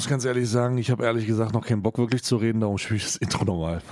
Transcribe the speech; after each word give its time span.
muss 0.00 0.08
ganz 0.08 0.24
ehrlich 0.24 0.48
sagen, 0.48 0.78
ich 0.78 0.90
habe 0.90 1.04
ehrlich 1.04 1.26
gesagt 1.26 1.52
noch 1.52 1.66
keinen 1.66 1.82
Bock 1.82 1.98
wirklich 1.98 2.22
zu 2.22 2.36
reden, 2.36 2.60
darum 2.60 2.78
spiele 2.78 2.96
ich 2.96 3.04
das 3.04 3.16
Intro 3.16 3.44
nochmal. 3.44 3.82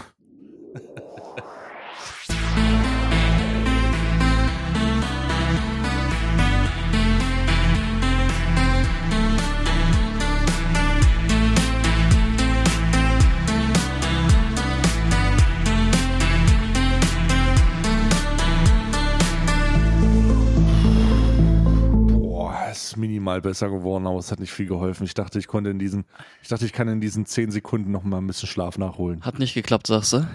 Minimal 23.29 23.41
besser 23.43 23.69
geworden, 23.69 24.07
aber 24.07 24.19
es 24.19 24.33
hat 24.33 24.41
nicht 24.41 24.53
viel 24.53 24.67
geholfen. 24.67 25.05
Ich 25.05 25.15
dachte, 25.15 25.39
ich 25.39 25.47
konnte 25.47 25.71
in 25.71 25.79
diesen, 25.79 26.05
ich 26.43 26.49
dachte, 26.49 26.65
ich 26.65 26.73
kann 26.73 26.89
in 26.89 27.01
diesen 27.01 27.27
zehn 27.27 27.51
Sekunden 27.51 27.91
noch 27.91 28.03
mal 28.03 28.19
ein 28.19 28.27
bisschen 28.27 28.49
Schlaf 28.49 28.79
nachholen. 28.79 29.23
Hat 29.23 29.39
nicht 29.39 29.55
geklappt, 29.55 29.87
sagst 29.87 30.15
du? 30.15 30.27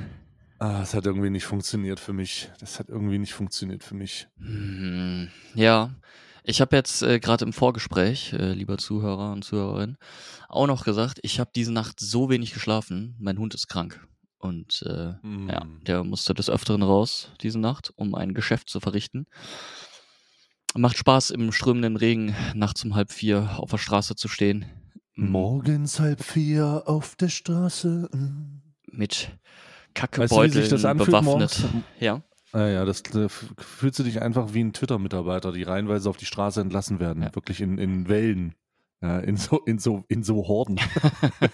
Ah, 0.59 0.81
es 0.81 0.93
hat 0.93 1.05
irgendwie 1.05 1.29
nicht 1.29 1.45
funktioniert 1.45 1.99
für 1.99 2.13
mich. 2.13 2.49
Das 2.59 2.79
hat 2.79 2.89
irgendwie 2.89 3.17
nicht 3.17 3.33
funktioniert 3.33 3.83
für 3.83 3.95
mich. 3.95 4.27
Hm, 4.37 5.29
ja, 5.55 5.89
ich 6.43 6.61
habe 6.61 6.75
jetzt 6.75 7.01
äh, 7.01 7.19
gerade 7.19 7.45
im 7.45 7.53
Vorgespräch, 7.53 8.33
äh, 8.33 8.53
lieber 8.53 8.77
Zuhörer 8.77 9.31
und 9.31 9.43
Zuhörerin, 9.43 9.97
auch 10.47 10.67
noch 10.67 10.85
gesagt, 10.85 11.19
ich 11.23 11.39
habe 11.39 11.51
diese 11.55 11.73
Nacht 11.73 11.99
so 11.99 12.29
wenig 12.29 12.53
geschlafen. 12.53 13.15
Mein 13.19 13.39
Hund 13.39 13.55
ist 13.55 13.67
krank. 13.67 14.05
Und 14.37 14.83
äh, 14.85 15.13
mm. 15.25 15.49
ja, 15.49 15.65
der 15.87 16.03
musste 16.03 16.33
des 16.33 16.49
Öfteren 16.49 16.83
raus 16.83 17.31
diese 17.41 17.59
Nacht, 17.59 17.93
um 17.95 18.13
ein 18.13 18.33
Geschäft 18.33 18.69
zu 18.69 18.81
verrichten. 18.81 19.25
Macht 20.75 20.97
Spaß, 20.97 21.31
im 21.31 21.51
strömenden 21.51 21.97
Regen 21.97 22.35
nachts 22.55 22.83
um 22.83 22.95
halb 22.95 23.11
vier 23.11 23.57
auf 23.57 23.69
der 23.69 23.77
Straße 23.77 24.15
zu 24.15 24.27
stehen. 24.27 24.65
Mhm. 25.15 25.29
Morgens 25.29 25.99
halb 25.99 26.23
vier 26.23 26.83
auf 26.85 27.15
der 27.15 27.29
Straße. 27.29 28.09
Mit 28.91 29.37
Kackebeuteln 29.93 30.71
weißt 30.71 30.83
du, 30.83 31.05
bewaffnet. 31.05 31.63
Ja. 31.99 32.23
Ah 32.51 32.67
ja, 32.67 32.85
das 32.85 33.01
äh, 33.15 33.29
fühlst 33.29 33.99
du 33.99 34.03
dich 34.03 34.21
einfach 34.21 34.53
wie 34.53 34.63
ein 34.63 34.73
Twitter-Mitarbeiter, 34.73 35.51
die 35.51 35.63
reihenweise 35.63 36.09
auf 36.09 36.17
die 36.17 36.25
Straße 36.25 36.61
entlassen 36.61 36.99
werden. 36.99 37.23
Ja. 37.23 37.35
Wirklich 37.35 37.61
in, 37.61 37.77
in 37.77 38.07
Wellen. 38.07 38.55
Ja, 39.01 39.19
in 39.19 39.37
so, 39.37 39.59
in 39.65 39.79
so, 39.79 40.05
in 40.07 40.23
so 40.23 40.47
Horden 40.47 40.79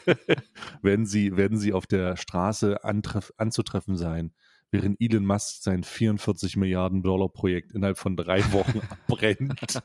werden 0.81 1.05
sie, 1.05 1.35
werden 1.35 1.57
sie 1.57 1.73
auf 1.73 1.87
der 1.87 2.15
Straße 2.15 2.83
anzutreffen 2.83 3.97
sein 3.97 4.33
während 4.71 4.99
Elon 4.99 5.25
Musk 5.25 5.63
sein 5.63 5.83
44 5.83 6.57
Milliarden 6.57 7.03
Dollar 7.03 7.29
Projekt 7.29 7.71
innerhalb 7.71 7.97
von 7.97 8.15
drei 8.15 8.39
Wochen 8.51 8.81
abbrennt. 9.07 9.81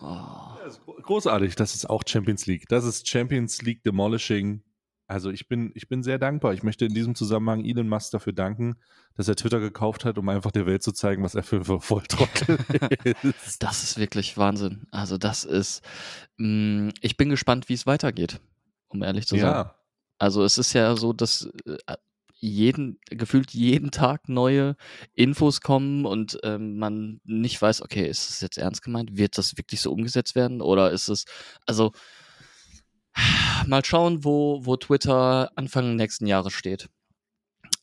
oh. 0.00 0.56
das 0.64 0.80
großartig, 1.02 1.54
das 1.56 1.74
ist 1.74 1.88
auch 1.88 2.02
Champions 2.06 2.46
League. 2.46 2.66
Das 2.68 2.84
ist 2.84 3.08
Champions 3.08 3.62
League 3.62 3.82
Demolishing. 3.82 4.62
Also 5.06 5.30
ich 5.30 5.48
bin, 5.48 5.72
ich 5.74 5.88
bin 5.88 6.02
sehr 6.02 6.18
dankbar. 6.18 6.52
Ich 6.52 6.62
möchte 6.62 6.84
in 6.84 6.92
diesem 6.92 7.14
Zusammenhang 7.14 7.64
Elon 7.64 7.88
Musk 7.88 8.10
dafür 8.10 8.34
danken, 8.34 8.76
dass 9.16 9.26
er 9.26 9.36
Twitter 9.36 9.58
gekauft 9.58 10.04
hat, 10.04 10.18
um 10.18 10.28
einfach 10.28 10.50
der 10.50 10.66
Welt 10.66 10.82
zu 10.82 10.92
zeigen, 10.92 11.22
was 11.22 11.34
er 11.34 11.42
für 11.42 11.56
ein 11.56 11.80
Volltrottel 11.80 12.58
ist. 13.22 13.62
Das 13.62 13.82
ist 13.82 13.98
wirklich 13.98 14.36
Wahnsinn. 14.36 14.86
Also 14.90 15.16
das 15.16 15.44
ist, 15.44 15.82
mh, 16.36 16.88
mm, 16.88 16.92
ich 17.00 17.16
bin 17.16 17.30
gespannt, 17.30 17.70
wie 17.70 17.74
es 17.74 17.86
weitergeht, 17.86 18.40
um 18.88 19.02
ehrlich 19.02 19.26
zu 19.26 19.36
sein. 19.36 19.46
Ja. 19.46 19.74
Also 20.18 20.44
es 20.44 20.58
ist 20.58 20.74
ja 20.74 20.94
so, 20.94 21.14
dass 21.14 21.48
äh, 21.64 21.78
jeden, 22.40 22.98
gefühlt 23.10 23.52
jeden 23.52 23.90
Tag 23.90 24.28
neue 24.28 24.76
Infos 25.14 25.60
kommen 25.60 26.04
und 26.04 26.38
ähm, 26.42 26.78
man 26.78 27.20
nicht 27.24 27.60
weiß, 27.60 27.82
okay, 27.82 28.08
ist 28.08 28.30
das 28.30 28.40
jetzt 28.40 28.58
ernst 28.58 28.82
gemeint? 28.82 29.16
Wird 29.16 29.38
das 29.38 29.56
wirklich 29.56 29.80
so 29.80 29.92
umgesetzt 29.92 30.34
werden? 30.34 30.60
Oder 30.60 30.90
ist 30.92 31.08
es, 31.08 31.24
also 31.66 31.92
mal 33.66 33.84
schauen, 33.84 34.24
wo, 34.24 34.64
wo 34.64 34.76
Twitter 34.76 35.50
Anfang 35.56 35.96
nächsten 35.96 36.26
Jahres 36.26 36.52
steht. 36.52 36.88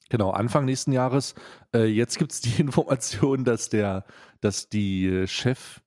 Genau, 0.09 0.29
Anfang 0.29 0.65
nächsten 0.65 0.91
Jahres. 0.91 1.33
Äh, 1.73 1.85
jetzt 1.85 2.17
gibt 2.17 2.31
es 2.31 2.41
die 2.41 2.55
Information, 2.61 3.43
dass 3.43 3.69
der, 3.69 4.05
dass 4.39 4.69
die 4.69 5.07
äh, 5.07 5.27
Chef 5.27 5.81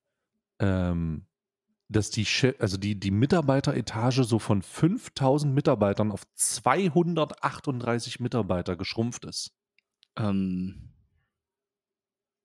ähm, 0.59 1.28
dass 1.89 2.11
die, 2.11 2.27
also 2.59 2.77
die, 2.77 3.01
die 3.01 3.11
Mitarbeiteretage 3.11 4.25
so 4.25 4.39
von 4.39 4.61
5000 4.63 5.55
Mitarbeitern 5.55 6.13
auf 6.13 6.23
238 6.35 8.21
Mitarbeiter 8.21 8.77
geschrumpft 8.77 9.25
ist. 9.25 9.57
Ähm. 10.17 10.93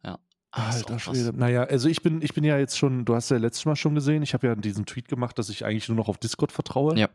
Ja. 0.03 0.19
Alter 0.51 0.99
Schwede. 0.99 1.31
Naja, 1.33 1.63
also 1.63 1.87
ich 1.87 2.01
bin, 2.01 2.21
ich 2.21 2.33
bin 2.33 2.43
ja 2.43 2.57
jetzt 2.57 2.77
schon, 2.77 3.05
du 3.05 3.15
hast 3.15 3.29
ja 3.29 3.37
letztes 3.37 3.65
Mal 3.65 3.75
schon 3.75 3.95
gesehen, 3.95 4.23
ich 4.23 4.33
habe 4.33 4.47
ja 4.47 4.55
diesen 4.55 4.85
Tweet 4.85 5.07
gemacht, 5.07 5.37
dass 5.37 5.49
ich 5.49 5.63
eigentlich 5.63 5.87
nur 5.87 5.97
noch 5.97 6.07
auf 6.07 6.17
Discord 6.17 6.51
vertraue. 6.51 6.97
Ja. 6.97 7.09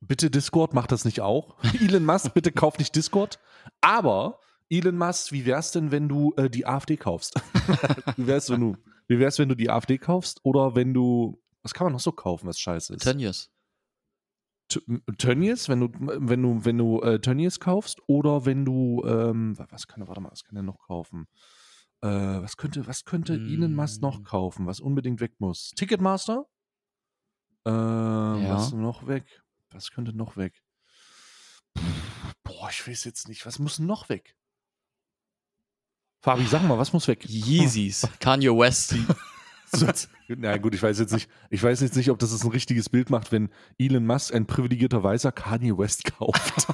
Bitte 0.00 0.30
Discord, 0.30 0.74
macht 0.74 0.92
das 0.92 1.04
nicht 1.04 1.20
auch. 1.20 1.56
Elon 1.80 2.04
Musk, 2.04 2.34
bitte 2.34 2.52
kauf 2.52 2.78
nicht 2.78 2.94
Discord. 2.94 3.38
Aber 3.80 4.40
Elon 4.68 4.96
Musk, 4.96 5.32
wie 5.32 5.46
wär's 5.46 5.72
denn, 5.72 5.90
wenn 5.90 6.08
du 6.08 6.34
äh, 6.36 6.50
die 6.50 6.66
AfD 6.66 6.96
kaufst? 6.96 7.34
wie 8.16 8.26
wär's, 8.26 8.50
wenn 8.50 8.60
du, 8.60 8.76
wie 9.08 9.18
wär's, 9.18 9.38
wenn 9.38 9.48
du 9.48 9.54
die 9.54 9.70
AfD 9.70 9.98
kaufst? 9.98 10.40
Oder 10.42 10.74
wenn 10.74 10.92
du, 10.92 11.42
was 11.62 11.72
kann 11.72 11.86
man 11.86 11.92
noch 11.92 12.00
so 12.00 12.12
kaufen, 12.12 12.46
was 12.46 12.58
scheiße 12.58 12.94
ist? 12.94 13.02
Tönnies. 13.02 13.50
Tönnies, 15.18 15.68
wenn 15.68 15.80
du, 15.80 15.88
wenn 15.92 16.42
du, 16.42 16.64
wenn 16.64 16.76
du 16.76 17.00
äh, 17.00 17.20
Tönnies 17.20 17.60
kaufst 17.60 18.00
oder 18.08 18.44
wenn 18.46 18.64
du, 18.64 19.04
ähm, 19.06 19.56
was 19.70 19.86
kann 19.86 20.02
er, 20.02 20.08
warte 20.08 20.20
mal, 20.20 20.32
was 20.32 20.42
kann 20.42 20.56
er 20.56 20.64
noch 20.64 20.78
kaufen? 20.78 21.28
Äh, 22.02 22.08
was 22.08 22.56
könnte, 22.56 22.86
was 22.86 23.04
könnte 23.04 23.38
mm. 23.38 23.46
Elon 23.46 23.74
Musk 23.74 24.02
noch 24.02 24.24
kaufen, 24.24 24.66
was 24.66 24.80
unbedingt 24.80 25.20
weg 25.20 25.34
muss? 25.38 25.70
Ticketmaster? 25.76 26.46
Äh, 27.64 27.70
ja. 27.70 28.54
Was 28.54 28.72
noch 28.72 29.06
weg? 29.06 29.42
Was 29.76 29.90
könnte 29.90 30.16
noch 30.16 30.38
weg? 30.38 30.62
Boah, 32.42 32.70
ich 32.70 32.88
weiß 32.88 33.04
jetzt 33.04 33.28
nicht. 33.28 33.44
Was 33.44 33.58
muss 33.58 33.78
noch 33.78 34.08
weg? 34.08 34.34
Fabi, 36.22 36.46
sag 36.46 36.62
mal, 36.62 36.78
was 36.78 36.94
muss 36.94 37.06
weg? 37.08 37.26
Yeezys, 37.28 38.08
Kanye 38.20 38.48
West. 38.48 38.94
Na 40.28 40.56
gut, 40.56 40.74
ich 40.74 40.82
weiß 40.82 40.98
jetzt 40.98 41.12
nicht, 41.12 41.28
ich 41.50 41.62
weiß 41.62 41.80
jetzt 41.80 41.94
nicht, 41.94 42.10
ob 42.10 42.18
das 42.18 42.42
ein 42.42 42.50
richtiges 42.50 42.88
Bild 42.88 43.10
macht, 43.10 43.32
wenn 43.32 43.50
Elon 43.76 44.06
Musk, 44.06 44.34
ein 44.34 44.46
privilegierter 44.46 45.02
Weißer, 45.02 45.30
Kanye 45.30 45.76
West 45.76 46.04
kauft. 46.04 46.66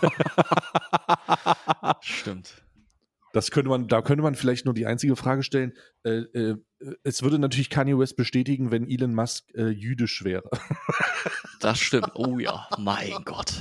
Stimmt. 2.01 2.63
Das 3.33 3.51
könnte 3.51 3.71
man, 3.71 3.89
da 3.89 4.03
könnte 4.03 4.23
man 4.23 4.35
vielleicht 4.35 4.65
nur 4.65 4.75
die 4.75 4.87
einzige 4.87 5.17
Frage 5.17 5.43
stellen. 5.43 5.73
Äh, 6.05 6.21
äh, 6.35 6.57
es 7.03 7.23
würde 7.23 7.39
natürlich 7.39 7.71
Kanye 7.71 7.99
West 7.99 8.17
bestätigen, 8.17 8.71
wenn 8.71 8.89
Elon 8.89 9.15
Musk 9.15 9.45
äh, 9.55 9.69
jüdisch 9.69 10.25
wäre. 10.25 10.49
Das 11.61 11.79
stimmt. 11.79 12.11
Oh 12.17 12.41
ja, 12.41 12.67
mein 12.77 13.13
Gott. 13.25 13.61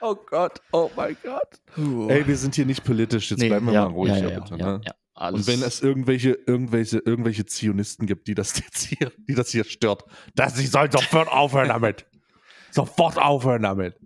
oh 0.00 0.14
Gott, 0.14 0.60
oh 0.70 0.88
mein 0.94 1.16
Gott. 1.20 1.60
Uh. 1.76 2.08
Ey, 2.08 2.24
wir 2.28 2.36
sind 2.36 2.54
hier 2.54 2.64
nicht 2.64 2.84
politisch, 2.84 3.32
jetzt 3.32 3.40
nee, 3.40 3.48
bleiben 3.48 3.66
wir 3.66 3.72
ja, 3.72 3.86
mal 3.86 3.92
ruhig. 3.92 4.12
Ja, 4.12 4.28
ja, 4.28 4.38
bitte, 4.38 4.56
ne? 4.56 4.80
Und 5.14 5.46
wenn 5.48 5.62
es 5.62 5.82
irgendwelche, 5.82 6.38
irgendwelche, 6.46 6.98
irgendwelche 6.98 7.44
Zionisten 7.44 8.06
gibt, 8.06 8.28
die 8.28 8.36
das 8.36 8.56
jetzt 8.58 8.84
hier, 8.84 9.10
die 9.28 9.34
das 9.34 9.50
hier 9.50 9.64
stört, 9.64 10.04
dass 10.36 10.54
sie 10.54 10.66
sollen 10.66 10.92
sofort 10.92 11.26
aufhören 11.28 11.68
damit. 11.68 12.06
Sofort 12.70 13.18
aufhören 13.18 13.62
damit. 13.62 13.96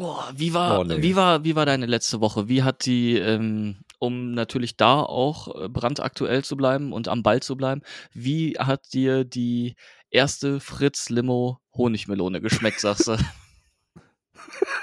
Oh, 0.00 0.22
wie 0.32 0.54
war, 0.54 0.78
oh, 0.78 0.84
nee. 0.84 1.02
wie 1.02 1.16
war, 1.16 1.42
wie 1.42 1.56
war 1.56 1.66
deine 1.66 1.86
letzte 1.86 2.20
Woche? 2.20 2.48
Wie 2.48 2.62
hat 2.62 2.86
die, 2.86 3.16
ähm, 3.18 3.78
um 3.98 4.30
natürlich 4.30 4.76
da 4.76 5.00
auch 5.02 5.60
äh, 5.60 5.68
brandaktuell 5.68 6.44
zu 6.44 6.56
bleiben 6.56 6.92
und 6.92 7.08
am 7.08 7.24
Ball 7.24 7.42
zu 7.42 7.56
bleiben, 7.56 7.82
wie 8.12 8.52
hat 8.60 8.92
dir 8.92 9.24
die 9.24 9.74
erste 10.08 10.60
Fritz 10.60 11.08
Limo 11.08 11.58
Honigmelone 11.76 12.40
geschmeckt, 12.40 12.78
sagst 12.78 13.08
du? 13.08 13.16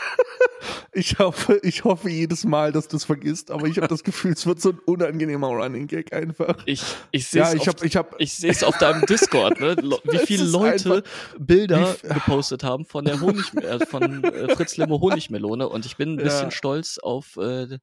Ich 0.98 1.20
hoffe, 1.20 1.60
ich 1.62 1.84
hoffe 1.84 2.10
jedes 2.10 2.46
Mal, 2.46 2.72
dass 2.72 2.88
du 2.88 2.96
es 2.96 3.04
vergisst, 3.04 3.52
aber 3.52 3.68
ich 3.68 3.76
habe 3.78 3.90
das 3.90 4.02
Gefühl, 4.02 4.32
es 4.32 4.46
wird 4.46 4.62
so 4.62 4.70
ein 4.70 4.80
unangenehmer 4.86 5.50
Running 5.50 5.88
Gag 5.88 6.14
einfach. 6.14 6.56
Ich, 6.66 6.82
ich 7.12 7.28
sehe 7.28 7.44
es 7.44 7.52
ja, 7.52 7.60
ich 7.60 7.68
hab, 7.68 7.84
ich 7.84 7.98
hab, 7.98 8.16
ich 8.18 8.34
seh's 8.34 8.64
auf 8.64 8.78
deinem 8.78 9.06
Discord, 9.06 9.60
ne? 9.60 9.76
wie 10.06 10.18
viele 10.20 10.46
Leute 10.46 11.04
Bilder 11.38 11.98
wie, 12.02 12.14
gepostet 12.14 12.64
haben 12.64 12.86
von 12.86 13.04
der 13.04 13.20
Honig, 13.20 13.54
äh, 13.56 13.86
von 13.86 14.24
äh, 14.24 14.56
Fritz 14.56 14.78
Limo 14.78 15.02
Honigmelone 15.02 15.68
und 15.68 15.86
ich 15.86 15.98
bin 15.98 16.14
ein 16.14 16.16
bisschen 16.24 16.46
ja. 16.46 16.52
stolz 16.52 16.98
auf 16.98 17.36
äh, 17.36 17.78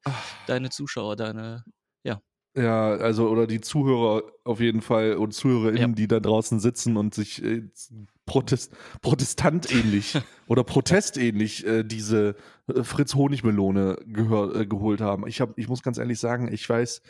deine 0.47 0.71
Zuschauer, 0.71 1.15
deine 1.15 1.63
ja, 2.03 2.19
also 2.61 3.29
oder 3.29 3.47
die 3.47 3.61
Zuhörer 3.61 4.23
auf 4.43 4.59
jeden 4.59 4.81
Fall 4.81 5.15
und 5.15 5.33
Zuhörerinnen, 5.33 5.91
ja. 5.91 5.95
die 5.95 6.07
da 6.07 6.19
draußen 6.19 6.59
sitzen 6.59 6.97
und 6.97 7.15
sich 7.15 7.43
äh, 7.43 7.63
Protest, 8.25 8.73
protestantähnlich 9.01 10.17
oder 10.47 10.63
protestähnlich 10.63 11.65
äh, 11.65 11.83
diese 11.83 12.35
äh, 12.67 12.83
Fritz 12.83 13.15
Honigmelone 13.15 13.97
gehör, 14.05 14.55
äh, 14.55 14.65
geholt 14.65 15.01
haben. 15.01 15.27
Ich 15.27 15.41
habe, 15.41 15.53
ich 15.57 15.67
muss 15.67 15.81
ganz 15.81 15.97
ehrlich 15.97 16.19
sagen, 16.19 16.51
ich 16.51 16.67
weiß, 16.67 17.01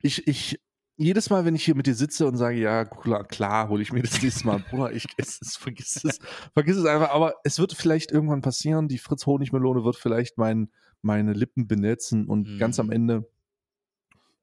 ich, 0.00 0.26
ich, 0.26 0.60
jedes 0.96 1.30
Mal, 1.30 1.44
wenn 1.44 1.54
ich 1.54 1.64
hier 1.64 1.76
mit 1.76 1.86
dir 1.86 1.94
sitze 1.94 2.26
und 2.26 2.36
sage, 2.36 2.58
ja, 2.58 2.84
klar, 2.84 3.24
klar 3.24 3.68
hole 3.68 3.82
ich 3.82 3.92
mir 3.92 4.02
das 4.02 4.22
nächste 4.22 4.46
Mal, 4.46 4.58
Bruder, 4.70 4.92
ich 4.92 5.06
esse 5.18 5.38
es, 5.42 5.56
vergiss 5.56 6.02
es, 6.04 6.18
vergiss 6.54 6.76
es 6.76 6.86
einfach, 6.86 7.10
aber 7.10 7.34
es 7.44 7.58
wird 7.58 7.74
vielleicht 7.74 8.10
irgendwann 8.10 8.40
passieren, 8.40 8.88
die 8.88 8.98
Fritz 8.98 9.26
Honigmelone 9.26 9.84
wird 9.84 9.96
vielleicht 9.96 10.38
mein, 10.38 10.70
meine 11.02 11.32
Lippen 11.32 11.68
benetzen 11.68 12.26
und 12.26 12.48
mhm. 12.48 12.58
ganz 12.58 12.80
am 12.80 12.90
Ende 12.90 13.28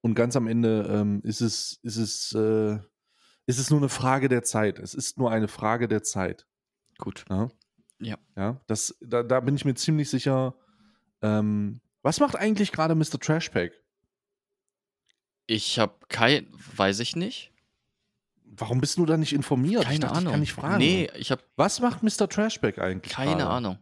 und 0.03 0.15
ganz 0.15 0.35
am 0.35 0.47
Ende 0.47 0.85
ähm, 0.89 1.21
ist 1.23 1.39
es, 1.39 1.79
ist 1.81 1.95
es, 1.95 2.33
äh, 2.33 2.77
ist 3.45 3.57
es 3.57 3.69
nur 3.69 3.79
eine 3.79 3.87
Frage 3.87 4.27
der 4.27 4.43
Zeit. 4.43 4.77
Es 4.77 4.93
ist 4.93 5.17
nur 5.17 5.31
eine 5.31 5.47
Frage 5.47 5.87
der 5.87 6.03
Zeit. 6.03 6.45
Gut. 6.97 7.23
Ja. 7.29 7.49
Ja. 7.99 8.17
ja 8.35 8.61
das, 8.67 8.97
da, 8.99 9.23
da 9.23 9.39
bin 9.39 9.55
ich 9.55 9.63
mir 9.63 9.75
ziemlich 9.75 10.09
sicher. 10.09 10.55
Ähm, 11.21 11.79
was 12.01 12.19
macht 12.19 12.35
eigentlich 12.35 12.73
gerade 12.73 12.95
Mr. 12.95 13.17
Trashpack? 13.17 13.71
Ich 15.47 15.79
habe 15.79 15.95
kein, 16.09 16.47
weiß 16.75 16.99
ich 16.99 17.15
nicht. 17.15 17.53
Warum 18.43 18.81
bist 18.81 18.97
du 18.97 19.05
da 19.05 19.15
nicht 19.15 19.31
informiert? 19.31 19.85
Keine 19.85 19.99
dachte, 19.99 20.15
Ahnung. 20.15 20.25
Ich 20.25 20.31
kann 20.31 20.39
nicht 20.41 20.53
fragen. 20.53 20.77
Nee, 20.79 21.09
ich 21.15 21.31
habe. 21.31 21.41
Was 21.55 21.79
macht 21.79 22.03
Mr. 22.03 22.27
Trashback 22.27 22.77
eigentlich? 22.77 23.13
Keine 23.13 23.37
gerade? 23.37 23.49
Ahnung. 23.49 23.79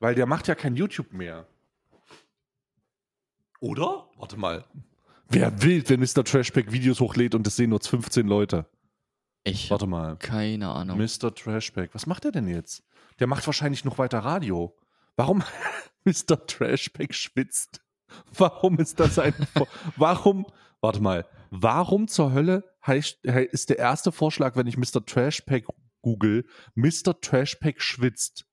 Weil 0.00 0.14
der 0.14 0.26
macht 0.26 0.48
ja 0.48 0.54
kein 0.54 0.76
YouTube 0.76 1.14
mehr. 1.14 1.46
Oder? 3.60 4.06
Warte 4.16 4.36
mal. 4.36 4.66
Wer 5.28 5.62
will, 5.62 5.88
wenn 5.88 6.00
Mr. 6.00 6.24
Trashback 6.24 6.72
Videos 6.72 7.00
hochlädt 7.00 7.34
und 7.34 7.46
es 7.46 7.56
sehen 7.56 7.70
nur 7.70 7.80
15 7.80 8.26
Leute? 8.26 8.66
Ich. 9.44 9.70
Warte 9.70 9.86
mal. 9.86 10.16
Keine 10.16 10.70
Ahnung. 10.70 10.98
Mr. 10.98 11.34
Trashback. 11.34 11.94
Was 11.94 12.06
macht 12.06 12.24
er 12.24 12.32
denn 12.32 12.48
jetzt? 12.48 12.82
Der 13.18 13.26
macht 13.26 13.46
wahrscheinlich 13.46 13.84
noch 13.84 13.98
weiter 13.98 14.20
Radio. 14.20 14.76
Warum 15.16 15.42
Mr. 16.04 16.46
Trashback 16.46 17.14
schwitzt? 17.14 17.82
Warum 18.36 18.78
ist 18.78 19.00
das 19.00 19.18
ein. 19.18 19.34
warum. 19.96 20.46
Warte 20.80 21.00
mal. 21.00 21.26
Warum 21.50 22.08
zur 22.08 22.32
Hölle 22.32 22.64
heißt, 22.86 23.24
ist 23.24 23.70
der 23.70 23.78
erste 23.78 24.12
Vorschlag, 24.12 24.56
wenn 24.56 24.66
ich 24.66 24.76
Mr. 24.76 25.04
Trashpack 25.04 25.66
google, 26.02 26.46
Mr. 26.74 27.20
Trashpack 27.20 27.82
schwitzt? 27.82 28.46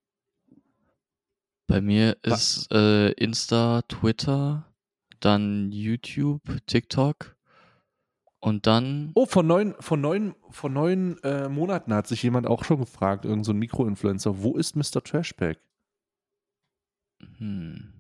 Bei 1.68 1.82
mir 1.82 2.18
ist 2.24 2.72
äh, 2.72 3.12
Insta, 3.12 3.82
Twitter, 3.84 4.75
dann 5.26 5.72
YouTube, 5.72 6.42
TikTok 6.68 7.36
und 8.40 8.68
dann. 8.68 9.12
Oh, 9.16 9.26
vor 9.26 9.44
neun, 9.44 9.76
vor 9.80 9.98
neun, 9.98 10.36
vor 10.52 10.70
neun 10.70 11.18
äh, 11.24 11.50
Monaten 11.50 11.94
hat 11.94 12.08
sich 12.08 12.22
jemand 12.24 12.48
auch 12.48 12.64
schon 12.64 12.80
gefragt, 12.80 13.26
irgendein 13.26 13.44
so 13.44 13.54
Mikroinfluencer, 13.54 14.44
wo 14.44 14.56
ist 14.56 14.76
Mr. 14.76 15.04
Trashback? 15.04 15.60
Hm. 17.38 17.92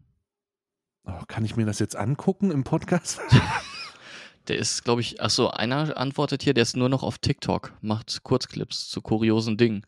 Oh, 1.05 1.21
kann 1.27 1.45
ich 1.45 1.55
mir 1.55 1.65
das 1.65 1.79
jetzt 1.79 1.95
angucken 1.95 2.51
im 2.51 2.63
Podcast? 2.63 3.19
der 4.47 4.57
ist, 4.57 4.83
glaube 4.83 5.01
ich, 5.01 5.21
achso, 5.21 5.47
einer 5.49 5.97
antwortet 5.97 6.43
hier, 6.43 6.53
der 6.53 6.63
ist 6.63 6.77
nur 6.77 6.89
noch 6.89 7.03
auf 7.03 7.17
TikTok, 7.17 7.73
macht 7.81 8.23
Kurzclips 8.23 8.87
zu 8.89 9.01
kuriosen 9.01 9.57
Dingen. 9.57 9.85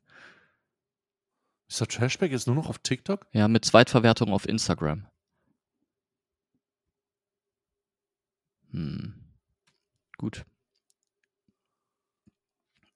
Mr. 1.69 1.87
Trashback 1.87 2.31
ist 2.31 2.47
nur 2.47 2.55
noch 2.55 2.69
auf 2.69 2.79
TikTok? 2.79 3.27
Ja, 3.33 3.47
mit 3.47 3.65
Zweitverwertung 3.65 4.31
auf 4.31 4.47
Instagram. 4.47 5.05
Hm. 8.71 9.13
Gut. 10.17 10.45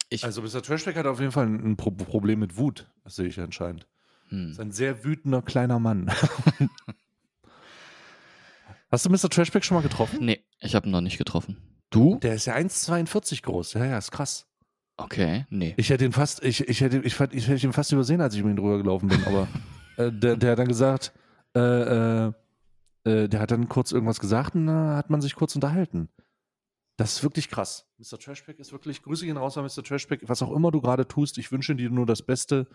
Ich 0.09 0.25
also 0.25 0.41
Mr. 0.41 0.62
Trashback 0.62 0.97
hat 0.97 1.06
auf 1.06 1.19
jeden 1.19 1.31
Fall 1.31 1.47
ein 1.47 1.77
Pro 1.77 1.91
Problem 1.91 2.39
mit 2.39 2.57
Wut. 2.57 2.91
Das 3.03 3.15
sehe 3.15 3.27
ich 3.27 3.39
anscheinend. 3.39 3.88
Hm. 4.29 4.51
Ist 4.51 4.59
ein 4.59 4.71
sehr 4.71 5.03
wütender 5.03 5.41
kleiner 5.41 5.79
Mann. 5.79 6.12
Hast 8.91 9.06
du 9.06 9.09
Mr. 9.09 9.29
Trashback 9.29 9.63
schon 9.63 9.75
mal 9.75 9.83
getroffen? 9.83 10.25
Nee, 10.25 10.44
ich 10.59 10.75
habe 10.75 10.88
ihn 10.88 10.91
noch 10.91 11.00
nicht 11.00 11.18
getroffen. 11.18 11.56
Du? 11.91 12.19
Der 12.19 12.35
ist 12.35 12.45
ja 12.45 12.56
1,42 12.56 13.41
groß. 13.44 13.73
Ja, 13.73 13.85
ja, 13.85 13.97
ist 13.97 14.12
krass. 14.12 14.47
Okay, 14.97 15.45
nee. 15.50 15.73
Ich 15.77 15.89
hätte 15.89 16.06
ihn 16.06 16.12
fast, 16.12 16.44
ich, 16.44 16.68
ich 16.68 16.81
hätte, 16.81 17.00
ich, 17.00 17.19
ich 17.19 17.47
hätte 17.47 17.65
ihn 17.65 17.73
fast 17.73 17.91
übersehen, 17.91 18.21
als 18.21 18.35
ich 18.35 18.44
mit 18.44 18.51
ihm 18.51 18.57
drüber 18.57 18.77
gelaufen 18.77 19.07
bin, 19.07 19.23
aber 19.25 19.47
äh, 19.97 20.12
der, 20.12 20.35
der 20.35 20.51
hat 20.51 20.59
dann 20.59 20.68
gesagt, 20.68 21.13
äh, 21.56 21.59
äh, 21.59 22.33
äh, 23.03 23.27
der 23.27 23.39
hat 23.39 23.51
dann 23.51 23.69
kurz 23.69 23.92
irgendwas 23.92 24.19
gesagt 24.19 24.56
und 24.56 24.68
da 24.68 24.95
hat 24.95 25.09
man 25.09 25.21
sich 25.21 25.36
kurz 25.36 25.56
unterhalten. 25.56 26.09
Das 26.98 27.13
ist 27.13 27.24
wirklich 27.24 27.50
krass. 27.50 27.88
Mr. 27.98 28.19
Trashpack 28.19 28.59
ist 28.59 28.71
wirklich, 28.71 29.01
Grüße 29.01 29.25
gehen 29.25 29.38
raus 29.38 29.57
an 29.57 29.65
Mr. 29.65 29.83
Trashpack. 29.83 30.21
Was 30.27 30.44
auch 30.44 30.51
immer 30.51 30.71
du 30.71 30.81
gerade 30.81 31.07
tust, 31.07 31.37
ich 31.37 31.52
wünsche 31.52 31.75
dir 31.75 31.90
nur 31.90 32.06
das 32.06 32.21
Beste, 32.21 32.68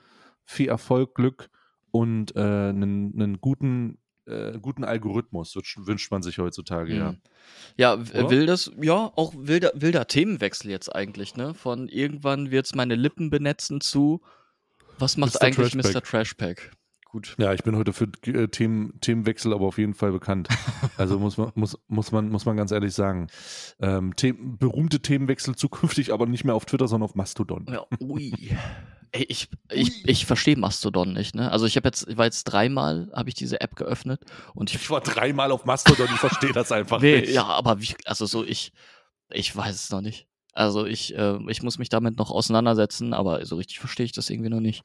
viel 0.45 0.69
Erfolg, 0.69 1.15
Glück 1.15 1.49
und 1.93 2.35
äh, 2.35 2.41
einen, 2.41 3.13
einen 3.15 3.41
guten, 3.41 3.99
äh, 4.27 4.59
guten 4.59 4.83
Algorithmus, 4.83 5.55
wünscht 5.77 6.11
man 6.11 6.23
sich 6.23 6.39
heutzutage, 6.39 6.93
mhm. 6.93 6.99
ja. 6.99 7.15
Ja, 7.77 7.95
Oder? 7.95 8.31
will 8.31 8.47
das, 8.47 8.73
ja, 8.81 9.13
auch 9.15 9.33
wilder, 9.37 9.71
wilder 9.75 10.09
Themenwechsel 10.09 10.71
jetzt 10.71 10.93
eigentlich, 10.93 11.37
ne? 11.37 11.55
Von 11.55 11.89
irgendwann 11.89 12.51
wird 12.51 12.67
es 12.67 12.75
meine 12.75 12.97
Lippen 12.97 13.31
benetzen 13.31 13.81
zu, 13.81 14.23
was 14.99 15.17
macht 15.17 15.35
Mr. 15.35 15.43
eigentlich 15.43 15.73
Trashpack. 15.73 15.95
Mr. 15.95 16.03
Trashpack? 16.03 16.71
Gut. 17.17 17.35
Ja, 17.39 17.55
ich 17.55 17.63
bin 17.63 17.77
heute 17.77 17.95
für 17.95 18.09
äh, 18.27 18.49
Themen, 18.49 19.01
Themenwechsel 19.01 19.55
aber 19.55 19.67
auf 19.67 19.79
jeden 19.79 19.95
Fall 19.95 20.13
bekannt. 20.13 20.49
Also 20.99 21.19
muss 21.19 21.37
man, 21.37 21.53
muss, 21.55 21.79
muss 21.89 22.13
man, 22.13 22.29
muss 22.29 22.45
man 22.45 22.57
ganz 22.57 22.71
ehrlich 22.71 22.95
sagen. 22.95 23.29
Ähm, 23.81 24.13
The 24.19 24.33
berühmte 24.33 25.01
Themenwechsel 25.01 25.57
zukünftig, 25.57 26.13
aber 26.13 26.27
nicht 26.27 26.45
mehr 26.45 26.55
auf 26.55 26.65
Twitter, 26.65 26.89
sondern 26.89 27.09
auf 27.09 27.15
Mastodon. 27.15 27.67
Ja, 27.71 27.87
ui. 28.01 28.33
Ey, 29.13 29.25
ich, 29.29 29.49
ich, 29.71 30.07
ich 30.07 30.27
verstehe 30.27 30.57
Mastodon 30.57 31.13
nicht, 31.13 31.35
ne? 31.35 31.51
Also 31.51 31.65
ich 31.67 31.77
habe 31.77 31.89
jetzt, 31.89 32.09
ich 32.09 32.17
war 32.17 32.25
jetzt 32.25 32.45
dreimal, 32.45 33.11
habe 33.15 33.29
ich 33.29 33.35
diese 33.35 33.61
App 33.61 33.77
geöffnet 33.77 34.21
und 34.55 34.71
ich, 34.71 34.77
ich 34.77 34.91
war 34.91 35.01
dreimal 35.01 35.53
auf 35.53 35.65
Mastodon, 35.65 36.09
ich 36.13 36.21
verstehe 36.21 36.53
das 36.53 36.73
einfach 36.73 37.01
nee, 37.01 37.21
nicht. 37.21 37.33
Ja, 37.33 37.45
aber 37.45 37.81
wie, 37.81 37.95
also 38.05 38.27
so 38.27 38.45
ich, 38.45 38.73
ich 39.31 39.55
weiß 39.55 39.75
es 39.75 39.91
noch 39.91 40.01
nicht. 40.01 40.27
Also 40.53 40.87
ich, 40.87 41.15
äh, 41.17 41.39
ich 41.49 41.63
muss 41.63 41.79
mich 41.79 41.89
damit 41.89 42.19
noch 42.19 42.31
auseinandersetzen, 42.31 43.15
aber 43.15 43.45
so 43.47 43.57
richtig 43.57 43.79
verstehe 43.79 44.07
ich 44.07 44.13
das 44.13 44.29
irgendwie 44.29 44.51
noch 44.51 44.61
nicht. 44.61 44.85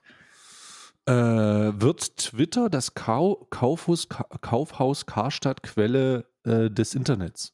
Äh, 1.06 1.14
wird 1.14 2.18
Twitter 2.18 2.70
das 2.70 2.94
Kau 2.94 3.48
Kaufhaus, 3.50 4.08
Kaufhaus 4.10 5.06
Karstadt 5.06 5.64
Quelle 5.64 6.26
äh, 6.44 6.70
des 6.70 6.96
Internets? 6.96 7.54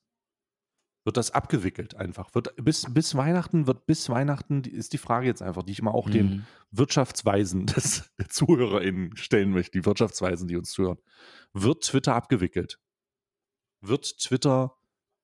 Wird 1.05 1.15
das 1.15 1.31
abgewickelt 1.31 1.95
einfach? 1.95 2.35
Wird 2.35 2.53
bis, 2.57 2.93
bis 2.93 3.15
Weihnachten 3.15 3.65
wird 3.65 3.85
bis 3.85 4.09
Weihnachten 4.09 4.63
ist 4.63 4.91
die 4.91 4.97
Frage 4.97 5.27
jetzt 5.27 5.41
einfach, 5.41 5.63
die 5.63 5.71
ich 5.71 5.79
immer 5.79 5.95
auch 5.95 6.07
mhm. 6.07 6.11
den 6.11 6.47
Wirtschaftsweisen 6.71 7.65
des 7.67 8.11
ZuhörerInnen 8.27 9.15
stellen 9.15 9.51
möchte, 9.51 9.79
die 9.79 9.85
Wirtschaftsweisen, 9.85 10.49
die 10.49 10.57
uns 10.57 10.71
zuhören. 10.71 10.97
Wird 11.53 11.85
Twitter 11.85 12.15
abgewickelt? 12.15 12.79
Wird 13.79 14.17
Twitter 14.17 14.77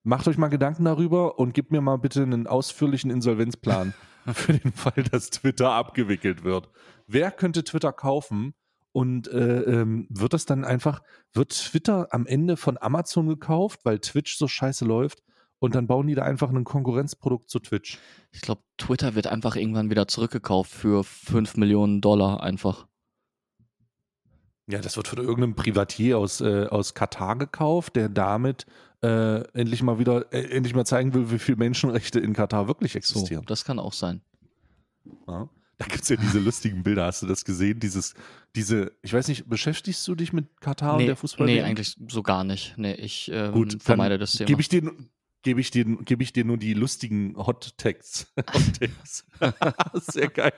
Macht 0.06 0.28
euch 0.28 0.36
mal 0.36 0.48
Gedanken 0.48 0.84
darüber 0.84 1.38
und 1.38 1.54
gebt 1.54 1.72
mir 1.72 1.80
mal 1.80 1.96
bitte 1.96 2.22
einen 2.22 2.46
ausführlichen 2.46 3.10
Insolvenzplan 3.10 3.94
für 4.32 4.54
den 4.54 4.72
Fall, 4.72 5.04
dass 5.10 5.30
Twitter 5.30 5.70
abgewickelt 5.70 6.44
wird. 6.44 6.70
Wer 7.06 7.30
könnte 7.30 7.64
Twitter 7.64 7.92
kaufen? 7.92 8.54
Und 8.92 9.26
äh, 9.26 9.62
ähm, 9.62 10.06
wird 10.08 10.34
das 10.34 10.46
dann 10.46 10.64
einfach, 10.64 11.02
wird 11.32 11.50
Twitter 11.50 12.06
am 12.12 12.26
Ende 12.26 12.56
von 12.56 12.78
Amazon 12.80 13.26
gekauft, 13.26 13.80
weil 13.82 13.98
Twitch 13.98 14.36
so 14.36 14.46
scheiße 14.46 14.84
läuft? 14.84 15.20
Und 15.58 15.74
dann 15.74 15.88
bauen 15.88 16.06
die 16.06 16.14
da 16.14 16.22
einfach 16.22 16.50
ein 16.50 16.62
Konkurrenzprodukt 16.62 17.50
zu 17.50 17.58
Twitch. 17.58 17.98
Ich 18.30 18.40
glaube, 18.40 18.62
Twitter 18.78 19.14
wird 19.14 19.26
einfach 19.26 19.56
irgendwann 19.56 19.90
wieder 19.90 20.06
zurückgekauft 20.06 20.70
für 20.70 21.02
5 21.02 21.56
Millionen 21.56 22.02
Dollar 22.02 22.42
einfach. 22.42 22.86
Ja, 24.66 24.78
das 24.78 24.96
wird 24.96 25.08
von 25.08 25.18
irgendeinem 25.18 25.54
Privatier 25.54 26.18
aus, 26.18 26.40
äh, 26.40 26.66
aus 26.66 26.94
Katar 26.94 27.36
gekauft, 27.36 27.96
der 27.96 28.08
damit 28.08 28.66
äh, 29.02 29.42
endlich 29.52 29.82
mal 29.82 29.98
wieder, 29.98 30.32
äh, 30.32 30.44
endlich 30.44 30.74
mal 30.74 30.86
zeigen 30.86 31.12
will, 31.12 31.30
wie 31.30 31.38
viele 31.38 31.58
Menschenrechte 31.58 32.18
in 32.20 32.32
Katar 32.32 32.66
wirklich 32.66 32.96
existieren. 32.96 33.42
So, 33.42 33.46
das 33.46 33.64
kann 33.64 33.78
auch 33.78 33.92
sein. 33.92 34.22
Ja. 35.28 35.48
Da 35.76 35.86
gibt 35.86 36.04
es 36.04 36.08
ja 36.08 36.16
diese 36.16 36.38
lustigen 36.38 36.82
Bilder. 36.82 37.06
Hast 37.06 37.22
du 37.22 37.26
das 37.26 37.44
gesehen? 37.44 37.80
Dieses, 37.80 38.14
diese, 38.54 38.92
ich 39.02 39.12
weiß 39.12 39.28
nicht, 39.28 39.48
beschäftigst 39.48 40.06
du 40.06 40.14
dich 40.14 40.32
mit 40.32 40.60
Katar 40.60 40.96
nee, 40.96 41.02
und 41.02 41.06
der 41.08 41.16
Fußball? 41.16 41.46
Nee, 41.46 41.62
eigentlich 41.62 41.96
so 42.08 42.22
gar 42.22 42.44
nicht. 42.44 42.74
Nee, 42.78 42.94
ich 42.94 43.28
ähm, 43.32 43.52
Gut, 43.52 43.82
vermeide 43.82 44.16
das 44.16 44.32
Thema. 44.32 44.46
Gebe 44.46 44.60
ich 44.60 44.68
dir, 44.68 44.92
gebe 45.44 45.60
ich, 45.60 45.70
dir, 45.70 45.84
geb 45.84 46.20
ich 46.20 46.32
dir 46.32 46.44
nur 46.44 46.56
die 46.56 46.74
lustigen 46.74 47.36
Hot 47.36 47.78
Texts. 47.78 48.32
Sehr 49.94 50.28
geil. 50.28 50.52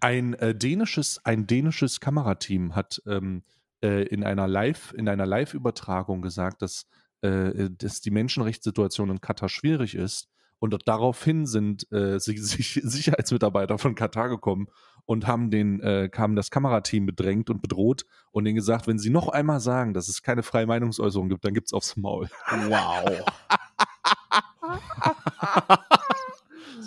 Ein 0.00 0.34
äh, 0.34 0.54
dänisches, 0.54 1.24
ein 1.24 1.46
dänisches 1.46 2.00
Kamerateam 2.00 2.74
hat 2.74 3.00
ähm, 3.06 3.42
äh, 3.82 4.02
in 4.08 4.24
einer 4.24 4.46
Live, 4.46 4.92
in 4.96 5.08
einer 5.08 5.24
Live-Übertragung 5.24 6.20
gesagt, 6.20 6.60
dass, 6.60 6.86
äh, 7.22 7.70
dass 7.70 8.00
die 8.00 8.10
Menschenrechtssituation 8.10 9.10
in 9.10 9.20
Katar 9.20 9.48
schwierig 9.48 9.94
ist. 9.94 10.28
Und 10.58 10.76
daraufhin 10.86 11.46
sind 11.46 11.90
äh, 11.90 12.18
Sicherheitsmitarbeiter 12.20 13.78
von 13.78 13.94
Katar 13.94 14.28
gekommen 14.28 14.68
und 15.06 15.26
haben 15.26 15.50
den, 15.50 15.80
äh, 15.80 16.08
kamen 16.08 16.36
das 16.36 16.50
Kamerateam 16.50 17.06
bedrängt 17.06 17.50
und 17.50 17.62
bedroht 17.62 18.06
und 18.30 18.44
denen 18.44 18.56
gesagt, 18.56 18.86
wenn 18.86 18.98
sie 18.98 19.10
noch 19.10 19.28
einmal 19.28 19.60
sagen, 19.60 19.94
dass 19.94 20.08
es 20.08 20.22
keine 20.22 20.42
freie 20.42 20.66
Meinungsäußerung 20.66 21.28
gibt, 21.28 21.44
dann 21.44 21.54
gibt 21.54 21.68
es 21.68 21.72
aufs 21.72 21.96
Maul. 21.96 22.28
Wow. 22.48 23.24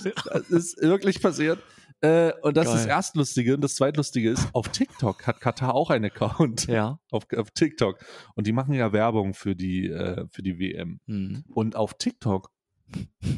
Das 0.03 0.50
ist 0.50 0.82
wirklich 0.82 1.22
passiert. 1.22 1.60
Äh, 2.01 2.34
und 2.41 2.58
das 2.58 2.65
Geil. 2.65 2.75
ist 2.75 2.84
das 2.84 2.91
Erstlustige. 2.91 3.55
Und 3.55 3.62
das 3.62 3.75
Zweitlustige 3.75 4.29
ist, 4.29 4.48
auf 4.53 4.70
TikTok 4.70 5.25
hat 5.25 5.39
Katar 5.39 5.74
auch 5.74 5.89
einen 5.89 6.05
Account. 6.05 6.67
Ja. 6.67 7.00
Auf, 7.12 7.25
auf 7.36 7.51
TikTok. 7.51 8.03
Und 8.36 8.48
die 8.48 8.51
machen 8.51 8.74
ja 8.74 8.91
Werbung 8.91 9.34
für 9.34 9.55
die, 9.55 9.88
äh, 9.88 10.25
für 10.29 10.44
die 10.44 10.60
WM. 10.60 11.00
Mhm. 11.05 11.46
Und 11.48 11.75
auf 11.75 11.94
TikTok 11.94 12.51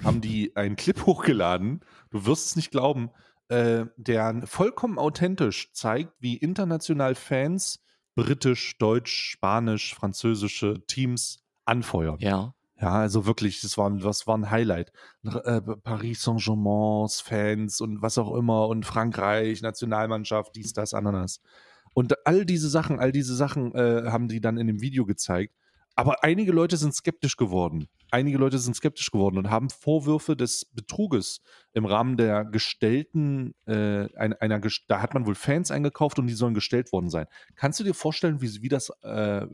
haben 0.04 0.22
die 0.22 0.56
einen 0.56 0.76
Clip 0.76 1.06
hochgeladen. 1.06 1.82
Du 2.10 2.26
wirst 2.26 2.48
es 2.48 2.56
nicht 2.56 2.72
glauben. 2.72 3.12
Äh, 3.50 3.86
der 3.96 4.42
vollkommen 4.46 4.98
authentisch 4.98 5.72
zeigt, 5.74 6.14
wie 6.20 6.36
international 6.36 7.16
Fans 7.16 7.84
britisch, 8.16 8.78
deutsch, 8.78 9.32
spanisch, 9.32 9.94
französische 9.94 10.86
Teams 10.88 11.46
anfeuern. 11.64 12.18
Ja. 12.20 12.56
Ja, 12.80 12.94
also 12.94 13.26
wirklich, 13.26 13.62
das 13.62 13.78
war, 13.78 13.90
das 13.90 14.28
war 14.28 14.38
ein 14.38 14.52
Highlight. 14.52 14.92
Äh, 15.24 15.62
Paris 15.62 16.22
Saint-Germains, 16.22 17.22
Fans 17.22 17.82
und 17.82 18.04
was 18.04 18.20
auch 18.20 18.36
immer 18.36 18.68
und 18.68 18.86
Frankreich, 18.86 19.62
Nationalmannschaft, 19.62 20.56
dies, 20.56 20.74
das, 20.74 20.94
Ananas. 20.94 21.42
Und 21.94 22.28
all 22.28 22.46
diese 22.46 22.70
Sachen, 22.70 23.00
all 23.00 23.12
diese 23.12 23.36
Sachen 23.36 23.74
äh, 23.74 24.04
haben 24.12 24.28
die 24.28 24.42
dann 24.42 24.58
in 24.58 24.68
dem 24.68 24.82
Video 24.82 25.06
gezeigt. 25.06 25.56
Aber 25.96 26.24
einige 26.24 26.52
Leute 26.52 26.78
sind 26.78 26.94
skeptisch 26.94 27.38
geworden. 27.38 27.88
Einige 28.10 28.38
Leute 28.38 28.58
sind 28.58 28.76
skeptisch 28.76 29.12
geworden 29.12 29.38
und 29.38 29.50
haben 29.50 29.70
Vorwürfe 29.70 30.36
des 30.36 30.66
Betruges 30.66 31.42
im 31.74 31.86
Rahmen 31.86 32.16
der 32.16 32.46
gestellten, 32.46 33.54
äh, 33.66 34.08
einer, 34.16 34.42
einer, 34.42 34.62
da 34.88 35.02
hat 35.02 35.14
man 35.14 35.26
wohl 35.26 35.36
Fans 35.36 35.72
eingekauft 35.72 36.18
und 36.18 36.28
die 36.28 36.34
sollen 36.34 36.54
gestellt 36.54 36.92
worden 36.94 37.10
sein. 37.10 37.26
Kannst 37.56 37.80
du 37.80 37.84
dir 37.84 37.94
vorstellen, 37.94 38.42
wie, 38.42 38.62
wie 38.62 38.70
das, 38.70 38.90
äh, 39.02 39.46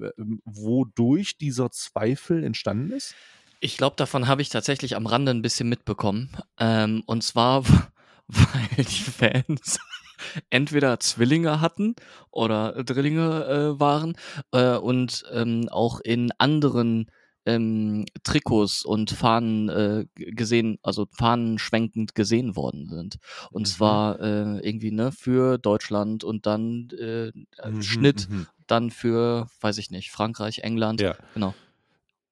wodurch 0.45 1.37
dieser 1.37 1.71
Zweifel 1.71 2.43
entstanden 2.43 2.91
ist? 2.91 3.15
Ich 3.59 3.77
glaube, 3.77 3.95
davon 3.95 4.27
habe 4.27 4.41
ich 4.41 4.49
tatsächlich 4.49 4.95
am 4.95 5.07
Rande 5.07 5.31
ein 5.31 5.41
bisschen 5.41 5.69
mitbekommen. 5.69 6.29
Ähm, 6.59 7.01
und 7.05 7.23
zwar, 7.23 7.63
weil 8.27 8.77
die 8.77 8.83
Fans 8.83 9.79
entweder 10.49 10.99
Zwillinge 10.99 11.61
hatten 11.61 11.95
oder 12.29 12.83
Drillinge 12.83 13.45
äh, 13.45 13.79
waren 13.79 14.15
äh, 14.51 14.75
und 14.75 15.23
ähm, 15.31 15.69
auch 15.69 15.99
in 16.01 16.31
anderen 16.37 17.09
ähm, 17.45 18.05
Trikots 18.23 18.83
und 18.85 19.11
Fahnen 19.11 19.69
äh, 19.69 20.05
gesehen, 20.15 20.79
also 20.83 21.07
Fahnen 21.11 21.59
schwenkend 21.59 22.15
gesehen 22.15 22.55
worden 22.55 22.87
sind. 22.87 23.17
Und 23.51 23.63
mhm. 23.63 23.65
zwar 23.65 24.19
äh, 24.19 24.59
irgendwie 24.59 24.91
ne 24.91 25.11
für 25.11 25.57
Deutschland 25.57 26.23
und 26.23 26.45
dann 26.45 26.89
äh, 26.99 27.31
mhm, 27.67 27.81
Schnitt, 27.81 28.29
mhm. 28.29 28.47
dann 28.67 28.91
für, 28.91 29.47
weiß 29.61 29.77
ich 29.77 29.91
nicht, 29.91 30.11
Frankreich, 30.11 30.59
England. 30.59 31.01
Ja. 31.01 31.15
Genau. 31.33 31.53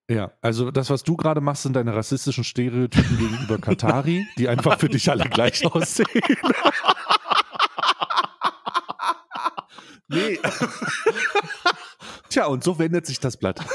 Ja, 0.10 0.32
also 0.42 0.72
das, 0.72 0.90
was 0.90 1.04
du 1.04 1.16
gerade 1.16 1.40
machst, 1.40 1.64
sind 1.64 1.74
deine 1.74 1.96
rassistischen 1.96 2.44
Stereotypen 2.44 3.18
gegenüber 3.18 3.58
Katari, 3.58 4.28
die 4.38 4.50
einfach 4.50 4.78
für 4.78 4.90
dich 4.90 5.10
alle 5.10 5.26
gleich 5.26 5.66
aussehen. 5.74 6.08
Nee. 10.14 10.38
Tja, 12.30 12.46
und 12.48 12.64
so 12.64 12.80
wendet 12.80 13.06
sich 13.06 13.20
das 13.20 13.38
Blatt. 13.38 13.60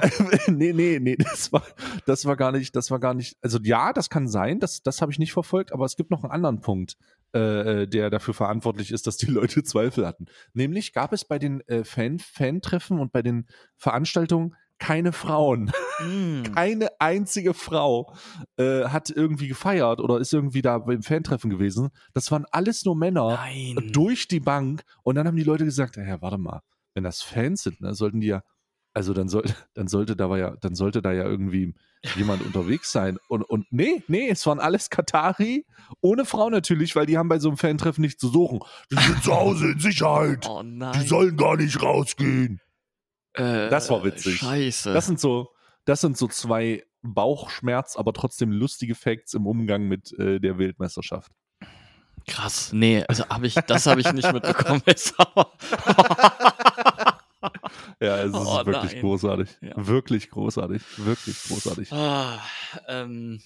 nee, 0.48 0.72
nee, 0.72 0.98
nee, 1.00 1.16
das 1.16 1.52
war, 1.52 1.62
das 2.06 2.24
war 2.24 2.36
gar 2.36 2.52
nicht, 2.52 2.76
das 2.76 2.90
war 2.90 2.98
gar 2.98 3.14
nicht, 3.14 3.36
also 3.42 3.58
ja, 3.62 3.92
das 3.92 4.10
kann 4.10 4.28
sein, 4.28 4.60
das, 4.60 4.82
das 4.82 5.00
habe 5.00 5.12
ich 5.12 5.18
nicht 5.18 5.32
verfolgt, 5.32 5.72
aber 5.72 5.84
es 5.84 5.96
gibt 5.96 6.10
noch 6.10 6.22
einen 6.22 6.32
anderen 6.32 6.60
Punkt, 6.60 6.96
äh, 7.32 7.86
der 7.86 8.10
dafür 8.10 8.34
verantwortlich 8.34 8.90
ist, 8.90 9.06
dass 9.06 9.16
die 9.16 9.26
Leute 9.26 9.62
Zweifel 9.64 10.06
hatten. 10.06 10.26
Nämlich 10.52 10.92
gab 10.92 11.12
es 11.12 11.24
bei 11.24 11.38
den 11.38 11.60
äh, 11.68 11.84
Fan, 11.84 12.18
Fan-Treffen 12.18 12.98
und 12.98 13.12
bei 13.12 13.22
den 13.22 13.46
Veranstaltungen 13.76 14.54
keine 14.78 15.12
Frauen. 15.12 15.72
Mm. 16.00 16.42
Keine 16.54 16.88
einzige 16.98 17.54
Frau 17.54 18.14
äh, 18.58 18.84
hat 18.84 19.08
irgendwie 19.10 19.48
gefeiert 19.48 20.00
oder 20.00 20.18
ist 20.18 20.34
irgendwie 20.34 20.60
da 20.60 20.78
beim 20.78 21.02
Fantreffen 21.02 21.48
gewesen. 21.48 21.88
Das 22.12 22.30
waren 22.30 22.44
alles 22.50 22.84
nur 22.84 22.94
Männer 22.94 23.38
Nein. 23.42 23.90
durch 23.92 24.28
die 24.28 24.40
Bank. 24.40 24.82
Und 25.02 25.14
dann 25.14 25.26
haben 25.26 25.36
die 25.36 25.44
Leute 25.44 25.64
gesagt, 25.64 25.96
ja, 25.96 26.20
warte 26.20 26.36
mal, 26.36 26.60
wenn 26.96 27.04
das 27.04 27.20
Fans 27.22 27.62
sind, 27.62 27.82
ne, 27.82 27.94
sollten 27.94 28.20
die 28.20 28.28
ja, 28.28 28.42
also 28.94 29.12
dann, 29.12 29.28
soll, 29.28 29.44
dann 29.74 29.86
sollte 29.86 30.16
da 30.16 30.34
ja, 30.36 30.56
dann 30.62 30.74
sollte 30.74 31.02
da 31.02 31.12
ja 31.12 31.24
irgendwie 31.24 31.74
jemand 32.16 32.42
unterwegs 32.42 32.90
sein. 32.90 33.18
Und, 33.28 33.42
und 33.42 33.70
nee, 33.70 34.02
nee, 34.08 34.30
es 34.30 34.46
waren 34.46 34.58
alles 34.58 34.88
Katari, 34.88 35.66
ohne 36.00 36.24
Frau 36.24 36.48
natürlich, 36.48 36.96
weil 36.96 37.04
die 37.04 37.18
haben 37.18 37.28
bei 37.28 37.38
so 37.38 37.48
einem 37.48 37.58
Fantreffen 37.58 38.00
nichts 38.00 38.18
zu 38.18 38.28
suchen. 38.28 38.60
Die 38.90 38.96
sind 38.96 39.22
zu 39.22 39.34
Hause 39.34 39.72
in 39.72 39.78
Sicherheit. 39.78 40.48
Oh 40.48 40.62
nein. 40.62 40.98
Die 40.98 41.06
sollen 41.06 41.36
gar 41.36 41.56
nicht 41.56 41.82
rausgehen. 41.82 42.60
Äh, 43.34 43.68
das 43.68 43.90
war 43.90 44.02
witzig. 44.02 44.36
Scheiße. 44.36 44.94
Das 44.94 45.04
sind 45.04 45.20
so, 45.20 45.50
das 45.84 46.00
sind 46.00 46.16
so 46.16 46.28
zwei 46.28 46.82
Bauchschmerz, 47.02 47.96
aber 47.96 48.14
trotzdem 48.14 48.50
lustige 48.52 48.94
Facts 48.94 49.34
im 49.34 49.46
Umgang 49.46 49.86
mit 49.86 50.18
äh, 50.18 50.40
der 50.40 50.56
Weltmeisterschaft. 50.56 51.30
Krass, 52.26 52.72
nee, 52.72 53.04
also 53.06 53.28
habe 53.28 53.46
ich, 53.46 53.54
das 53.54 53.86
habe 53.86 54.00
ich 54.00 54.12
nicht 54.12 54.32
mitbekommen. 54.32 54.82
ja, 58.00 58.18
es 58.18 58.30
ist 58.30 58.34
oh, 58.34 58.66
wirklich 58.66 58.92
nein. 58.92 59.00
großartig. 59.00 59.48
Ja. 59.60 59.86
Wirklich 59.86 60.30
großartig. 60.30 60.82
Wirklich 60.98 61.42
großartig. 61.44 61.92
Ah, 61.92 62.40
ähm, 62.88 63.40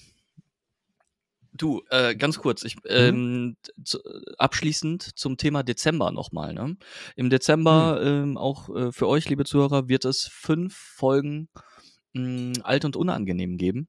Du, 1.53 1.83
äh, 1.91 2.15
ganz 2.15 2.39
kurz, 2.39 2.65
ich, 2.65 2.77
mhm. 2.77 2.83
ähm, 2.91 3.57
zu, 3.85 3.99
abschließend 4.39 5.19
zum 5.19 5.37
Thema 5.37 5.63
Dezember 5.63 6.13
nochmal. 6.13 6.55
Ne? 6.55 6.77
Im 7.17 7.29
Dezember, 7.29 8.01
mhm. 8.01 8.07
ähm, 8.07 8.39
auch 8.39 8.75
äh, 8.75 8.93
für 8.93 9.09
euch, 9.09 9.29
liebe 9.29 9.45
Zuhörer, 9.45 9.89
wird 9.89 10.05
es 10.05 10.29
fünf 10.31 10.77
Folgen 10.77 11.49
mh, 12.13 12.23
hm, 12.23 12.53
alt 12.63 12.85
und 12.85 12.97
unangenehm 12.97 13.57
geben. 13.57 13.89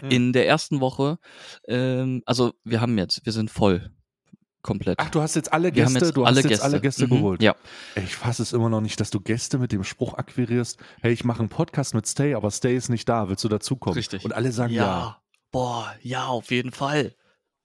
Mhm. 0.00 0.10
In 0.10 0.32
der 0.32 0.46
ersten 0.46 0.80
Woche, 0.80 1.18
ähm, 1.68 2.22
also 2.26 2.52
wir 2.64 2.80
haben 2.80 2.98
jetzt, 2.98 3.24
wir 3.24 3.32
sind 3.32 3.50
voll. 3.50 3.90
Komplett. 4.62 4.98
Ach, 5.00 5.10
du 5.10 5.20
hast 5.20 5.34
jetzt 5.34 5.52
alle 5.52 5.72
Gäste, 5.72 5.98
jetzt 5.98 6.16
du 6.16 6.24
alle 6.24 6.36
hast 6.36 6.44
jetzt 6.44 6.50
Gäste. 6.50 6.64
alle 6.64 6.80
Gäste 6.80 7.06
mhm. 7.06 7.10
geholt. 7.10 7.42
Ja. 7.42 7.56
Ey, 7.96 8.04
ich 8.04 8.14
fasse 8.14 8.42
es 8.42 8.52
immer 8.52 8.68
noch 8.68 8.80
nicht, 8.80 9.00
dass 9.00 9.10
du 9.10 9.20
Gäste 9.20 9.58
mit 9.58 9.72
dem 9.72 9.82
Spruch 9.82 10.14
akquirierst, 10.14 10.78
hey, 11.00 11.12
ich 11.12 11.24
mache 11.24 11.40
einen 11.40 11.48
Podcast 11.48 11.94
mit 11.94 12.06
Stay, 12.06 12.34
aber 12.34 12.50
Stay 12.52 12.76
ist 12.76 12.88
nicht 12.88 13.08
da, 13.08 13.28
willst 13.28 13.42
du 13.42 13.48
dazukommen? 13.48 13.96
Richtig. 13.96 14.24
Und 14.24 14.32
alle 14.32 14.52
sagen 14.52 14.72
ja. 14.72 14.84
ja. 14.84 15.22
Boah, 15.50 15.92
ja, 16.00 16.26
auf 16.26 16.52
jeden 16.52 16.70
Fall. 16.70 17.14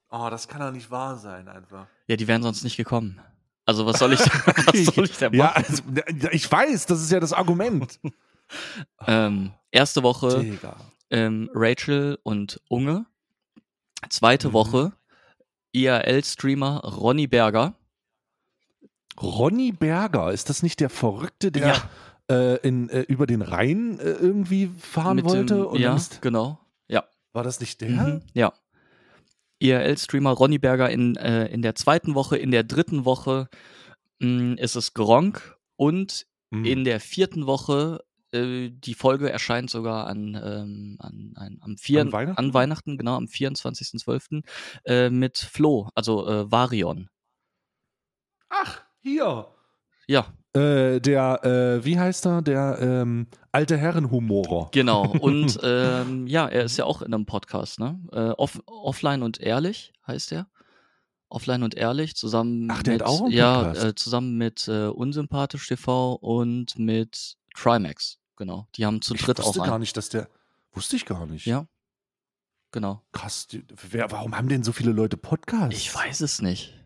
Oh, 0.09 0.27
das 0.31 0.47
kann 0.47 0.59
doch 0.59 0.71
nicht 0.71 0.89
wahr 0.89 1.17
sein, 1.17 1.47
einfach. 1.47 1.85
Ja, 2.07 2.15
die 2.15 2.27
wären 2.27 2.41
sonst 2.41 2.63
nicht 2.63 2.77
gekommen. 2.77 3.19
Also, 3.65 3.85
was 3.85 3.99
soll 3.99 4.13
ich, 4.13 4.19
was 4.21 4.95
soll 4.95 5.05
ich 5.05 5.17
denn 5.17 5.37
machen? 5.37 5.39
Ja, 5.39 5.51
also, 5.51 5.83
ich 6.31 6.51
weiß, 6.51 6.87
das 6.87 7.01
ist 7.01 7.11
ja 7.11 7.19
das 7.19 7.33
Argument. 7.33 7.99
ähm, 9.07 9.51
erste 9.71 10.01
Woche 10.01 10.57
ähm, 11.11 11.49
Rachel 11.53 12.17
und 12.23 12.61
Unge. 12.69 13.05
Zweite 14.09 14.49
mhm. 14.49 14.53
Woche 14.53 14.93
IRL-Streamer 15.73 16.79
Ronny 16.83 17.27
Berger. 17.27 17.75
Ronny 19.21 19.71
Berger, 19.71 20.31
ist 20.31 20.49
das 20.49 20.63
nicht 20.63 20.79
der 20.79 20.89
Verrückte, 20.89 21.51
der 21.51 21.67
ja. 21.67 21.89
äh, 22.29 22.67
in, 22.67 22.89
äh, 22.89 23.01
über 23.01 23.25
den 23.25 23.41
Rhein 23.41 23.99
äh, 23.99 24.11
irgendwie 24.11 24.69
fahren 24.79 25.17
Mit 25.17 25.25
wollte? 25.25 25.69
Dem, 25.71 25.81
ja, 25.81 25.97
genau. 26.21 26.59
War 27.37 27.43
das 27.43 27.59
nicht 27.59 27.81
der? 27.81 27.89
Mhm, 27.91 28.21
ja. 28.33 28.51
IRL-Streamer 29.59 30.31
Ronny 30.31 30.57
Berger 30.57 30.89
in, 30.89 31.15
äh, 31.17 31.45
in 31.45 31.61
der 31.61 31.75
zweiten 31.75 32.15
Woche. 32.15 32.35
In 32.35 32.49
der 32.49 32.63
dritten 32.63 33.05
Woche 33.05 33.47
mh, 34.17 34.27
mm, 34.27 34.57
ist 34.57 34.75
es 34.75 34.95
Gronk. 34.95 35.55
Und 35.75 36.25
mhm. 36.49 36.65
in 36.65 36.83
der 36.83 36.99
vierten 36.99 37.45
Woche, 37.45 38.03
äh, 38.31 38.69
die 38.69 38.93
Folge 38.93 39.29
erscheint 39.29 39.69
sogar 39.69 40.07
an, 40.07 40.35
ähm, 40.35 40.97
an, 40.99 41.33
an, 41.35 41.57
am 41.61 41.77
vier, 41.77 42.01
an, 42.01 42.11
Weihnachten? 42.11 42.37
an 42.37 42.53
Weihnachten, 42.53 42.97
genau, 42.97 43.15
am 43.15 43.25
24.12. 43.25 44.43
Äh, 44.85 45.09
mit 45.09 45.37
Flo, 45.37 45.89
also 45.95 46.27
äh, 46.27 46.51
Varion. 46.51 47.09
Ach, 48.49 48.81
hier. 49.01 49.47
Ja. 50.07 50.33
Äh, 50.53 50.99
der, 50.99 51.43
äh, 51.43 51.85
wie 51.85 51.99
heißt 51.99 52.25
er? 52.25 52.41
Der 52.41 52.77
ähm, 52.81 53.27
alte 53.51 53.77
Herrenhumorer. 53.77 54.69
Genau. 54.71 55.05
Und 55.19 55.59
ähm, 55.63 56.27
ja, 56.27 56.47
er 56.47 56.63
ist 56.63 56.77
ja 56.77 56.85
auch 56.85 57.01
in 57.01 57.13
einem 57.13 57.25
Podcast, 57.25 57.79
ne? 57.79 57.99
Äh, 58.11 58.29
off 58.31 58.61
offline 58.65 59.21
und 59.23 59.39
ehrlich 59.39 59.93
heißt 60.07 60.31
er. 60.31 60.47
Offline 61.29 61.63
und 61.63 61.75
ehrlich, 61.75 62.15
zusammen 62.15 62.69
Ach, 62.71 62.81
der 62.83 62.93
mit, 62.93 63.01
hat 63.01 63.09
auch 63.09 63.21
einen 63.23 63.31
ja, 63.33 63.63
Podcast. 63.63 63.85
äh, 63.85 63.95
zusammen 63.95 64.37
mit 64.37 64.67
äh, 64.69 64.87
Unsympathisch 64.87 65.67
TV 65.67 66.13
und 66.13 66.79
mit 66.79 67.37
Trimax. 67.57 68.19
Genau. 68.35 68.67
Die 68.75 68.85
haben 68.85 69.01
zu 69.01 69.15
ich 69.15 69.21
dritt 69.21 69.39
auch 69.39 69.47
wusste 69.47 69.59
gar 69.59 69.73
einen. 69.73 69.79
nicht, 69.79 69.97
dass 69.97 70.09
der. 70.09 70.29
Wusste 70.73 70.95
ich 70.95 71.05
gar 71.05 71.25
nicht. 71.25 71.45
Ja. 71.45 71.67
Genau. 72.71 73.01
Krass. 73.11 73.47
Die, 73.47 73.65
wer, 73.89 74.11
warum 74.11 74.37
haben 74.37 74.49
denn 74.49 74.63
so 74.63 74.71
viele 74.71 74.91
Leute 74.91 75.17
Podcasts? 75.17 75.75
Ich 75.75 75.93
weiß 75.93 76.21
es 76.21 76.41
nicht. 76.41 76.77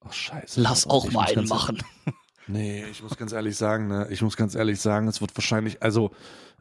Ach, 0.00 0.12
scheiße. 0.12 0.60
Lass 0.60 0.86
auch 0.86 1.06
Ich 1.06 1.12
mal 1.12 1.26
einen 1.26 1.48
machen. 1.48 1.82
Nee, 2.46 2.84
ich 2.90 3.02
muss 3.02 3.16
ganz 3.16 3.32
ehrlich 3.32 3.56
sagen, 3.56 3.88
ne, 3.88 4.06
ich 4.10 4.20
muss 4.20 4.36
ganz 4.36 4.54
ehrlich 4.54 4.78
sagen, 4.78 5.08
es 5.08 5.22
wird 5.22 5.34
wahrscheinlich, 5.34 5.82
also 5.82 6.10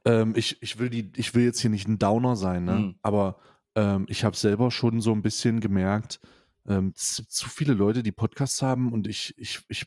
ähm, 0.05 0.33
ich, 0.35 0.61
ich 0.61 0.79
will 0.79 0.89
die, 0.89 1.11
ich 1.17 1.35
will 1.35 1.43
jetzt 1.43 1.59
hier 1.59 1.69
nicht 1.69 1.87
ein 1.89 1.99
Downer 1.99 2.37
sein, 2.37 2.63
ne? 2.63 2.75
Mhm. 2.75 2.95
Aber 3.01 3.37
ähm, 3.75 4.05
ich 4.07 4.23
habe 4.23 4.37
selber 4.37 4.71
schon 4.71 5.01
so 5.01 5.11
ein 5.11 5.21
bisschen 5.21 5.59
gemerkt, 5.59 6.21
ähm, 6.67 6.93
es 6.95 7.17
sind 7.17 7.29
zu 7.29 7.49
viele 7.49 7.73
Leute, 7.73 8.01
die 8.01 8.13
Podcasts 8.13 8.61
haben 8.61 8.93
und 8.93 9.07
ich, 9.07 9.33
ich, 9.37 9.61
ich, 9.67 9.85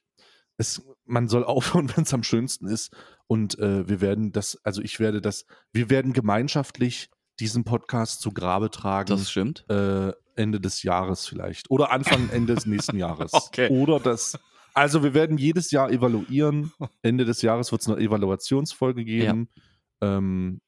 es, 0.58 0.82
man 1.04 1.28
soll 1.28 1.44
aufhören, 1.44 1.90
wenn 1.96 2.04
es 2.04 2.14
am 2.14 2.22
schönsten 2.22 2.66
ist. 2.66 2.94
Und 3.26 3.58
äh, 3.58 3.88
wir 3.88 4.00
werden 4.00 4.32
das, 4.32 4.58
also 4.64 4.82
ich 4.82 5.00
werde 5.00 5.20
das, 5.20 5.46
wir 5.72 5.90
werden 5.90 6.12
gemeinschaftlich 6.12 7.10
diesen 7.40 7.64
Podcast 7.64 8.20
zu 8.20 8.32
Grabe 8.32 8.70
tragen. 8.70 9.08
Das 9.08 9.30
stimmt. 9.30 9.64
äh, 9.68 10.12
Ende 10.36 10.60
des 10.60 10.82
Jahres 10.82 11.26
vielleicht. 11.26 11.70
Oder 11.70 11.90
Anfang, 11.90 12.28
Ende 12.32 12.54
des 12.54 12.66
nächsten 12.66 12.96
Jahres. 12.96 13.32
Okay. 13.32 13.68
Oder 13.68 14.00
das. 14.00 14.38
Also 14.74 15.02
wir 15.02 15.14
werden 15.14 15.38
jedes 15.38 15.70
Jahr 15.70 15.90
evaluieren. 15.90 16.72
Ende 17.02 17.24
des 17.24 17.42
Jahres 17.42 17.72
wird 17.72 17.82
es 17.82 17.88
eine 17.88 17.98
Evaluationsfolge 17.98 19.04
geben. 19.04 19.48
Ähm, 20.02 20.60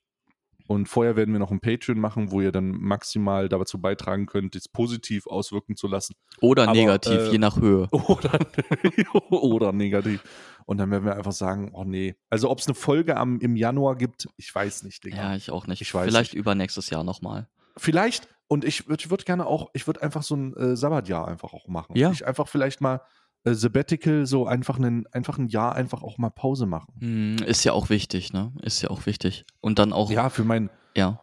und 0.68 0.87
vorher 0.87 1.16
werden 1.16 1.32
wir 1.32 1.38
noch 1.38 1.50
ein 1.50 1.60
Patreon 1.60 1.98
machen, 1.98 2.30
wo 2.30 2.42
ihr 2.42 2.52
dann 2.52 2.72
maximal 2.72 3.48
dazu 3.48 3.80
beitragen 3.80 4.26
könnt, 4.26 4.54
es 4.54 4.68
positiv 4.68 5.26
auswirken 5.26 5.76
zu 5.76 5.88
lassen. 5.88 6.14
Oder 6.42 6.64
Aber, 6.64 6.75
negativ, 6.75 7.18
äh, 7.18 7.30
je 7.30 7.38
nach 7.38 7.56
Höhe. 7.56 7.88
Oder, 7.90 8.38
oder 9.30 9.72
negativ. 9.72 10.22
Und 10.66 10.76
dann 10.76 10.90
werden 10.90 11.06
wir 11.06 11.16
einfach 11.16 11.32
sagen, 11.32 11.70
oh 11.72 11.84
nee. 11.84 12.16
Also 12.28 12.50
ob 12.50 12.58
es 12.58 12.66
eine 12.66 12.75
Folge 12.75 13.16
am, 13.16 13.40
im 13.40 13.56
Januar 13.56 13.96
gibt, 13.96 14.28
ich 14.37 14.54
weiß 14.54 14.82
nicht, 14.82 15.02
Digga. 15.04 15.16
Ja, 15.16 15.37
ich 15.37 15.50
auch 15.50 15.66
nicht. 15.66 15.80
Ich 15.80 15.94
weiß 15.94 16.06
Vielleicht 16.06 16.34
nicht. 16.34 16.38
übernächstes 16.40 16.90
Jahr 16.90 17.02
nochmal. 17.02 17.48
Vielleicht, 17.78 18.28
und 18.46 18.66
ich 18.66 18.88
würde 18.88 19.08
würd 19.08 19.25
gerne 19.25 19.46
auch, 19.46 19.70
ich 19.72 19.87
würde 19.87 20.02
einfach 20.02 20.22
so 20.22 20.37
ein 20.37 20.54
äh, 20.54 20.76
Sabbatjahr 20.76 21.26
einfach 21.26 21.54
auch 21.54 21.66
machen. 21.68 21.96
Ja. 21.96 22.10
Ich 22.10 22.26
einfach 22.26 22.46
vielleicht 22.46 22.82
mal 22.82 23.00
äh, 23.45 23.54
Sabbatical, 23.54 24.26
so 24.26 24.47
einfach, 24.47 24.76
einen, 24.78 25.07
einfach 25.09 25.38
ein 25.38 25.49
Jahr 25.49 25.75
einfach 25.75 26.02
auch 26.02 26.18
mal 26.18 26.30
Pause 26.30 26.66
machen. 26.66 26.95
Hm, 27.00 27.37
Ist 27.47 27.64
ja 27.64 27.73
auch 27.73 27.88
wichtig, 27.90 28.33
ne? 28.33 28.52
Ist 28.62 28.83
ja 28.83 28.90
auch 28.90 29.07
wichtig. 29.07 29.45
Und 29.61 29.78
dann 29.78 29.92
auch, 29.92 30.11
Ja, 30.11 30.28
für 30.30 30.45
mein, 30.45 30.71
ja. 30.97 31.23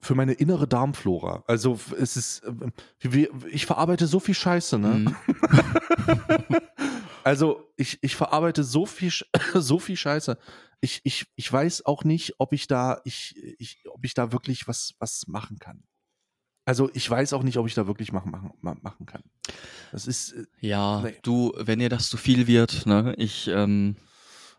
für 0.00 0.14
meine 0.14 0.32
innere 0.32 0.66
Darmflora. 0.66 1.44
Also 1.46 1.78
es 1.98 2.16
ist, 2.16 2.42
äh, 3.04 3.28
ich 3.50 3.66
verarbeite 3.66 4.06
so 4.06 4.20
viel 4.20 4.34
Scheiße, 4.34 4.78
ne? 4.78 4.88
Mhm. 4.88 5.16
Also 7.24 7.68
ich, 7.76 7.98
ich 8.02 8.14
verarbeite 8.14 8.62
so 8.62 8.86
viel, 8.86 9.10
so 9.54 9.80
viel 9.80 9.96
Scheiße. 9.96 10.38
Ich, 10.80 11.00
ich, 11.02 11.26
ich 11.34 11.52
weiß 11.52 11.84
auch 11.84 12.04
nicht, 12.04 12.34
ob 12.38 12.52
ich 12.52 12.68
da, 12.68 13.00
ich, 13.02 13.34
ich, 13.58 13.82
ob 13.90 14.04
ich 14.04 14.14
da 14.14 14.30
wirklich 14.30 14.68
was, 14.68 14.94
was 15.00 15.26
machen 15.26 15.58
kann. 15.58 15.82
Also 16.66 16.90
ich 16.92 17.08
weiß 17.08 17.32
auch 17.32 17.42
nicht, 17.44 17.56
ob 17.58 17.66
ich 17.66 17.74
da 17.74 17.86
wirklich 17.86 18.12
machen, 18.12 18.30
machen, 18.32 18.52
ma- 18.60 18.76
machen 18.82 19.06
kann. 19.06 19.22
Das 19.92 20.06
ist, 20.06 20.32
äh, 20.32 20.44
Ja, 20.60 21.00
Nee. 21.00 21.14
du, 21.22 21.52
wenn 21.56 21.78
dir 21.78 21.88
das 21.88 22.10
zu 22.10 22.16
viel 22.18 22.46
wird, 22.46 22.84
ne? 22.86 23.14
Ich, 23.16 23.48
ähm, 23.48 23.96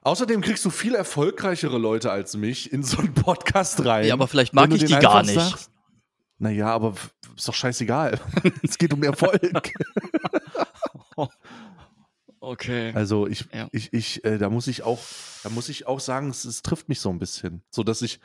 Außerdem 0.03 0.39
kriegst 0.41 0.63
du 0.63 0.69
viel 0.69 0.95
erfolgreichere 0.95 1.77
Leute 1.77 2.09
als 2.11 2.35
mich 2.37 2.71
in 2.71 2.81
so 2.81 2.97
einen 2.99 3.13
Podcast 3.13 3.83
rein. 3.85 4.07
ja, 4.07 4.13
aber 4.13 4.27
vielleicht 4.29 4.53
mag 4.53 4.71
ich 4.73 4.85
die 4.85 4.93
gar 4.95 5.21
nicht. 5.21 5.35
sagst, 5.35 5.69
Naja, 6.39 6.67
aber 6.73 6.95
ist 7.35 7.47
doch 7.47 7.53
scheißegal. 7.53 8.17
es 8.63 8.77
geht 8.77 8.93
um 8.93 9.03
Erfolg. 9.03 9.41
Okay. 12.39 12.91
Also 12.93 13.27
ich, 13.27 13.45
Ja. 13.53 13.67
ich, 13.71 13.91
ich, 13.93 14.23
äh, 14.23 14.37
da 14.37 14.49
muss 14.49 14.67
ich 14.67 14.83
auch, 14.83 14.99
da 15.43 15.49
muss 15.49 15.69
ich 15.69 15.87
auch 15.87 15.99
sagen, 15.99 16.29
es, 16.29 16.45
es 16.45 16.61
trifft 16.61 16.87
mich 16.87 16.99
so 17.01 17.09
ein 17.09 17.19
bisschen. 17.19 17.63
So 17.69 17.83
dass 17.83 18.01
ich, 18.01 18.19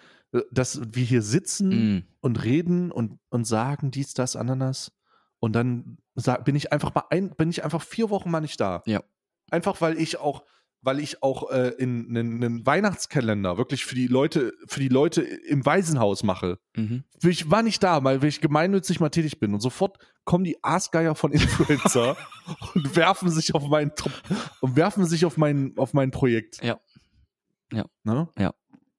dass 0.50 0.80
wir 0.92 1.04
hier 1.04 1.22
sitzen 1.22 1.96
Mm. 1.96 2.02
und 2.20 2.42
reden 2.44 2.90
und, 2.90 3.18
und 3.28 3.46
sagen 3.46 3.90
dies, 3.90 4.14
das, 4.14 4.36
Ananas. 4.36 4.92
Und 5.38 5.52
dann 5.54 5.98
sag, 6.14 6.44
bin 6.44 6.56
ich 6.56 6.72
einfach 6.72 6.94
mal 6.94 7.04
ein, 7.10 7.30
bin 7.30 7.50
ich 7.50 7.64
einfach 7.64 7.82
vier 7.82 8.10
Wochen 8.10 8.30
mal 8.30 8.40
nicht 8.40 8.60
da. 8.60 8.82
Ja. 8.86 9.02
Einfach 9.50 9.80
weil 9.80 9.98
ich 9.98 10.18
auch, 10.18 10.44
weil 10.80 10.98
ich 11.00 11.22
auch 11.22 11.50
äh, 11.50 11.68
in 11.78 12.16
einen, 12.16 12.64
Weihnachtskalender 12.64 13.58
wirklich 13.58 13.84
für 13.84 13.94
die 13.94 14.06
Leute, 14.06 14.52
für 14.66 14.80
die 14.80 14.88
Leute 14.88 15.22
im 15.22 15.66
Waisenhaus 15.66 16.22
mache. 16.22 16.58
Mhm. 16.76 17.04
Ich 17.22 17.50
war 17.50 17.62
nicht 17.62 17.82
da, 17.82 18.02
weil 18.02 18.24
ich 18.24 18.40
gemeinnützig 18.40 19.00
mal 19.00 19.10
tätig 19.10 19.38
bin. 19.38 19.52
Und 19.52 19.60
sofort 19.60 19.98
kommen 20.24 20.44
die 20.44 20.62
Aasgeier 20.62 21.14
von 21.14 21.32
Influencer 21.32 22.16
und 22.74 22.96
werfen 22.96 23.30
sich 23.30 23.54
auf 23.54 23.68
mein 23.68 23.92
und 24.60 24.76
werfen 24.76 25.04
sich 25.04 25.24
auf 25.24 25.36
mein, 25.36 25.74
auf 25.76 25.92
mein 25.92 26.10
Projekt. 26.10 26.62
Ja. 26.62 26.80
Ja. 27.72 27.84
Ne? 28.04 28.28
Ja. 28.38 28.54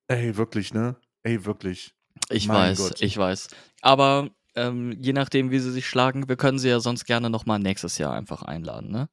Ey, 0.08 0.36
wirklich, 0.38 0.74
ne? 0.74 0.98
Ey, 1.24 1.46
wirklich. 1.46 1.94
Ich 2.30 2.48
Mein 2.48 2.72
weiß, 2.72 2.78
Gott. 2.78 3.02
ich 3.02 3.18
weiß. 3.18 3.50
Aber 3.82 4.30
ähm, 4.56 4.96
je 5.00 5.14
nachdem, 5.14 5.52
wie 5.52 5.60
sie 5.60 5.72
sich 5.72 5.88
schlagen, 5.88 6.30
wir 6.30 6.36
können 6.36 6.60
sie 6.60 6.70
ja 6.70 6.80
sonst 6.80 7.06
gerne 7.06 7.30
nochmal 7.30 7.60
nächstes 7.60 7.98
Jahr 7.98 8.14
einfach 8.14 8.44
einladen, 8.44 8.92
ne? 8.92 9.10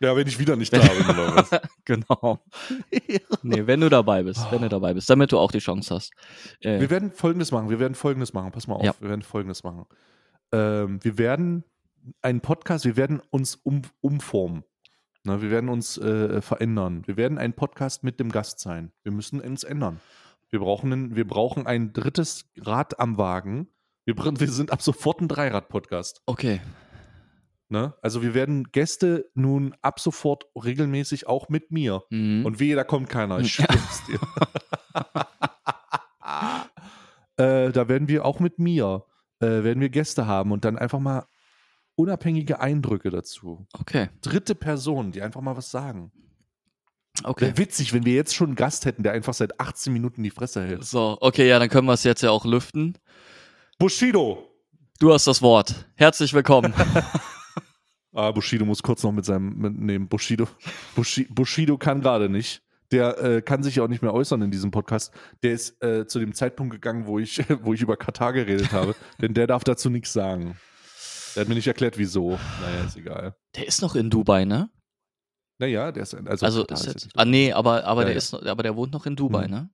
Ja, 0.00 0.14
wenn 0.16 0.26
ich 0.26 0.38
wieder 0.38 0.56
nicht 0.56 0.72
da 0.72 0.78
bin 0.80 1.08
oder 1.08 1.36
was. 1.36 1.50
Genau. 1.84 2.40
nee, 3.42 3.66
wenn 3.66 3.80
du 3.80 3.88
dabei 3.88 4.22
bist, 4.22 4.40
wenn 4.50 4.62
du 4.62 4.68
dabei 4.68 4.94
bist, 4.94 5.08
damit 5.08 5.32
du 5.32 5.38
auch 5.38 5.50
die 5.50 5.58
Chance 5.60 5.94
hast. 5.94 6.12
Äh, 6.60 6.80
Wir 6.80 6.90
werden 6.90 7.10
folgendes 7.12 7.50
machen. 7.52 7.70
Wir 7.70 7.78
werden 7.78 7.94
folgendes 7.94 8.32
machen. 8.32 8.52
Pass 8.52 8.66
mal 8.66 8.74
auf. 8.76 8.84
Ja. 8.84 8.94
Wir 9.00 9.08
werden 9.08 9.22
folgendes 9.22 9.64
machen. 9.64 9.86
Ähm, 10.52 10.98
wir 11.02 11.18
werden 11.18 11.64
einen 12.20 12.40
Podcast, 12.40 12.84
wir 12.84 12.96
werden 12.96 13.20
uns 13.30 13.56
um, 13.56 13.82
umformen. 14.00 14.64
Na, 15.24 15.40
wir 15.40 15.50
werden 15.50 15.68
uns 15.70 15.98
äh, 15.98 16.42
verändern. 16.42 17.02
Wir 17.06 17.16
werden 17.16 17.38
ein 17.38 17.52
Podcast 17.52 18.02
mit 18.02 18.18
dem 18.18 18.30
Gast 18.30 18.58
sein. 18.58 18.92
Wir 19.04 19.12
müssen 19.12 19.40
uns 19.40 19.62
ändern. 19.62 20.00
Wir 20.52 20.60
brauchen, 20.60 20.92
ein, 20.92 21.16
wir 21.16 21.26
brauchen 21.26 21.66
ein 21.66 21.94
drittes 21.94 22.44
Rad 22.58 23.00
am 23.00 23.16
Wagen. 23.16 23.68
Wir, 24.04 24.14
wir 24.18 24.50
sind 24.50 24.70
ab 24.70 24.82
sofort 24.82 25.22
ein 25.22 25.28
Dreirad-Podcast. 25.28 26.20
okay. 26.26 26.60
Ne? 27.70 27.94
Also 28.02 28.20
wir 28.20 28.34
werden 28.34 28.70
Gäste 28.70 29.30
nun 29.32 29.74
ab 29.80 29.98
sofort 29.98 30.44
regelmäßig 30.54 31.26
auch 31.26 31.48
mit 31.48 31.70
mir. 31.70 32.02
Mhm. 32.10 32.44
Und 32.44 32.60
wehe, 32.60 32.76
da 32.76 32.84
kommt 32.84 33.08
keiner, 33.08 33.38
ich 33.38 33.54
schwör's 33.54 34.02
dir. 34.06 34.20
äh, 37.68 37.72
da 37.72 37.88
werden 37.88 38.08
wir 38.08 38.26
auch 38.26 38.38
mit 38.38 38.58
mir, 38.58 39.06
äh, 39.40 39.46
werden 39.46 39.80
wir 39.80 39.88
Gäste 39.88 40.26
haben 40.26 40.52
und 40.52 40.66
dann 40.66 40.76
einfach 40.76 41.00
mal 41.00 41.24
unabhängige 41.94 42.60
Eindrücke 42.60 43.08
dazu. 43.08 43.66
okay. 43.72 44.10
Dritte 44.20 44.54
Personen, 44.54 45.12
die 45.12 45.22
einfach 45.22 45.40
mal 45.40 45.56
was 45.56 45.70
sagen. 45.70 46.12
Okay. 47.24 47.46
Wäre 47.46 47.58
witzig, 47.58 47.92
wenn 47.92 48.04
wir 48.04 48.14
jetzt 48.14 48.34
schon 48.34 48.48
einen 48.48 48.56
Gast 48.56 48.84
hätten, 48.84 49.02
der 49.02 49.12
einfach 49.12 49.34
seit 49.34 49.60
18 49.60 49.92
Minuten 49.92 50.22
die 50.22 50.30
Fresse 50.30 50.66
hält. 50.66 50.84
So, 50.84 51.16
okay, 51.20 51.48
ja, 51.48 51.58
dann 51.58 51.68
können 51.68 51.86
wir 51.86 51.94
es 51.94 52.04
jetzt 52.04 52.22
ja 52.22 52.30
auch 52.30 52.44
lüften. 52.44 52.98
Bushido! 53.78 54.48
Du 54.98 55.12
hast 55.12 55.26
das 55.26 55.42
Wort. 55.42 55.86
Herzlich 55.96 56.32
willkommen. 56.32 56.72
Ah, 58.14 58.30
Bushido 58.30 58.66
muss 58.66 58.82
kurz 58.82 59.02
noch 59.02 59.12
mit 59.12 59.24
seinem, 59.24 59.56
mit, 59.56 59.78
nee, 59.78 59.98
Bushido, 59.98 60.46
Bushi, 60.94 61.26
Bushido 61.30 61.78
kann 61.78 62.02
gerade 62.02 62.28
nicht. 62.28 62.62
Der 62.90 63.18
äh, 63.22 63.40
kann 63.40 63.62
sich 63.62 63.76
ja 63.76 63.84
auch 63.84 63.88
nicht 63.88 64.02
mehr 64.02 64.12
äußern 64.12 64.42
in 64.42 64.50
diesem 64.50 64.70
Podcast. 64.70 65.14
Der 65.42 65.52
ist 65.52 65.82
äh, 65.82 66.06
zu 66.06 66.18
dem 66.18 66.34
Zeitpunkt 66.34 66.74
gegangen, 66.74 67.06
wo 67.06 67.18
ich, 67.18 67.42
wo 67.62 67.72
ich 67.72 67.80
über 67.80 67.96
Katar 67.96 68.34
geredet 68.34 68.72
habe. 68.72 68.94
Denn 69.18 69.32
der 69.32 69.46
darf 69.46 69.64
dazu 69.64 69.88
nichts 69.88 70.12
sagen. 70.12 70.56
Der 71.34 71.40
hat 71.40 71.48
mir 71.48 71.54
nicht 71.54 71.66
erklärt, 71.66 71.96
wieso. 71.96 72.38
Naja, 72.60 72.84
ist 72.84 72.98
egal. 72.98 73.34
Der 73.56 73.66
ist 73.66 73.80
noch 73.80 73.94
in 73.94 74.10
Dubai, 74.10 74.44
ne? 74.44 74.68
Naja, 75.62 75.92
der 75.92 76.02
ist, 76.02 76.12
also, 76.12 76.44
Also, 76.44 76.64
ist 76.64 76.86
jetzt, 76.86 77.08
ah, 77.14 77.24
nee, 77.24 77.52
aber, 77.52 77.84
aber 77.84 78.00
Ja, 78.00 78.06
der 78.06 78.14
ja. 78.14 78.18
ist, 78.18 78.34
aber 78.34 78.64
der 78.64 78.74
wohnt 78.74 78.92
noch 78.92 79.06
in 79.06 79.14
Dubai, 79.14 79.44
Mhm. 79.44 79.50
ne? 79.52 79.70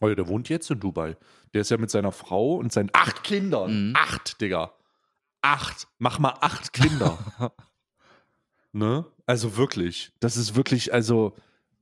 Oh 0.00 0.06
ja, 0.08 0.14
der 0.14 0.28
wohnt 0.28 0.48
jetzt 0.48 0.70
in 0.70 0.78
Dubai. 0.78 1.16
Der 1.52 1.62
ist 1.62 1.70
ja 1.72 1.78
mit 1.78 1.90
seiner 1.90 2.12
Frau 2.12 2.54
und 2.54 2.72
seinen 2.72 2.90
acht 2.92 3.24
Kindern. 3.24 3.88
Mhm. 3.88 3.96
Acht, 3.96 4.40
Digga. 4.40 4.72
Acht. 5.42 5.88
Mach 5.98 6.20
mal 6.20 6.34
acht 6.40 6.72
Kinder. 6.72 7.18
ne? 8.72 9.04
Also 9.26 9.56
wirklich. 9.56 10.12
Das 10.20 10.36
ist 10.36 10.54
wirklich, 10.54 10.94
also, 10.94 11.34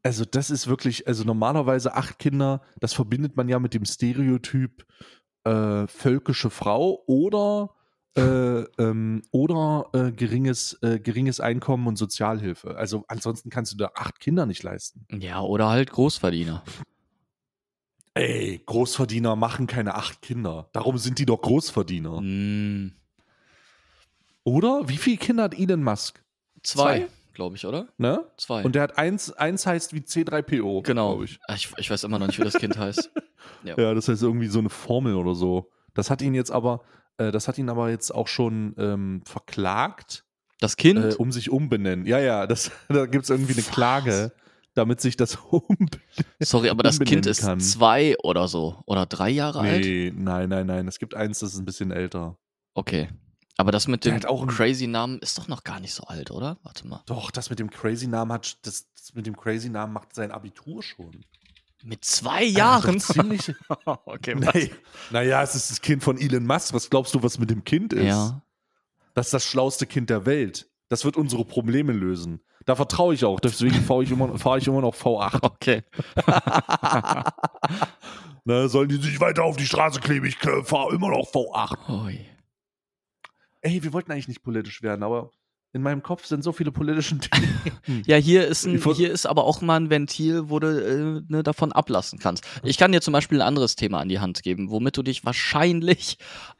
also 0.02 0.24
das 0.24 0.48
ist 0.48 0.66
wirklich, 0.66 1.06
also 1.06 1.24
normalerweise 1.24 1.94
acht 1.94 2.18
Kinder, 2.18 2.62
das 2.80 2.94
verbindet 2.94 3.36
man 3.36 3.46
ja 3.50 3.58
mit 3.58 3.74
dem 3.74 3.84
Stereotyp 3.84 4.86
äh, 5.44 5.86
völkische 5.86 6.48
Frau 6.48 7.02
oder 7.06 7.74
äh, 8.16 8.60
ähm, 8.82 9.22
oder 9.30 9.88
äh, 9.92 10.10
geringes, 10.12 10.78
äh, 10.82 10.98
geringes 10.98 11.40
Einkommen 11.40 11.86
und 11.86 11.96
Sozialhilfe. 11.96 12.76
Also 12.76 13.04
ansonsten 13.08 13.50
kannst 13.50 13.72
du 13.72 13.76
da 13.76 13.90
acht 13.94 14.20
Kinder 14.20 14.46
nicht 14.46 14.62
leisten. 14.62 15.06
Ja, 15.20 15.40
oder 15.42 15.68
halt 15.68 15.90
Großverdiener. 15.90 16.62
Ey, 18.14 18.62
Großverdiener 18.64 19.36
machen 19.36 19.66
keine 19.66 19.94
acht 19.94 20.22
Kinder. 20.22 20.70
Darum 20.72 20.96
sind 20.96 21.18
die 21.18 21.26
doch 21.26 21.40
Großverdiener. 21.42 22.20
Mm, 22.22 22.92
Oder? 24.44 24.88
Wie 24.88 24.96
viele 24.96 25.18
Kinder 25.18 25.44
hat 25.44 25.58
Elon 25.58 25.82
Musk? 25.82 26.22
zwei, 26.62 27.00
Zwei? 27.00 27.08
glaube 27.34 27.56
ich, 27.56 27.66
oder? 27.66 27.88
Ne? 27.98 28.24
Zwei. 28.38 28.64
Und 28.64 28.74
der 28.74 28.82
hat 28.82 28.96
eins, 28.98 29.30
eins 29.32 29.66
heißt 29.66 29.92
wie 29.92 30.00
C3PO. 30.00 30.82
genau. 30.82 31.22
Ich. 31.22 31.38
Ah, 31.46 31.54
Ich, 31.54 31.68
ich 31.76 31.90
weiß 31.90 32.04
immer 32.04 32.18
noch 32.18 32.26
nicht, 32.26 32.38
wie 32.38 32.44
das 32.44 32.54
Kind 32.54 32.78
heißt. 32.78 33.10
Ja, 33.62 33.94
das 33.94 34.08
heißt 34.08 34.22
irgendwie 34.22 34.46
so 34.48 34.58
eine 34.60 34.70
Formel 34.70 35.14
oder 35.14 35.34
so. 35.34 35.70
Das 35.94 36.10
hat 36.10 36.20
ihn 36.22 36.34
jetzt 36.34 36.50
aber, 36.50 36.82
Äh, 37.18 37.32
das 37.32 37.48
hat 37.48 37.58
ihn 37.58 37.68
aber 37.68 37.90
jetzt 37.90 38.14
auch 38.14 38.28
schon 38.28 38.74
ähm, 38.78 39.22
verklagt. 39.24 40.24
Das 40.60 40.76
Kind? 40.76 40.98
Äh, 40.98 41.16
um 41.16 41.32
sich 41.32 41.50
umbenennen. 41.50 42.06
Ja, 42.06 42.18
ja, 42.18 42.46
das, 42.46 42.70
da 42.88 43.06
gibt 43.06 43.24
es 43.24 43.30
irgendwie 43.30 43.54
eine? 43.54 43.62
Klage, 43.62 44.32
damit 44.74 45.00
sich 45.00 45.16
das 45.16 45.36
um. 45.50 45.88
Sorry, 46.40 46.70
aber 46.70 46.82
das 46.82 46.98
Kind 47.00 47.26
ist 47.26 47.42
kann. 47.42 47.60
zwei 47.60 48.16
oder 48.22 48.48
so. 48.48 48.82
Oder 48.86 49.06
drei 49.06 49.30
Jahre 49.30 49.62
nee, 49.62 49.70
alt? 49.70 49.84
Nee, 49.84 50.12
nein, 50.14 50.48
nein, 50.48 50.66
nein. 50.66 50.88
Es 50.88 50.98
gibt 50.98 51.14
eins, 51.14 51.40
das 51.40 51.54
ist 51.54 51.58
ein 51.58 51.64
bisschen 51.64 51.90
älter. 51.90 52.36
Okay. 52.74 53.08
Aber 53.58 53.72
das 53.72 53.88
mit 53.88 54.04
dem 54.04 54.22
auch 54.26 54.46
crazy 54.46 54.86
Namen 54.86 55.18
ist 55.20 55.38
doch 55.38 55.48
noch 55.48 55.64
gar 55.64 55.80
nicht 55.80 55.94
so 55.94 56.02
alt, 56.04 56.30
oder? 56.30 56.58
Warte 56.62 56.86
mal. 56.86 57.02
Doch, 57.06 57.30
das 57.30 57.48
mit 57.48 57.58
dem 57.58 57.70
crazy 57.70 58.06
Namen 58.06 58.32
hat, 58.32 58.58
das, 58.66 58.86
das 58.94 59.14
mit 59.14 59.26
dem 59.26 59.34
crazy 59.34 59.70
Namen 59.70 59.94
macht 59.94 60.14
sein 60.14 60.30
Abitur 60.30 60.82
schon. 60.82 61.24
Mit 61.84 62.04
zwei 62.04 62.44
Jahren? 62.44 62.94
Also 62.94 63.12
ziemlich. 63.20 63.54
okay, 63.84 64.34
was? 64.38 64.70
Naja, 65.10 65.42
es 65.42 65.54
ist 65.54 65.70
das 65.70 65.80
Kind 65.80 66.02
von 66.02 66.18
Elon 66.18 66.46
Musk. 66.46 66.74
Was 66.74 66.90
glaubst 66.90 67.14
du, 67.14 67.22
was 67.22 67.38
mit 67.38 67.50
dem 67.50 67.64
Kind 67.64 67.92
ist? 67.92 68.04
Ja. 68.04 68.42
Das 69.14 69.28
ist 69.28 69.34
das 69.34 69.44
schlauste 69.44 69.86
Kind 69.86 70.10
der 70.10 70.26
Welt. 70.26 70.68
Das 70.88 71.04
wird 71.04 71.16
unsere 71.16 71.44
Probleme 71.44 71.92
lösen. 71.92 72.40
Da 72.64 72.74
vertraue 72.74 73.14
ich 73.14 73.24
auch. 73.24 73.40
Deswegen 73.40 73.76
fahre 73.76 74.02
ich, 74.02 74.10
immer, 74.10 74.36
fahr 74.38 74.58
ich 74.58 74.66
immer 74.66 74.80
noch 74.80 74.94
V8. 74.94 75.38
Okay. 75.42 75.82
Na, 78.44 78.68
sollen 78.68 78.88
die 78.88 78.96
sich 78.96 79.20
weiter 79.20 79.44
auf 79.44 79.56
die 79.56 79.66
Straße 79.66 80.00
kleben? 80.00 80.26
Ich 80.26 80.36
fahre 80.36 80.94
immer 80.94 81.10
noch 81.10 81.32
V8. 81.32 82.04
Ui. 82.04 82.26
Ey, 83.60 83.82
wir 83.82 83.92
wollten 83.92 84.12
eigentlich 84.12 84.28
nicht 84.28 84.42
politisch 84.42 84.82
werden, 84.82 85.02
aber 85.02 85.30
in 85.76 85.82
meinem 85.82 86.02
Kopf 86.02 86.24
sind 86.26 86.42
so 86.42 86.52
viele 86.52 86.72
politische 86.72 87.14
Dinge. 87.86 88.02
ja, 88.06 88.16
hier 88.16 88.46
ist, 88.46 88.64
ein, 88.66 88.82
hier 88.94 89.12
ist 89.12 89.26
aber 89.26 89.44
auch 89.44 89.60
mal 89.60 89.76
ein 89.76 89.90
Ventil, 89.90 90.48
wo 90.48 90.58
du 90.58 90.66
äh, 90.66 91.22
ne, 91.28 91.42
davon 91.42 91.70
ablassen 91.70 92.18
kannst. 92.18 92.44
Ich 92.64 92.78
kann 92.78 92.92
dir 92.92 93.00
zum 93.00 93.12
Beispiel 93.12 93.40
ein 93.40 93.46
anderes 93.46 93.76
Thema 93.76 94.00
an 94.00 94.08
die 94.08 94.18
Hand 94.18 94.42
geben, 94.42 94.70
womit 94.70 94.96
du 94.96 95.02
dich 95.02 95.24
wahrscheinlich 95.24 96.18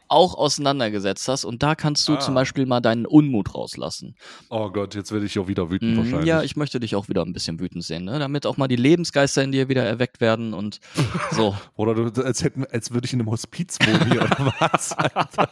auch 0.08 0.34
auseinandergesetzt 0.34 1.26
hast. 1.28 1.44
Und 1.44 1.62
da 1.62 1.74
kannst 1.74 2.06
du 2.08 2.14
ah. 2.14 2.20
zum 2.20 2.34
Beispiel 2.34 2.66
mal 2.66 2.80
deinen 2.80 3.06
Unmut 3.06 3.54
rauslassen. 3.54 4.14
Oh 4.50 4.70
Gott, 4.70 4.94
jetzt 4.94 5.12
werde 5.12 5.26
ich 5.26 5.38
auch 5.38 5.48
wieder 5.48 5.70
wütend 5.70 5.94
mm, 5.94 5.98
wahrscheinlich. 5.98 6.26
Ja, 6.26 6.42
ich 6.42 6.56
möchte 6.56 6.78
dich 6.78 6.94
auch 6.94 7.08
wieder 7.08 7.22
ein 7.22 7.32
bisschen 7.32 7.58
wütend 7.58 7.84
sehen, 7.84 8.04
ne? 8.04 8.18
damit 8.18 8.46
auch 8.46 8.56
mal 8.56 8.68
die 8.68 8.76
Lebensgeister 8.76 9.42
in 9.42 9.52
dir 9.52 9.68
wieder 9.68 9.82
erweckt 9.82 10.20
werden 10.20 10.54
und 10.54 10.80
so. 11.32 11.56
oder 11.74 12.10
du, 12.10 12.22
als, 12.22 12.44
hätten, 12.44 12.64
als 12.66 12.92
würde 12.92 13.06
ich 13.06 13.12
in 13.12 13.20
einem 13.20 13.30
Hospiz 13.30 13.78
wohnen 13.84 14.10
hier 14.10 14.22
oder 14.22 14.54
was? 14.60 14.92
Alter. 14.92 15.48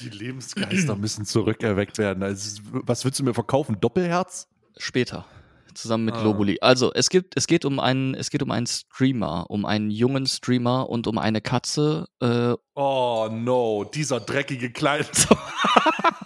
Die 0.00 0.10
Lebensgeister 0.10 0.96
müssen 0.96 1.24
zurückerweckt 1.24 1.98
werden. 1.98 2.22
Also, 2.22 2.60
was 2.72 3.04
willst 3.04 3.18
du 3.20 3.24
mir 3.24 3.34
verkaufen? 3.34 3.78
Doppelherz? 3.80 4.48
Später. 4.76 5.24
Zusammen 5.74 6.06
mit 6.06 6.14
ah. 6.14 6.22
Globuli. 6.22 6.58
Also, 6.60 6.92
es 6.92 7.08
gibt, 7.08 7.36
es 7.36 7.46
geht 7.46 7.64
um 7.64 7.78
einen, 7.78 8.14
es 8.14 8.30
geht 8.30 8.42
um 8.42 8.50
einen 8.50 8.66
Streamer, 8.66 9.46
um 9.48 9.64
einen 9.64 9.90
jungen 9.90 10.26
Streamer 10.26 10.88
und 10.88 11.06
um 11.06 11.18
eine 11.18 11.40
Katze. 11.40 12.08
Äh, 12.20 12.54
oh 12.74 13.28
no, 13.30 13.84
dieser 13.84 14.20
dreckige 14.20 14.72
Kleine. 14.72 15.06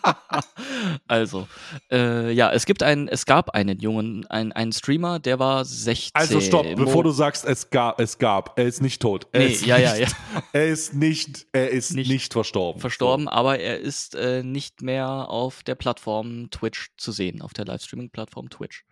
also, 1.07 1.49
äh, 1.90 2.33
ja, 2.33 2.51
es 2.53 2.66
gibt 2.66 2.83
einen, 2.83 3.09
es 3.09 3.27
gab 3.27 3.51
einen 3.51 3.81
jungen, 3.81 4.27
einen, 4.27 4.53
einen 4.53 4.73
Streamer, 4.73 5.18
der 5.18 5.38
war 5.38 5.64
16. 5.64 6.11
Also 6.14 6.40
stopp, 6.40 6.66
bevor 6.77 7.05
du 7.05 7.11
sagst, 7.11 7.45
es 7.45 7.71
gab, 7.71 8.01
es 8.01 8.18
gab, 8.18 8.59
er 8.59 8.66
ist 8.66 8.83
nicht 8.83 9.01
tot. 9.01 9.27
Er 9.33 9.40
nee, 9.40 9.47
ist 9.49 9.66
ja, 9.66 9.79
nicht, 9.79 9.87
ja, 9.87 9.97
ja. 9.97 10.09
Er 10.53 10.68
ist 10.68 10.95
nicht, 10.95 11.47
er 11.53 11.71
ist 11.71 11.95
nicht, 11.95 12.09
nicht 12.11 12.33
verstorben. 12.33 12.81
Verstorben, 12.81 13.29
aber 13.29 13.59
er 13.59 13.79
ist 13.79 14.14
äh, 14.14 14.42
nicht 14.42 14.83
mehr 14.83 15.29
auf 15.29 15.62
der 15.62 15.75
Plattform 15.75 16.51
Twitch 16.51 16.90
zu 16.97 17.12
sehen, 17.12 17.42
auf 17.42 17.53
der 17.53 17.64
Livestreaming-Plattform 17.64 18.51
Twitch. 18.51 18.85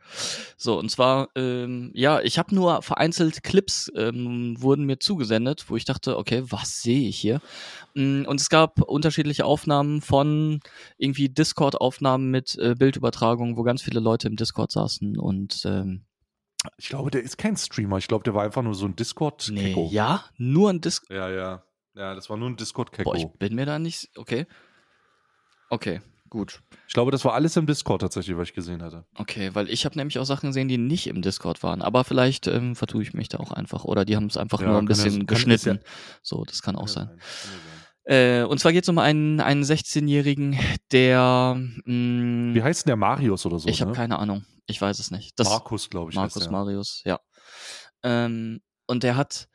So, 0.56 0.78
und 0.78 0.90
zwar, 0.90 1.28
ähm, 1.36 1.90
ja, 1.94 2.20
ich 2.20 2.38
habe 2.38 2.54
nur 2.54 2.82
vereinzelt 2.82 3.42
Clips 3.42 3.90
ähm, 3.96 4.60
wurden 4.60 4.84
mir 4.84 4.98
zugesendet, 4.98 5.64
wo 5.68 5.76
ich 5.76 5.84
dachte, 5.84 6.16
okay, 6.16 6.42
was 6.46 6.82
sehe 6.82 7.08
ich 7.08 7.18
hier? 7.18 7.40
Mm, 7.94 8.24
und 8.26 8.40
es 8.40 8.48
gab 8.48 8.80
unterschiedliche 8.82 9.44
Aufnahmen 9.44 10.00
von 10.00 10.60
irgendwie 10.98 11.28
Discord-Aufnahmen 11.80 12.30
mit 12.30 12.56
äh, 12.58 12.74
Bildübertragung, 12.74 13.56
wo 13.56 13.62
ganz 13.62 13.82
viele 13.82 14.00
Leute 14.00 14.28
im 14.28 14.36
Discord 14.36 14.70
saßen 14.70 15.18
und 15.18 15.62
ähm, 15.64 16.04
ich 16.76 16.90
glaube, 16.90 17.10
der 17.10 17.22
ist 17.22 17.38
kein 17.38 17.56
Streamer. 17.56 17.96
Ich 17.96 18.06
glaube, 18.06 18.22
der 18.22 18.34
war 18.34 18.44
einfach 18.44 18.60
nur 18.60 18.74
so 18.74 18.84
ein 18.84 18.94
discord 18.94 19.48
nee, 19.50 19.74
Ja, 19.90 20.26
nur 20.36 20.68
ein 20.68 20.82
Discord. 20.82 21.10
Ja, 21.10 21.30
ja. 21.30 21.64
Ja, 21.94 22.14
das 22.14 22.28
war 22.28 22.36
nur 22.36 22.50
ein 22.50 22.56
Discord-Kecko. 22.56 23.14
ich 23.14 23.26
bin 23.38 23.54
mir 23.54 23.64
da 23.64 23.78
nicht. 23.78 24.10
Okay. 24.14 24.46
Okay. 25.70 26.02
Gut. 26.28 26.60
Ich 26.86 26.92
glaube, 26.92 27.12
das 27.12 27.24
war 27.24 27.32
alles 27.32 27.56
im 27.56 27.66
Discord 27.66 28.02
tatsächlich, 28.02 28.36
was 28.36 28.48
ich 28.48 28.54
gesehen 28.54 28.82
hatte. 28.82 29.06
Okay, 29.14 29.50
weil 29.54 29.70
ich 29.70 29.86
habe 29.86 29.96
nämlich 29.96 30.18
auch 30.18 30.24
Sachen 30.24 30.50
gesehen, 30.50 30.68
die 30.68 30.76
nicht 30.76 31.06
im 31.06 31.22
Discord 31.22 31.62
waren. 31.62 31.80
Aber 31.80 32.04
vielleicht 32.04 32.46
ähm, 32.46 32.76
vertue 32.76 33.02
ich 33.02 33.14
mich 33.14 33.30
da 33.30 33.38
auch 33.38 33.52
einfach. 33.52 33.84
Oder 33.84 34.04
die 34.04 34.16
haben 34.16 34.26
es 34.26 34.36
einfach 34.36 34.60
ja, 34.60 34.68
nur 34.68 34.78
ein 34.78 34.84
bisschen 34.84 35.26
das, 35.26 35.34
geschnitten. 35.34 35.76
Ja, 35.82 35.90
so, 36.22 36.44
das 36.44 36.60
kann 36.60 36.76
auch 36.76 36.88
sein. 36.88 37.06
sein. 37.06 37.18
Äh, 38.04 38.42
und 38.42 38.58
zwar 38.58 38.72
geht 38.72 38.84
es 38.84 38.88
um 38.88 38.98
einen, 38.98 39.40
einen 39.40 39.62
16-Jährigen, 39.62 40.58
der. 40.92 41.56
Mh, 41.84 41.92
mm, 41.92 42.54
Wie 42.54 42.62
heißt 42.62 42.84
denn 42.84 42.90
der 42.90 42.96
Marius 42.96 43.46
oder 43.46 43.58
so? 43.58 43.68
Ich 43.68 43.80
habe 43.80 43.90
ne? 43.90 43.96
keine 43.96 44.18
Ahnung. 44.18 44.44
Ich 44.66 44.80
weiß 44.80 44.98
es 44.98 45.10
nicht. 45.10 45.38
Das, 45.38 45.48
Markus, 45.48 45.90
glaube 45.90 46.10
ich. 46.10 46.16
Markus 46.16 46.48
Marius, 46.50 47.02
ja. 47.04 47.20
Ähm, 48.02 48.60
und 48.86 49.02
der 49.02 49.16
hat 49.16 49.48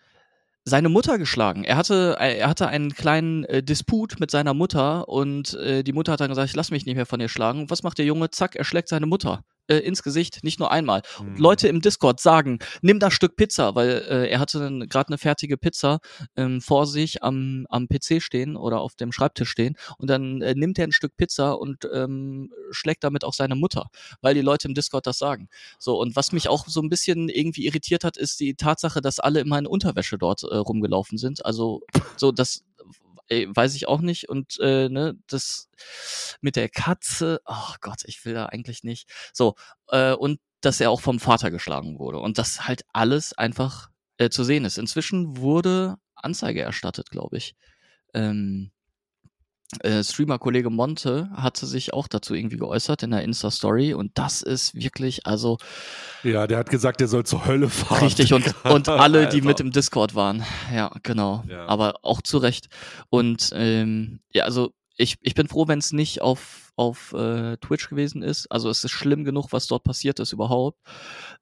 seine 0.63 0.89
Mutter 0.89 1.17
geschlagen. 1.17 1.63
Er 1.63 1.77
hatte, 1.77 2.17
äh, 2.19 2.38
er 2.38 2.49
hatte 2.49 2.67
einen 2.67 2.93
kleinen 2.93 3.43
äh, 3.45 3.63
Disput 3.63 4.19
mit 4.19 4.31
seiner 4.31 4.53
Mutter 4.53 5.08
und 5.08 5.53
äh, 5.55 5.84
die 5.84 5.93
Mutter 5.93 6.13
hat 6.13 6.19
dann 6.19 6.29
gesagt, 6.29 6.49
ich 6.49 6.55
lass 6.55 6.71
mich 6.71 6.86
nicht 6.86 6.95
mehr 6.95 7.05
von 7.05 7.19
dir 7.19 7.29
schlagen. 7.29 7.69
Was 7.69 7.84
macht 7.84 7.97
der 7.97 8.05
Junge? 8.05 8.29
Zack, 8.31 8.55
er 8.55 8.63
schlägt 8.63 8.89
seine 8.89 9.05
Mutter 9.05 9.43
äh, 9.67 9.78
ins 9.78 10.04
Gesicht, 10.04 10.43
nicht 10.43 10.60
nur 10.60 10.71
einmal. 10.71 11.01
Mhm. 11.19 11.38
Leute 11.38 11.67
im 11.67 11.82
Discord 11.82 12.19
sagen, 12.19 12.60
nimm 12.82 12.99
das 12.99 13.13
Stück 13.13 13.36
Pizza, 13.36 13.75
weil 13.75 14.06
äh, 14.10 14.30
er 14.30 14.39
hatte 14.39 14.60
gerade 14.88 15.10
eine 15.10 15.17
fertige 15.17 15.58
Pizza 15.58 15.99
ähm, 16.36 16.62
vor 16.62 16.88
sich 16.88 17.23
am, 17.23 17.65
am 17.69 17.88
PC 17.88 18.21
stehen 18.21 18.56
oder 18.56 18.82
auf 18.82 18.95
dem 18.95 19.12
Schreibtisch 19.12 19.49
stehen 19.49 19.75
und 19.97 20.10
dann 20.10 20.41
äh, 20.41 20.54
nimmt 20.56 20.80
er 20.80 20.86
ein 20.86 20.91
Stück 20.91 21.15
Pizza 21.17 21.54
und 21.54 21.88
ähm, 21.93 22.51
schlägt 22.71 23.04
damit 23.04 23.23
auch 23.23 23.34
seine 23.34 23.56
Mutter, 23.56 23.89
weil 24.21 24.34
die 24.34 24.41
Leute 24.41 24.67
im 24.67 24.73
Discord 24.73 25.08
das 25.08 25.17
sagen. 25.17 25.49
So, 25.80 25.99
und 25.99 26.15
was 26.15 26.32
mich 26.32 26.49
auch 26.49 26.67
so 26.67 26.82
ein 26.82 26.89
bisschen 26.89 27.30
irgendwie 27.30 27.65
irritiert 27.65 28.04
hat, 28.04 28.17
ist 28.17 28.39
die 28.39 28.56
Tatsache, 28.56 29.01
dass 29.01 29.19
alle 29.19 29.39
immer 29.39 29.60
in 29.60 29.67
Unterwäsche 29.67 30.17
dort 30.17 30.43
äh, 30.43 30.56
rumgelaufen 30.56 31.17
sind. 31.17 31.45
Also 31.45 31.82
so, 32.17 32.32
das 32.32 32.63
ey, 33.29 33.47
weiß 33.53 33.75
ich 33.75 33.88
auch 33.88 34.01
nicht. 34.01 34.29
Und 34.29 34.59
äh, 34.59 34.89
ne, 34.89 35.17
das 35.27 35.69
mit 36.41 36.55
der 36.55 36.69
Katze, 36.69 37.41
oh 37.45 37.73
Gott, 37.81 38.03
ich 38.05 38.23
will 38.25 38.33
da 38.33 38.47
eigentlich 38.47 38.83
nicht. 38.83 39.09
So, 39.33 39.55
äh, 39.89 40.13
und 40.13 40.39
dass 40.61 40.81
er 40.81 40.91
auch 40.91 41.01
vom 41.01 41.19
Vater 41.19 41.51
geschlagen 41.51 41.99
wurde. 41.99 42.19
Und 42.19 42.38
das 42.38 42.67
halt 42.67 42.83
alles 42.93 43.33
einfach 43.33 43.89
äh, 44.17 44.29
zu 44.29 44.43
sehen 44.43 44.65
ist. 44.65 44.77
Inzwischen 44.77 45.38
wurde 45.38 45.97
Anzeige 46.15 46.61
erstattet, 46.61 47.09
glaube 47.11 47.38
ich. 47.38 47.55
Ähm, 48.13 48.71
äh, 49.82 50.04
Streamer-Kollege 50.04 50.69
Monte 50.69 51.30
hatte 51.34 51.65
sich 51.65 51.93
auch 51.93 52.08
dazu 52.08 52.34
irgendwie 52.34 52.58
geäußert 52.58 53.04
in 53.04 53.12
der 53.12 53.23
Insta-Story 53.23 53.93
und 53.93 54.12
das 54.15 54.41
ist 54.41 54.75
wirklich, 54.75 55.25
also. 55.25 55.58
Ja, 56.23 56.47
der 56.47 56.60
hat 56.60 56.69
gesagt, 56.69 56.99
der 56.99 57.08
soll 57.08 57.25
zur 57.25 57.45
Hölle 57.45 57.69
fahren. 57.69 58.04
Richtig, 58.04 58.34
und, 58.34 58.54
und 58.65 58.89
alle, 58.89 59.28
die 59.28 59.41
mit 59.41 59.60
im 59.60 59.71
Discord 59.71 60.15
waren. 60.15 60.43
Ja, 60.73 60.91
genau. 61.04 61.43
Ja. 61.47 61.65
Aber 61.67 61.95
auch 62.04 62.21
zu 62.21 62.38
Recht. 62.38 62.67
Und 63.10 63.49
ähm, 63.54 64.19
ja, 64.32 64.43
also 64.45 64.71
ich, 64.97 65.17
ich 65.21 65.34
bin 65.34 65.47
froh, 65.47 65.67
wenn 65.67 65.80
es 65.80 65.91
nicht 65.91 66.21
auf, 66.21 66.71
auf 66.75 67.13
äh, 67.13 67.58
Twitch 67.58 67.89
gewesen 67.89 68.21
ist. 68.21 68.51
Also 68.51 68.69
es 68.69 68.84
ist 68.84 68.91
schlimm 68.91 69.23
genug, 69.23 69.51
was 69.51 69.67
dort 69.67 69.84
passiert 69.84 70.19
ist 70.19 70.32
überhaupt. 70.32 70.80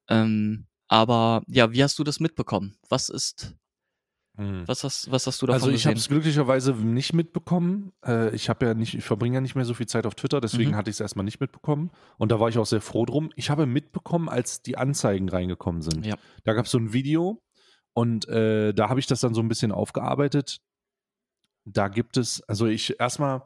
Ähm, 0.08 0.66
aber 0.88 1.42
ja, 1.46 1.72
wie 1.72 1.82
hast 1.82 1.98
du 1.98 2.04
das 2.04 2.20
mitbekommen? 2.20 2.76
Was 2.88 3.08
ist. 3.08 3.54
Was, 4.36 4.82
hast, 4.82 5.10
was 5.12 5.28
hast 5.28 5.40
du 5.42 5.46
davon 5.46 5.62
Also 5.62 5.70
ich 5.70 5.86
habe 5.86 5.96
es 5.96 6.08
glücklicherweise 6.08 6.72
nicht 6.72 7.12
mitbekommen. 7.12 7.92
Äh, 8.04 8.34
ich 8.34 8.48
habe 8.48 8.66
ja 8.66 8.74
nicht, 8.74 8.94
ich 8.94 9.04
verbringe 9.04 9.36
ja 9.36 9.40
nicht 9.40 9.54
mehr 9.54 9.64
so 9.64 9.74
viel 9.74 9.86
Zeit 9.86 10.06
auf 10.06 10.16
Twitter, 10.16 10.40
deswegen 10.40 10.72
mhm. 10.72 10.76
hatte 10.76 10.90
ich 10.90 10.96
es 10.96 11.00
erstmal 11.00 11.24
nicht 11.24 11.38
mitbekommen. 11.38 11.92
Und 12.18 12.32
da 12.32 12.40
war 12.40 12.48
ich 12.48 12.58
auch 12.58 12.66
sehr 12.66 12.80
froh 12.80 13.06
drum. 13.06 13.30
Ich 13.36 13.50
habe 13.50 13.66
mitbekommen, 13.66 14.28
als 14.28 14.60
die 14.62 14.76
Anzeigen 14.76 15.28
reingekommen 15.28 15.82
sind. 15.82 16.04
Ja. 16.04 16.16
Da 16.42 16.54
gab 16.54 16.64
es 16.66 16.72
so 16.72 16.78
ein 16.78 16.92
Video 16.92 17.42
und 17.92 18.26
äh, 18.28 18.74
da 18.74 18.88
habe 18.88 18.98
ich 18.98 19.06
das 19.06 19.20
dann 19.20 19.34
so 19.34 19.40
ein 19.40 19.48
bisschen 19.48 19.70
aufgearbeitet. 19.70 20.58
Da 21.64 21.86
gibt 21.86 22.16
es, 22.16 22.42
also 22.42 22.66
ich 22.66 22.98
erstmal, 22.98 23.42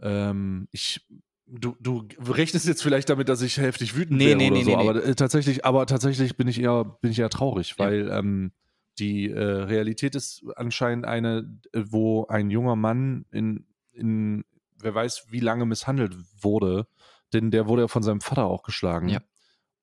ähm, 0.00 0.68
ich 0.72 1.06
Du, 1.46 1.76
du 1.78 2.08
rechnest 2.26 2.66
jetzt 2.66 2.82
vielleicht 2.82 3.10
damit, 3.10 3.28
dass 3.28 3.42
ich 3.42 3.58
heftig 3.58 3.94
wütend 3.94 4.16
nee, 4.16 4.28
wäre 4.28 4.38
nee, 4.38 4.50
oder 4.50 4.56
nee, 4.56 4.64
so, 4.64 4.76
aber 4.78 5.04
äh, 5.04 5.14
tatsächlich, 5.14 5.62
aber 5.66 5.84
tatsächlich 5.84 6.38
bin 6.38 6.48
ich 6.48 6.58
eher, 6.58 6.84
bin 7.02 7.10
ich 7.10 7.18
eher 7.18 7.28
traurig, 7.28 7.74
ja. 7.78 7.84
weil 7.84 8.08
ähm, 8.10 8.52
die 8.98 9.30
äh, 9.30 9.42
Realität 9.42 10.14
ist 10.14 10.44
anscheinend 10.56 11.04
eine, 11.04 11.60
äh, 11.72 11.84
wo 11.86 12.26
ein 12.26 12.50
junger 12.50 12.76
Mann 12.76 13.26
in, 13.30 13.66
in, 13.92 14.44
wer 14.78 14.94
weiß, 14.94 15.26
wie 15.30 15.40
lange 15.40 15.66
misshandelt 15.66 16.16
wurde, 16.40 16.86
denn 17.32 17.50
der 17.50 17.66
wurde 17.66 17.82
ja 17.82 17.88
von 17.88 18.02
seinem 18.02 18.20
Vater 18.20 18.46
auch 18.46 18.62
geschlagen. 18.62 19.08
Ja. 19.08 19.20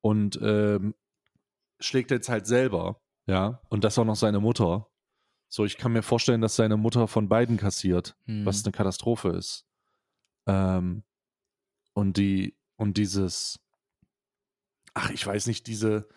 Und 0.01 0.39
ähm, 0.41 0.95
schlägt 1.79 2.11
jetzt 2.11 2.29
halt 2.29 2.47
selber, 2.47 3.01
ja, 3.27 3.61
und 3.69 3.83
das 3.83 3.99
auch 3.99 4.05
noch 4.05 4.15
seine 4.15 4.39
Mutter. 4.39 4.87
So, 5.47 5.65
ich 5.65 5.77
kann 5.77 5.91
mir 5.91 6.01
vorstellen, 6.01 6.41
dass 6.41 6.55
seine 6.55 6.77
Mutter 6.77 7.07
von 7.07 7.27
beiden 7.27 7.57
kassiert, 7.57 8.15
mhm. 8.25 8.45
was 8.45 8.63
eine 8.63 8.71
Katastrophe 8.71 9.29
ist. 9.29 9.65
Ähm, 10.47 11.03
und 11.93 12.17
die, 12.17 12.55
und 12.77 12.97
dieses, 12.97 13.59
ach, 14.93 15.09
ich 15.11 15.25
weiß 15.25 15.47
nicht, 15.47 15.67
diese, 15.67 16.07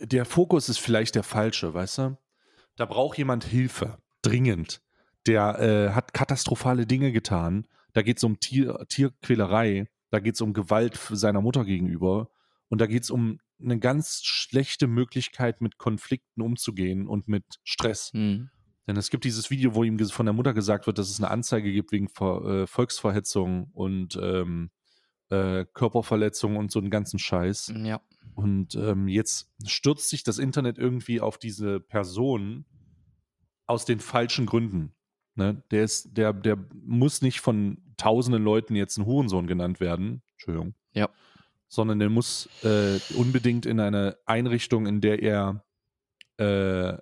der 0.00 0.24
Fokus 0.24 0.68
ist 0.68 0.78
vielleicht 0.78 1.14
der 1.14 1.22
falsche, 1.22 1.74
weißt 1.74 1.98
du? 1.98 2.18
Da 2.76 2.86
braucht 2.86 3.18
jemand 3.18 3.44
Hilfe, 3.44 3.98
dringend. 4.22 4.82
der 5.26 5.58
äh, 5.58 5.94
hat 5.94 6.12
katastrophale 6.12 6.86
Dinge 6.86 7.12
getan. 7.12 7.66
Da 7.92 8.02
geht 8.02 8.18
es 8.18 8.24
um 8.24 8.40
Tier, 8.40 8.84
Tierquälerei, 8.88 9.86
da 10.10 10.20
geht 10.20 10.34
es 10.34 10.40
um 10.40 10.52
Gewalt 10.52 10.98
seiner 11.10 11.40
Mutter 11.40 11.64
gegenüber 11.64 12.28
und 12.68 12.80
da 12.80 12.86
geht 12.86 13.04
es 13.04 13.10
um 13.10 13.38
eine 13.60 13.78
ganz 13.78 14.22
schlechte 14.24 14.86
Möglichkeit, 14.86 15.60
mit 15.60 15.78
Konflikten 15.78 16.42
umzugehen 16.42 17.06
und 17.06 17.28
mit 17.28 17.44
Stress. 17.62 18.10
Mhm. 18.12 18.50
Denn 18.86 18.96
es 18.96 19.10
gibt 19.10 19.24
dieses 19.24 19.50
Video, 19.50 19.74
wo 19.74 19.84
ihm 19.84 19.98
von 19.98 20.26
der 20.26 20.34
Mutter 20.34 20.52
gesagt 20.52 20.86
wird, 20.86 20.98
dass 20.98 21.08
es 21.08 21.18
eine 21.18 21.30
Anzeige 21.30 21.72
gibt 21.72 21.92
wegen 21.92 22.08
Ver, 22.08 22.44
äh, 22.44 22.66
Volksverhetzung 22.66 23.70
und 23.72 24.18
ähm, 24.20 24.70
äh, 25.34 25.66
Körperverletzung 25.72 26.56
und 26.56 26.70
so 26.70 26.78
einen 26.78 26.90
ganzen 26.90 27.18
Scheiß. 27.18 27.72
Ja. 27.76 28.00
Und 28.34 28.74
ähm, 28.74 29.08
jetzt 29.08 29.50
stürzt 29.64 30.08
sich 30.08 30.24
das 30.24 30.38
Internet 30.38 30.78
irgendwie 30.78 31.20
auf 31.20 31.38
diese 31.38 31.80
Person 31.80 32.64
aus 33.66 33.84
den 33.84 34.00
falschen 34.00 34.46
Gründen. 34.46 34.92
Ne? 35.34 35.62
Der, 35.70 35.84
ist, 35.84 36.16
der, 36.16 36.32
der 36.32 36.58
muss 36.72 37.22
nicht 37.22 37.40
von 37.40 37.78
tausenden 37.96 38.42
Leuten 38.42 38.74
jetzt 38.74 38.98
ein 38.98 39.06
Hurensohn 39.06 39.46
genannt 39.46 39.80
werden. 39.80 40.22
Entschuldigung. 40.32 40.74
Ja. 40.92 41.08
Sondern 41.68 41.98
der 41.98 42.10
muss 42.10 42.48
äh, 42.62 42.98
unbedingt 43.16 43.66
in 43.66 43.80
eine 43.80 44.18
Einrichtung, 44.26 44.86
in 44.86 45.00
der 45.00 45.22
er 45.22 45.64
äh, 46.36 46.98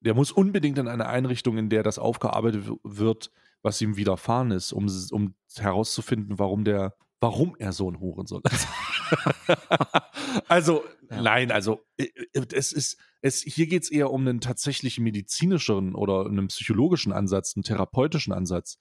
der 0.00 0.14
muss 0.14 0.30
unbedingt 0.30 0.78
in 0.78 0.88
eine 0.88 1.08
Einrichtung, 1.08 1.58
in 1.58 1.70
der 1.70 1.82
das 1.82 1.98
aufgearbeitet 1.98 2.70
wird, 2.84 3.30
was 3.62 3.80
ihm 3.80 3.96
widerfahren 3.96 4.50
ist, 4.52 4.72
um, 4.72 4.86
um 5.10 5.34
herauszufinden, 5.56 6.38
warum 6.38 6.64
der 6.64 6.94
warum 7.20 7.56
er 7.58 7.72
so 7.72 7.90
ein 7.90 8.00
Hurensohn 8.00 8.42
ist. 8.50 8.68
also, 10.48 10.84
ja. 11.10 11.22
nein, 11.22 11.50
also 11.50 11.80
äh, 11.96 12.08
äh, 12.32 12.46
es 12.52 12.72
ist, 12.72 12.98
es, 13.22 13.42
hier 13.42 13.66
geht 13.66 13.82
es 13.82 13.90
eher 13.90 14.10
um 14.10 14.26
einen 14.26 14.40
tatsächlich 14.40 14.98
medizinischen 15.00 15.94
oder 15.94 16.26
einen 16.26 16.48
psychologischen 16.48 17.12
Ansatz, 17.12 17.56
einen 17.56 17.64
therapeutischen 17.64 18.32
Ansatz, 18.32 18.78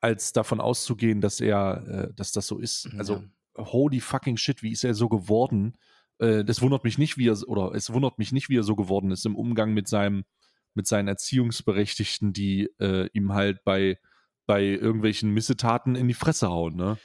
als 0.00 0.32
davon 0.32 0.60
auszugehen, 0.60 1.20
dass 1.20 1.40
er, 1.40 1.86
äh, 1.88 2.14
dass 2.14 2.32
das 2.32 2.46
so 2.46 2.58
ist. 2.58 2.88
Also, 2.96 3.22
ja. 3.56 3.72
holy 3.72 4.00
fucking 4.00 4.36
shit, 4.36 4.62
wie 4.62 4.72
ist 4.72 4.84
er 4.84 4.94
so 4.94 5.08
geworden? 5.08 5.76
das 6.18 6.62
wundert 6.62 6.82
mich 6.82 6.96
nicht, 6.96 7.18
wie 7.18 7.28
er, 7.28 7.36
oder 7.46 7.74
es 7.74 7.92
wundert 7.92 8.18
mich 8.18 8.32
nicht, 8.32 8.48
wie 8.48 8.56
er 8.56 8.62
so 8.62 8.74
geworden 8.74 9.10
ist 9.10 9.26
im 9.26 9.36
Umgang 9.36 9.74
mit 9.74 9.86
seinem, 9.86 10.24
mit 10.72 10.86
seinen 10.86 11.08
Erziehungsberechtigten, 11.08 12.32
die 12.32 12.70
äh, 12.80 13.10
ihm 13.12 13.34
halt 13.34 13.62
bei, 13.64 13.98
bei 14.46 14.64
irgendwelchen 14.64 15.30
Missetaten 15.34 15.94
in 15.94 16.08
die 16.08 16.14
Fresse 16.14 16.48
hauen, 16.48 16.74
ne? 16.74 16.96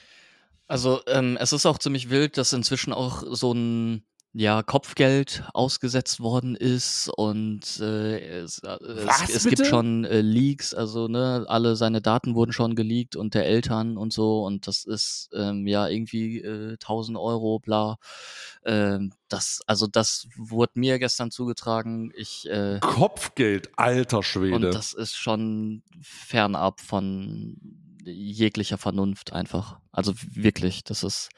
Also 0.72 1.02
ähm, 1.06 1.36
es 1.38 1.52
ist 1.52 1.66
auch 1.66 1.76
ziemlich 1.76 2.08
wild, 2.08 2.38
dass 2.38 2.54
inzwischen 2.54 2.94
auch 2.94 3.24
so 3.28 3.52
ein 3.52 4.06
ja, 4.32 4.62
Kopfgeld 4.62 5.44
ausgesetzt 5.52 6.20
worden 6.20 6.56
ist 6.56 7.10
und 7.14 7.78
äh, 7.78 8.38
es, 8.38 8.60
äh, 8.60 8.78
es, 8.80 9.28
es 9.28 9.44
gibt 9.44 9.66
schon 9.66 10.06
äh, 10.06 10.22
Leaks, 10.22 10.72
also 10.72 11.08
ne, 11.08 11.44
alle 11.46 11.76
seine 11.76 12.00
Daten 12.00 12.34
wurden 12.34 12.54
schon 12.54 12.74
geleakt 12.74 13.16
und 13.16 13.34
der 13.34 13.44
Eltern 13.44 13.98
und 13.98 14.14
so 14.14 14.46
und 14.46 14.66
das 14.66 14.84
ist 14.84 15.28
ähm, 15.34 15.66
ja 15.66 15.88
irgendwie 15.88 16.40
äh, 16.40 16.78
1000 16.80 17.18
Euro, 17.18 17.58
bla. 17.58 17.98
Ähm, 18.64 19.12
das, 19.28 19.60
also 19.66 19.86
das 19.86 20.26
wurde 20.38 20.72
mir 20.76 20.98
gestern 20.98 21.30
zugetragen. 21.30 22.12
Ich 22.16 22.48
äh, 22.48 22.78
Kopfgeld, 22.80 23.68
alter 23.76 24.22
Schwede. 24.22 24.56
Und 24.56 24.62
das 24.62 24.94
ist 24.94 25.16
schon 25.16 25.82
fernab 26.00 26.80
von 26.80 27.81
jeglicher 28.04 28.78
Vernunft 28.78 29.32
einfach. 29.32 29.78
Also 29.92 30.14
wirklich, 30.34 30.84
das 30.84 31.02
ist, 31.02 31.30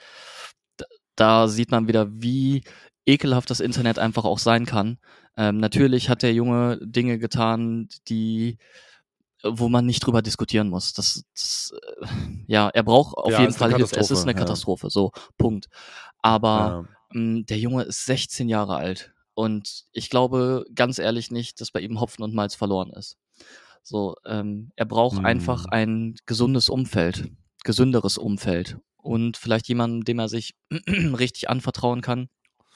da 1.16 1.48
sieht 1.48 1.70
man 1.70 1.88
wieder, 1.88 2.08
wie 2.10 2.64
ekelhaft 3.06 3.50
das 3.50 3.60
Internet 3.60 3.98
einfach 3.98 4.24
auch 4.24 4.38
sein 4.38 4.66
kann. 4.66 4.98
Ähm, 5.36 5.58
natürlich 5.58 6.08
hat 6.08 6.22
der 6.22 6.32
Junge 6.32 6.78
Dinge 6.82 7.18
getan, 7.18 7.88
die 8.08 8.58
wo 9.44 9.68
man 9.68 9.84
nicht 9.84 10.00
drüber 10.00 10.22
diskutieren 10.22 10.68
muss. 10.70 10.94
Das, 10.94 11.24
das 11.34 11.74
äh, 12.00 12.06
ja, 12.46 12.68
er 12.70 12.82
braucht 12.82 13.16
auf 13.16 13.30
ja, 13.30 13.40
jeden 13.40 13.52
Fall 13.52 13.74
Hilfe. 13.74 13.96
Es 13.96 14.10
ist 14.10 14.22
eine 14.22 14.34
Katastrophe, 14.34 14.86
ja. 14.86 14.90
so 14.90 15.12
Punkt. 15.36 15.68
Aber 16.22 16.86
ja. 17.12 17.20
mh, 17.20 17.42
der 17.44 17.58
Junge 17.58 17.82
ist 17.82 18.06
16 18.06 18.48
Jahre 18.48 18.76
alt 18.76 19.12
und 19.34 19.84
ich 19.92 20.08
glaube 20.08 20.64
ganz 20.74 20.98
ehrlich 20.98 21.30
nicht, 21.30 21.60
dass 21.60 21.70
bei 21.70 21.80
ihm 21.80 22.00
Hopfen 22.00 22.24
und 22.24 22.34
Malz 22.34 22.54
verloren 22.54 22.90
ist. 22.90 23.18
So, 23.84 24.16
ähm, 24.26 24.72
er 24.76 24.86
braucht 24.86 25.18
mhm. 25.18 25.26
einfach 25.26 25.66
ein 25.66 26.16
gesundes 26.26 26.68
Umfeld, 26.68 27.30
gesünderes 27.64 28.18
Umfeld 28.18 28.78
und 28.96 29.36
vielleicht 29.36 29.68
jemanden, 29.68 30.04
dem 30.04 30.18
er 30.18 30.28
sich 30.28 30.54
richtig 30.88 31.50
anvertrauen 31.50 32.00
kann 32.00 32.28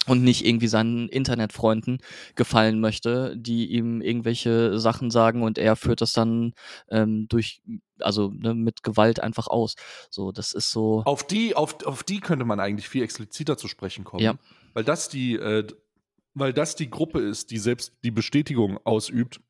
und 0.07 0.23
nicht 0.23 0.45
irgendwie 0.45 0.69
seinen 0.69 1.09
Internetfreunden 1.09 1.99
gefallen 2.35 2.81
möchte, 2.81 3.35
die 3.37 3.73
ihm 3.73 4.03
irgendwelche 4.03 4.79
Sachen 4.79 5.11
sagen 5.11 5.43
und 5.43 5.57
er 5.59 5.77
führt 5.77 6.03
das 6.03 6.13
dann 6.13 6.53
ähm, 6.91 7.27
durch, 7.29 7.63
also 8.01 8.31
ne, 8.31 8.55
mit 8.55 8.83
Gewalt 8.83 9.21
einfach 9.21 9.47
aus. 9.47 9.77
So, 10.11 10.31
das 10.31 10.53
ist 10.53 10.71
so. 10.71 11.03
Auf 11.07 11.27
die, 11.27 11.55
auf, 11.55 11.85
auf 11.87 12.03
die 12.03 12.21
könnte 12.21 12.45
man 12.45 12.61
eigentlich 12.61 12.89
viel 12.89 13.03
expliziter 13.03 13.57
zu 13.57 13.67
sprechen 13.67 14.05
kommen. 14.05 14.23
Ja. 14.23 14.35
Weil 14.75 14.85
das 14.85 15.09
die, 15.09 15.37
äh, 15.37 15.67
weil 16.35 16.53
das 16.53 16.77
die 16.77 16.91
Gruppe 16.91 17.21
ist, 17.21 17.51
die 17.51 17.59
selbst 17.59 17.95
die 18.05 18.11
Bestätigung 18.11 18.79
ausübt, 18.85 19.41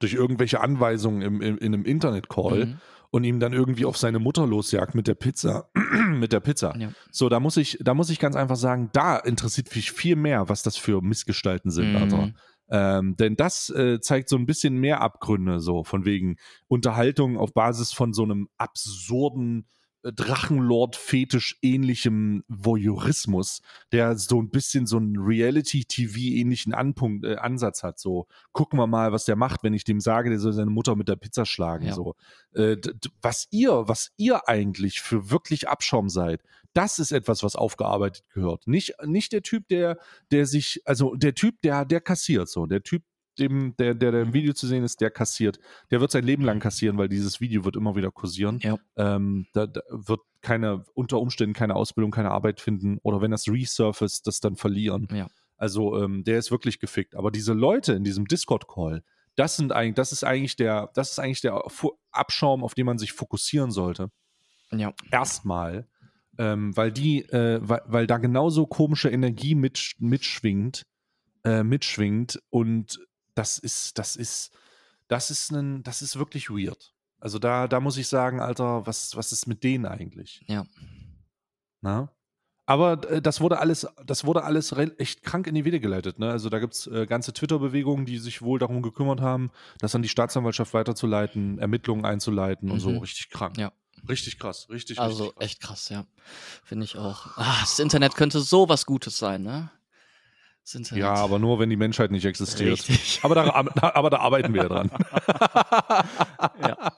durch 0.00 0.14
irgendwelche 0.14 0.60
Anweisungen 0.60 1.22
im, 1.22 1.40
im, 1.40 1.58
in 1.58 1.74
einem 1.74 1.84
Internet-Call 1.84 2.66
mhm. 2.66 2.76
und 3.10 3.24
ihm 3.24 3.38
dann 3.38 3.52
irgendwie 3.52 3.84
auf 3.84 3.96
seine 3.96 4.18
Mutter 4.18 4.46
losjagt 4.46 4.94
mit 4.94 5.06
der 5.06 5.14
Pizza. 5.14 5.70
mit 6.10 6.32
der 6.32 6.40
Pizza. 6.40 6.76
Ja. 6.76 6.90
So, 7.12 7.28
da 7.28 7.38
muss 7.38 7.56
ich, 7.56 7.78
da 7.80 7.94
muss 7.94 8.10
ich 8.10 8.18
ganz 8.18 8.34
einfach 8.34 8.56
sagen, 8.56 8.90
da 8.92 9.16
interessiert 9.16 9.74
mich 9.74 9.92
viel 9.92 10.16
mehr, 10.16 10.48
was 10.48 10.62
das 10.62 10.76
für 10.76 11.00
Missgestalten 11.00 11.70
sind, 11.70 11.92
mhm. 11.92 11.96
Alter. 11.96 12.32
Ähm, 12.72 13.16
denn 13.16 13.36
das 13.36 13.68
äh, 13.70 14.00
zeigt 14.00 14.28
so 14.28 14.36
ein 14.36 14.46
bisschen 14.46 14.76
mehr 14.76 15.00
Abgründe, 15.00 15.60
so 15.60 15.82
von 15.82 16.04
wegen 16.04 16.36
Unterhaltung 16.68 17.36
auf 17.36 17.52
Basis 17.52 17.92
von 17.92 18.12
so 18.12 18.22
einem 18.22 18.48
absurden 18.58 19.66
Drachenlord-Fetisch 20.02 21.58
ähnlichem 21.62 22.44
Voyeurismus, 22.48 23.60
der 23.92 24.16
so 24.16 24.40
ein 24.40 24.50
bisschen 24.50 24.86
so 24.86 24.96
einen 24.96 25.16
Reality-TV-ähnlichen 25.18 26.72
äh, 26.72 27.36
Ansatz 27.36 27.82
hat. 27.82 27.98
So, 27.98 28.26
gucken 28.52 28.78
wir 28.78 28.86
mal, 28.86 29.12
was 29.12 29.24
der 29.24 29.36
macht, 29.36 29.62
wenn 29.62 29.74
ich 29.74 29.84
dem 29.84 30.00
sage, 30.00 30.30
der 30.30 30.38
soll 30.38 30.52
seine 30.52 30.70
Mutter 30.70 30.96
mit 30.96 31.08
der 31.08 31.16
Pizza 31.16 31.44
schlagen. 31.44 31.86
Ja. 31.86 31.94
So, 31.94 32.14
äh, 32.54 32.76
was 33.20 33.46
ihr, 33.50 33.88
was 33.88 34.12
ihr 34.16 34.48
eigentlich 34.48 35.00
für 35.00 35.30
wirklich 35.30 35.68
Abschaum 35.68 36.08
seid, 36.08 36.42
das 36.72 36.98
ist 36.98 37.12
etwas, 37.12 37.42
was 37.42 37.56
aufgearbeitet 37.56 38.24
gehört. 38.32 38.66
Nicht, 38.66 38.94
nicht 39.04 39.32
der 39.32 39.42
Typ, 39.42 39.68
der, 39.68 39.98
der 40.30 40.46
sich, 40.46 40.82
also 40.84 41.14
der 41.14 41.34
Typ, 41.34 41.60
der, 41.62 41.84
der 41.84 42.00
kassiert 42.00 42.48
so, 42.48 42.66
der 42.66 42.82
Typ, 42.82 43.02
dem, 43.40 43.74
der, 43.78 43.94
der, 43.94 44.12
der 44.12 44.22
im 44.22 44.32
Video 44.32 44.52
zu 44.52 44.66
sehen 44.66 44.84
ist, 44.84 45.00
der 45.00 45.10
kassiert. 45.10 45.58
Der 45.90 46.00
wird 46.00 46.10
sein 46.10 46.24
Leben 46.24 46.44
lang 46.44 46.60
kassieren, 46.60 46.98
weil 46.98 47.08
dieses 47.08 47.40
Video 47.40 47.64
wird 47.64 47.76
immer 47.76 47.96
wieder 47.96 48.10
kursieren. 48.10 48.60
Ja. 48.62 48.76
Ähm, 48.96 49.46
da, 49.52 49.66
da, 49.66 49.80
wird 49.90 50.20
keine, 50.42 50.84
unter 50.94 51.20
Umständen 51.20 51.54
keine 51.54 51.76
Ausbildung, 51.76 52.10
keine 52.10 52.30
Arbeit 52.30 52.60
finden 52.60 52.98
oder 53.02 53.20
wenn 53.20 53.30
das 53.30 53.48
resurface, 53.48 54.22
das 54.22 54.40
dann 54.40 54.56
verlieren. 54.56 55.08
Ja. 55.12 55.28
Also 55.56 56.02
ähm, 56.02 56.24
der 56.24 56.38
ist 56.38 56.50
wirklich 56.50 56.78
gefickt. 56.78 57.14
Aber 57.14 57.30
diese 57.30 57.52
Leute 57.52 57.92
in 57.92 58.04
diesem 58.04 58.26
Discord-Call, 58.26 59.02
das 59.36 59.56
sind 59.56 59.72
eigentlich, 59.72 59.94
das 59.94 60.12
ist 60.12 60.24
eigentlich 60.24 60.56
der, 60.56 60.90
das 60.94 61.12
ist 61.12 61.18
eigentlich 61.18 61.40
der 61.42 61.62
Abschaum, 62.10 62.64
auf 62.64 62.74
den 62.74 62.86
man 62.86 62.98
sich 62.98 63.12
fokussieren 63.12 63.70
sollte. 63.70 64.10
Ja. 64.72 64.92
Erstmal. 65.10 65.86
Ähm, 66.38 66.74
weil 66.76 66.92
die, 66.92 67.22
äh, 67.24 67.60
weil, 67.62 67.82
weil 67.86 68.06
da 68.06 68.16
genauso 68.16 68.66
komische 68.66 69.10
Energie 69.10 69.54
mit, 69.54 69.96
mitschwingt, 69.98 70.86
äh, 71.44 71.62
mitschwingt 71.62 72.40
und 72.48 72.98
das 73.34 73.58
ist, 73.58 73.98
das 73.98 74.16
ist, 74.16 74.52
das 75.08 75.30
ist 75.30 75.50
ein, 75.50 75.82
das 75.82 76.02
ist 76.02 76.18
wirklich 76.18 76.50
weird. 76.50 76.94
Also 77.18 77.38
da, 77.38 77.68
da 77.68 77.80
muss 77.80 77.96
ich 77.96 78.08
sagen, 78.08 78.40
Alter, 78.40 78.86
was, 78.86 79.16
was 79.16 79.32
ist 79.32 79.46
mit 79.46 79.62
denen 79.62 79.86
eigentlich? 79.86 80.42
Ja. 80.48 80.64
Na? 81.80 82.10
Aber 82.66 83.10
äh, 83.10 83.20
das 83.20 83.40
wurde 83.40 83.58
alles, 83.58 83.86
das 84.06 84.24
wurde 84.24 84.44
alles 84.44 84.72
echt 84.98 85.22
krank 85.22 85.46
in 85.46 85.54
die 85.54 85.64
Wege 85.64 85.80
geleitet. 85.80 86.18
Ne? 86.18 86.30
Also 86.30 86.48
da 86.48 86.60
gibt 86.60 86.74
es 86.74 86.86
äh, 86.86 87.06
ganze 87.06 87.32
Twitter-Bewegungen, 87.32 88.06
die 88.06 88.18
sich 88.18 88.42
wohl 88.42 88.58
darum 88.58 88.80
gekümmert 88.80 89.20
haben, 89.20 89.50
das 89.78 89.94
an 89.94 90.02
die 90.02 90.08
Staatsanwaltschaft 90.08 90.72
weiterzuleiten, 90.72 91.58
Ermittlungen 91.58 92.04
einzuleiten 92.04 92.68
mhm. 92.68 92.74
und 92.74 92.80
so. 92.80 92.90
Mhm. 92.90 92.98
Richtig 92.98 93.30
krank. 93.30 93.58
Ja. 93.58 93.72
Richtig 94.08 94.38
krass, 94.38 94.68
richtig, 94.70 94.98
also 94.98 95.24
richtig 95.24 95.36
krass. 95.36 95.44
echt 95.44 95.60
krass, 95.60 95.88
ja. 95.90 96.06
Finde 96.64 96.84
ich 96.84 96.96
auch. 96.96 97.36
Ah, 97.36 97.58
das 97.60 97.78
Internet 97.80 98.14
könnte 98.14 98.40
so 98.40 98.68
was 98.68 98.86
Gutes 98.86 99.18
sein, 99.18 99.42
ne? 99.42 99.70
Halt 100.72 100.92
ja, 100.92 101.14
aber 101.14 101.38
nur, 101.38 101.58
wenn 101.58 101.70
die 101.70 101.76
Menschheit 101.76 102.10
nicht 102.10 102.24
existiert. 102.24 102.72
Richtig. 102.72 103.20
Aber 103.22 103.34
da, 103.34 103.50
aber 103.50 104.10
da 104.10 104.18
arbeiten 104.18 104.54
wir 104.54 104.62
ja 104.62 104.68
dran. 104.68 104.90
ja. 106.60 106.92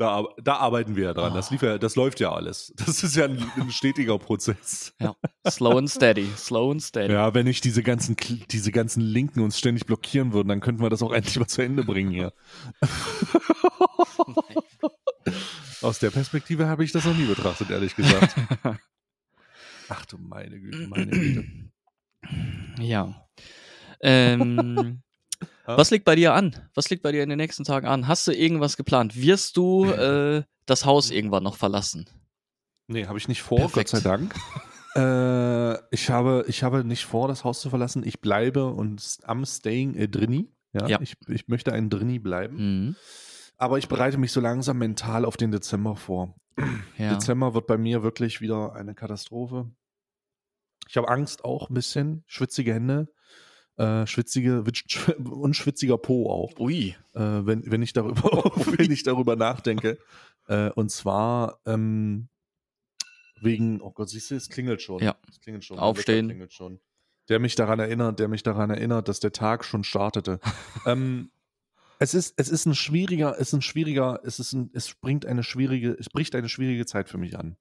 Da, 0.00 0.24
da, 0.42 0.56
arbeiten 0.56 0.96
wir 0.96 1.04
ja 1.04 1.12
dran. 1.12 1.34
Das, 1.34 1.50
lief 1.50 1.60
ja, 1.60 1.76
das 1.76 1.94
läuft 1.94 2.20
ja 2.20 2.32
alles. 2.32 2.72
Das 2.74 3.02
ist 3.02 3.16
ja 3.16 3.26
ein, 3.26 3.38
ein, 3.56 3.70
stetiger 3.70 4.18
Prozess. 4.18 4.94
Ja. 4.98 5.14
Slow 5.46 5.76
and 5.76 5.90
steady. 5.90 6.26
Slow 6.38 6.70
and 6.70 6.82
steady. 6.82 7.12
Ja, 7.12 7.34
wenn 7.34 7.44
nicht 7.44 7.64
diese 7.64 7.82
ganzen, 7.82 8.16
diese 8.50 8.72
ganzen 8.72 9.02
Linken 9.02 9.40
uns 9.40 9.58
ständig 9.58 9.84
blockieren 9.84 10.32
würden, 10.32 10.48
dann 10.48 10.60
könnten 10.60 10.80
wir 10.80 10.88
das 10.88 11.02
auch 11.02 11.12
endlich 11.12 11.38
mal 11.38 11.48
zu 11.48 11.60
Ende 11.60 11.84
bringen 11.84 12.12
hier. 12.12 12.32
Aus 15.82 15.98
der 15.98 16.10
Perspektive 16.10 16.66
habe 16.66 16.82
ich 16.82 16.92
das 16.92 17.04
noch 17.04 17.14
nie 17.14 17.26
betrachtet, 17.26 17.68
ehrlich 17.68 17.94
gesagt. 17.94 18.36
Ach 19.90 20.06
du 20.06 20.16
meine 20.16 20.60
Güte, 20.60 20.86
meine 20.86 21.10
Güte. 21.10 21.44
Ja. 22.80 23.26
Ähm, 24.00 25.02
Was 25.66 25.90
liegt 25.90 26.04
bei 26.04 26.16
dir 26.16 26.34
an? 26.34 26.56
Was 26.74 26.90
liegt 26.90 27.02
bei 27.02 27.12
dir 27.12 27.22
in 27.22 27.28
den 27.28 27.38
nächsten 27.38 27.64
Tagen 27.64 27.86
an? 27.86 28.08
Hast 28.08 28.26
du 28.26 28.32
irgendwas 28.32 28.76
geplant? 28.76 29.16
Wirst 29.16 29.56
du 29.56 29.84
äh, 29.86 30.42
das 30.66 30.84
Haus 30.84 31.10
irgendwann 31.10 31.42
noch 31.42 31.56
verlassen? 31.56 32.08
Nee, 32.86 33.06
habe 33.06 33.18
ich 33.18 33.28
nicht 33.28 33.42
vor, 33.42 33.58
Perfekt. 33.58 33.74
Gott 33.74 33.88
sei 33.88 34.00
Dank. 34.00 34.34
äh, 34.96 35.94
ich, 35.94 36.10
habe, 36.10 36.44
ich 36.48 36.62
habe 36.62 36.84
nicht 36.84 37.04
vor, 37.04 37.28
das 37.28 37.44
Haus 37.44 37.60
zu 37.60 37.70
verlassen. 37.70 38.02
Ich 38.04 38.20
bleibe 38.20 38.66
und 38.66 39.18
am 39.22 39.44
Staying 39.44 39.94
äh, 39.94 40.08
drinni. 40.08 40.50
Ja, 40.72 40.86
ja. 40.86 41.00
Ich, 41.00 41.16
ich 41.28 41.48
möchte 41.48 41.72
ein 41.72 41.90
Drinni 41.90 42.18
bleiben. 42.18 42.56
Mhm. 42.56 42.96
Aber 43.56 43.78
ich 43.78 43.88
bereite 43.88 44.18
mich 44.18 44.32
so 44.32 44.40
langsam 44.40 44.78
mental 44.78 45.24
auf 45.24 45.36
den 45.36 45.52
Dezember 45.52 45.94
vor. 45.94 46.34
Ja. 46.96 47.14
Dezember 47.14 47.54
wird 47.54 47.66
bei 47.66 47.76
mir 47.76 48.02
wirklich 48.02 48.40
wieder 48.40 48.74
eine 48.74 48.94
Katastrophe. 48.94 49.70
Ich 50.90 50.96
habe 50.96 51.08
Angst 51.08 51.44
auch 51.44 51.70
ein 51.70 51.74
bisschen, 51.74 52.24
schwitzige 52.26 52.74
Hände, 52.74 53.06
äh, 53.76 54.08
schwitzige 54.08 54.64
und 55.24 55.54
schwitziger 55.54 55.96
Po 55.98 56.28
auch. 56.28 56.58
Ui. 56.58 56.96
Äh, 57.14 57.20
wenn, 57.20 57.70
wenn, 57.70 57.80
ich 57.80 57.92
darüber, 57.92 58.22
wenn 58.76 58.90
ich 58.90 59.04
darüber 59.04 59.36
nachdenke. 59.36 59.98
Äh, 60.48 60.70
und 60.70 60.90
zwar 60.90 61.60
ähm, 61.64 62.28
wegen, 63.40 63.80
oh 63.80 63.92
Gott, 63.92 64.08
siehst 64.08 64.32
du, 64.32 64.34
es 64.34 64.48
klingelt 64.48 64.82
schon. 64.82 65.00
Ja. 65.00 65.16
Es 65.28 65.40
klingelt 65.40 65.64
schon. 65.64 65.78
Aufstehen. 65.78 66.26
Klingelt 66.26 66.52
schon. 66.52 66.80
Der 67.28 67.38
mich 67.38 67.54
daran 67.54 67.78
erinnert, 67.78 68.18
der 68.18 68.26
mich 68.26 68.42
daran 68.42 68.70
erinnert, 68.70 69.06
dass 69.06 69.20
der 69.20 69.30
Tag 69.30 69.64
schon 69.64 69.84
startete. 69.84 70.40
ähm, 70.86 71.30
es 72.00 72.14
ist, 72.14 72.34
es 72.36 72.48
ist 72.48 72.66
ein 72.66 72.74
schwieriger, 72.74 73.34
es 73.34 73.48
ist 73.48 73.52
ein 73.52 73.62
schwieriger, 73.62 74.20
es 74.24 74.40
ist 74.40 74.54
ein, 74.54 74.70
es 74.74 74.92
bringt 74.94 75.24
eine 75.24 75.44
schwierige, 75.44 75.92
es 75.92 76.10
bricht 76.10 76.34
eine 76.34 76.48
schwierige 76.48 76.84
Zeit 76.84 77.08
für 77.08 77.18
mich 77.18 77.38
an. 77.38 77.56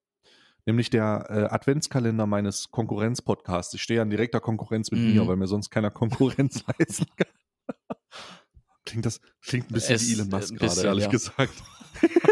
Nämlich 0.70 0.92
der 0.92 1.26
äh, 1.30 1.34
Adventskalender 1.52 2.28
meines 2.28 2.70
Konkurrenz-Podcasts. 2.70 3.74
Ich 3.74 3.82
stehe 3.82 4.04
an 4.04 4.12
direkter 4.12 4.40
Konkurrenz 4.40 4.92
mit 4.92 5.00
mm. 5.00 5.04
mir, 5.04 5.24
mhm. 5.24 5.28
weil 5.28 5.36
mir 5.36 5.48
sonst 5.48 5.72
keiner 5.72 5.90
Konkurrenz 5.90 6.64
leisten 6.78 7.08
kann. 7.18 7.98
klingt 8.86 9.04
das, 9.04 9.20
klingt 9.42 9.72
ein 9.72 9.74
bisschen 9.74 9.96
es, 9.96 10.08
wie 10.08 10.14
Elon 10.14 10.30
Musk 10.30 10.56
gerade, 10.56 10.82
ehrlich 10.84 11.06
ja. 11.06 11.10
gesagt. 11.10 11.54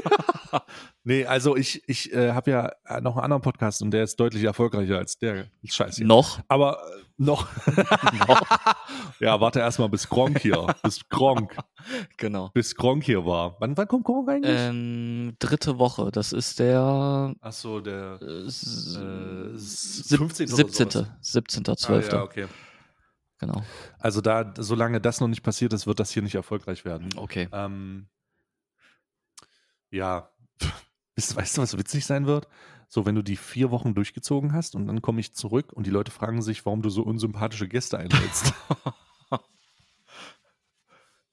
nee, 1.04 1.26
also 1.26 1.56
ich, 1.58 1.82
ich 1.88 2.14
äh, 2.14 2.34
habe 2.34 2.52
ja 2.52 2.72
äh, 2.86 3.02
noch 3.02 3.16
einen 3.16 3.24
anderen 3.24 3.42
Podcast 3.42 3.82
und 3.82 3.90
der 3.90 4.04
ist 4.04 4.20
deutlich 4.20 4.44
erfolgreicher 4.44 5.00
als 5.00 5.18
der. 5.18 5.48
Scheiße. 5.66 6.06
Noch? 6.06 6.40
Aber 6.48 6.78
äh, 6.78 7.07
noch. 7.18 7.48
noch. 8.28 8.42
ja, 9.20 9.40
warte 9.40 9.60
erstmal 9.60 9.90
bis 9.90 10.08
Gronk 10.08 10.40
hier. 10.40 10.68
Bis 10.84 11.08
Gronk. 11.10 11.56
Genau. 12.18 12.50
Bis 12.54 12.76
Gronk 12.76 13.06
hier 13.06 13.26
war. 13.26 13.56
Wann, 13.60 13.78
wann 13.78 13.88
kommt 13.88 14.04
Gronk 14.04 14.28
eigentlich? 14.28 14.60
Ähm, 14.60 15.36
dritte 15.40 15.80
Woche. 15.80 16.12
Das 16.12 16.34
ist 16.34 16.60
der. 16.60 17.34
Achso, 17.40 17.80
der. 17.80 18.20
Äh, 18.22 18.48
äh, 18.48 19.58
15. 19.58 20.48
17. 20.48 20.90
17.12. 20.90 21.88
Ah, 21.88 22.16
ja, 22.16 22.24
okay. 22.24 22.48
Genau. 23.40 23.64
Also 24.00 24.22
da, 24.22 24.54
solange 24.58 25.00
das 25.00 25.22
noch 25.22 25.28
nicht 25.28 25.44
passiert 25.44 25.74
ist, 25.74 25.88
wird 25.88 26.00
das 26.00 26.12
hier 26.12 26.24
nicht 26.24 26.36
erfolgreich 26.36 26.86
werden. 26.86 27.10
Okay. 27.16 27.48
Ähm, 27.52 28.10
ja, 29.92 30.30
weißt 31.16 31.58
du, 31.58 31.62
was 31.62 31.78
witzig 31.78 32.06
sein 32.06 32.26
wird? 32.26 32.48
So, 32.88 33.06
wenn 33.06 33.16
du 33.16 33.22
die 33.22 33.36
vier 33.36 33.72
Wochen 33.72 33.94
durchgezogen 33.94 34.54
hast 34.54 34.76
und 34.76 34.88
dann 34.88 35.02
komme 35.02 35.20
ich 35.20 35.34
zurück 35.34 35.74
und 35.74 35.86
die 35.86 35.92
Leute 35.92 36.12
fragen 36.12 36.42
sich, 36.42 36.66
warum 36.66 36.82
du 36.82 36.90
so 36.90 37.04
unsympathische 37.04 37.68
Gäste 37.68 37.98
einlädst. 37.98 38.54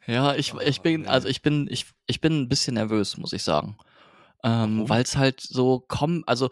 ja, 0.06 0.34
ich, 0.34 0.52
ich 0.54 0.80
bin, 0.80 1.06
also 1.06 1.28
ich 1.28 1.42
bin, 1.42 1.68
ich, 1.70 1.86
ich 2.06 2.20
bin 2.20 2.42
ein 2.42 2.48
bisschen 2.48 2.74
nervös, 2.74 3.16
muss 3.18 3.32
ich 3.32 3.44
sagen. 3.44 3.76
Ähm, 4.42 4.88
Weil 4.88 5.02
es 5.02 5.16
halt 5.16 5.40
so 5.40 5.84
kommt, 5.86 6.28
also 6.28 6.50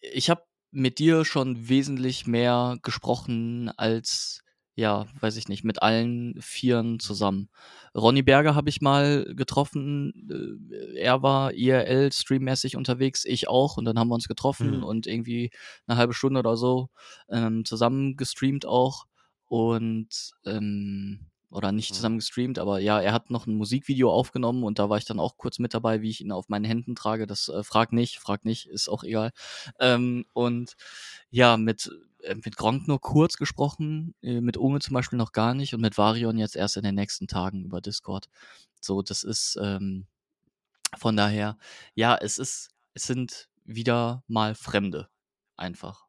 ich 0.00 0.30
habe 0.30 0.44
mit 0.70 0.98
dir 0.98 1.24
schon 1.24 1.68
wesentlich 1.68 2.26
mehr 2.26 2.78
gesprochen 2.82 3.70
als 3.76 4.43
ja, 4.76 5.06
weiß 5.20 5.36
ich 5.36 5.48
nicht, 5.48 5.62
mit 5.62 5.82
allen 5.82 6.34
Vieren 6.40 6.98
zusammen. 6.98 7.48
Ronny 7.94 8.22
Berger 8.22 8.56
habe 8.56 8.68
ich 8.68 8.80
mal 8.80 9.24
getroffen. 9.34 10.60
Äh, 10.68 10.98
er 10.98 11.22
war 11.22 11.52
IRL 11.52 12.12
streammäßig 12.12 12.76
unterwegs, 12.76 13.24
ich 13.24 13.48
auch. 13.48 13.76
Und 13.76 13.84
dann 13.84 13.98
haben 13.98 14.08
wir 14.08 14.14
uns 14.14 14.26
getroffen 14.26 14.78
mhm. 14.78 14.84
und 14.84 15.06
irgendwie 15.06 15.50
eine 15.86 15.96
halbe 15.96 16.14
Stunde 16.14 16.40
oder 16.40 16.56
so 16.56 16.88
ähm, 17.28 17.64
zusammen 17.64 18.16
gestreamt 18.16 18.66
auch. 18.66 19.06
Und 19.46 20.32
ähm, 20.44 21.20
oder 21.54 21.70
nicht 21.70 21.92
mhm. 21.92 21.94
zusammen 21.94 22.18
gestreamt, 22.18 22.58
aber 22.58 22.80
ja, 22.80 23.00
er 23.00 23.12
hat 23.12 23.30
noch 23.30 23.46
ein 23.46 23.54
Musikvideo 23.54 24.10
aufgenommen 24.10 24.64
und 24.64 24.80
da 24.80 24.90
war 24.90 24.98
ich 24.98 25.04
dann 25.04 25.20
auch 25.20 25.36
kurz 25.36 25.60
mit 25.60 25.72
dabei, 25.72 26.02
wie 26.02 26.10
ich 26.10 26.20
ihn 26.20 26.32
auf 26.32 26.48
meinen 26.48 26.64
Händen 26.64 26.96
trage. 26.96 27.28
Das 27.28 27.48
äh, 27.48 27.62
frag 27.62 27.92
nicht, 27.92 28.18
frag 28.18 28.44
nicht, 28.44 28.66
ist 28.66 28.88
auch 28.88 29.04
egal. 29.04 29.30
Ähm, 29.78 30.24
und 30.32 30.74
ja, 31.30 31.56
mit 31.56 31.92
mit 32.44 32.56
Gronk 32.56 32.88
nur 32.88 33.00
kurz 33.00 33.36
gesprochen, 33.36 34.14
äh, 34.22 34.40
mit 34.40 34.56
Unge 34.56 34.80
zum 34.80 34.94
Beispiel 34.94 35.18
noch 35.18 35.32
gar 35.32 35.54
nicht 35.54 35.74
und 35.74 35.80
mit 35.80 35.98
Varion 35.98 36.38
jetzt 36.38 36.56
erst 36.56 36.76
in 36.76 36.82
den 36.82 36.94
nächsten 36.94 37.26
Tagen 37.26 37.64
über 37.64 37.80
Discord. 37.80 38.28
So, 38.80 39.02
das 39.02 39.22
ist 39.22 39.58
ähm, 39.60 40.06
von 40.96 41.16
daher, 41.16 41.56
ja, 41.94 42.16
es 42.16 42.38
ist, 42.38 42.70
es 42.94 43.04
sind 43.04 43.48
wieder 43.64 44.22
mal 44.26 44.54
Fremde. 44.54 45.08
Einfach. 45.56 46.06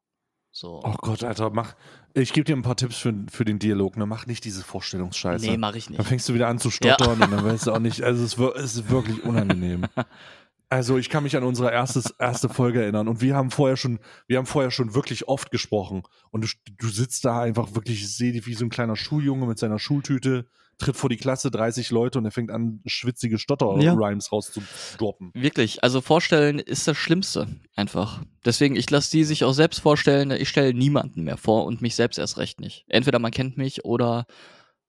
So. 0.51 0.81
Oh 0.83 0.95
Gott, 0.99 1.23
Alter, 1.23 1.49
mach. 1.49 1.75
Ich 2.13 2.31
gebe 2.31 2.45
dir 2.45 2.55
ein 2.55 2.61
paar 2.61 2.77
Tipps 2.77 2.97
für, 2.97 3.13
für 3.29 3.43
den 3.43 3.59
Dialog. 3.59 3.97
Ne? 3.97 4.05
Mach 4.05 4.25
nicht 4.25 4.45
diese 4.45 4.63
Vorstellungsscheiße. 4.63 5.45
Nee, 5.45 5.57
mach 5.57 5.75
ich 5.75 5.89
nicht. 5.89 5.99
Dann 5.99 6.05
fängst 6.05 6.29
du 6.29 6.33
wieder 6.33 6.47
an 6.47 6.59
zu 6.59 6.71
stottern 6.71 7.19
ja. 7.19 7.25
und 7.25 7.31
dann 7.31 7.43
weißt 7.43 7.67
du 7.67 7.73
auch 7.73 7.79
nicht. 7.79 8.01
Also, 8.05 8.23
es 8.23 8.37
es 8.55 8.75
ist 8.75 8.89
wirklich 8.89 9.23
unangenehm. 9.23 9.85
Also 10.69 10.97
ich 10.97 11.09
kann 11.09 11.23
mich 11.23 11.37
an 11.37 11.43
unsere 11.43 11.71
erstes, 11.71 12.13
erste 12.17 12.49
Folge 12.49 12.81
erinnern 12.81 13.07
und 13.07 13.21
wir 13.21 13.35
haben 13.35 13.51
vorher 13.51 13.77
schon, 13.77 13.99
wir 14.27 14.37
haben 14.37 14.45
vorher 14.45 14.71
schon 14.71 14.95
wirklich 14.95 15.27
oft 15.27 15.51
gesprochen 15.51 16.03
und 16.31 16.43
du, 16.43 16.47
du 16.77 16.87
sitzt 16.87 17.25
da 17.25 17.41
einfach 17.41 17.75
wirklich, 17.75 18.01
ich 18.01 18.15
sehe 18.15 18.31
dich 18.31 18.47
wie 18.47 18.55
so 18.55 18.65
ein 18.65 18.69
kleiner 18.69 18.95
Schuljunge 18.95 19.45
mit 19.45 19.59
seiner 19.59 19.79
Schultüte, 19.79 20.47
tritt 20.77 20.97
vor 20.97 21.09
die 21.09 21.17
Klasse, 21.17 21.51
30 21.51 21.91
Leute 21.91 22.19
und 22.19 22.25
er 22.25 22.31
fängt 22.31 22.51
an, 22.51 22.81
schwitzige 22.85 23.37
Stotter-Rhymes 23.37 24.25
ja. 24.25 24.31
rauszudroppen. 24.31 25.31
Wirklich, 25.33 25.83
also 25.83 26.01
vorstellen 26.01 26.59
ist 26.59 26.87
das 26.87 26.97
Schlimmste 26.97 27.47
einfach. 27.75 28.21
Deswegen, 28.43 28.75
ich 28.75 28.89
lasse 28.89 29.11
die 29.11 29.23
sich 29.23 29.43
auch 29.43 29.53
selbst 29.53 29.79
vorstellen, 29.79 30.31
ich 30.31 30.49
stelle 30.49 30.73
niemanden 30.73 31.23
mehr 31.23 31.37
vor 31.37 31.65
und 31.65 31.81
mich 31.81 31.95
selbst 31.95 32.17
erst 32.17 32.37
recht 32.37 32.59
nicht. 32.59 32.85
Entweder 32.87 33.19
man 33.19 33.31
kennt 33.31 33.57
mich 33.57 33.85
oder 33.85 34.25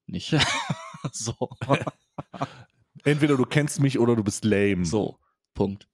nicht. 0.07 0.35
so. 1.13 1.35
Entweder 3.05 3.37
du 3.37 3.45
kennst 3.45 3.81
mich 3.81 3.99
oder 3.99 4.17
du 4.17 4.25
bist 4.25 4.45
lame. 4.45 4.85
So. 4.85 5.19
Punkt. 5.57 5.89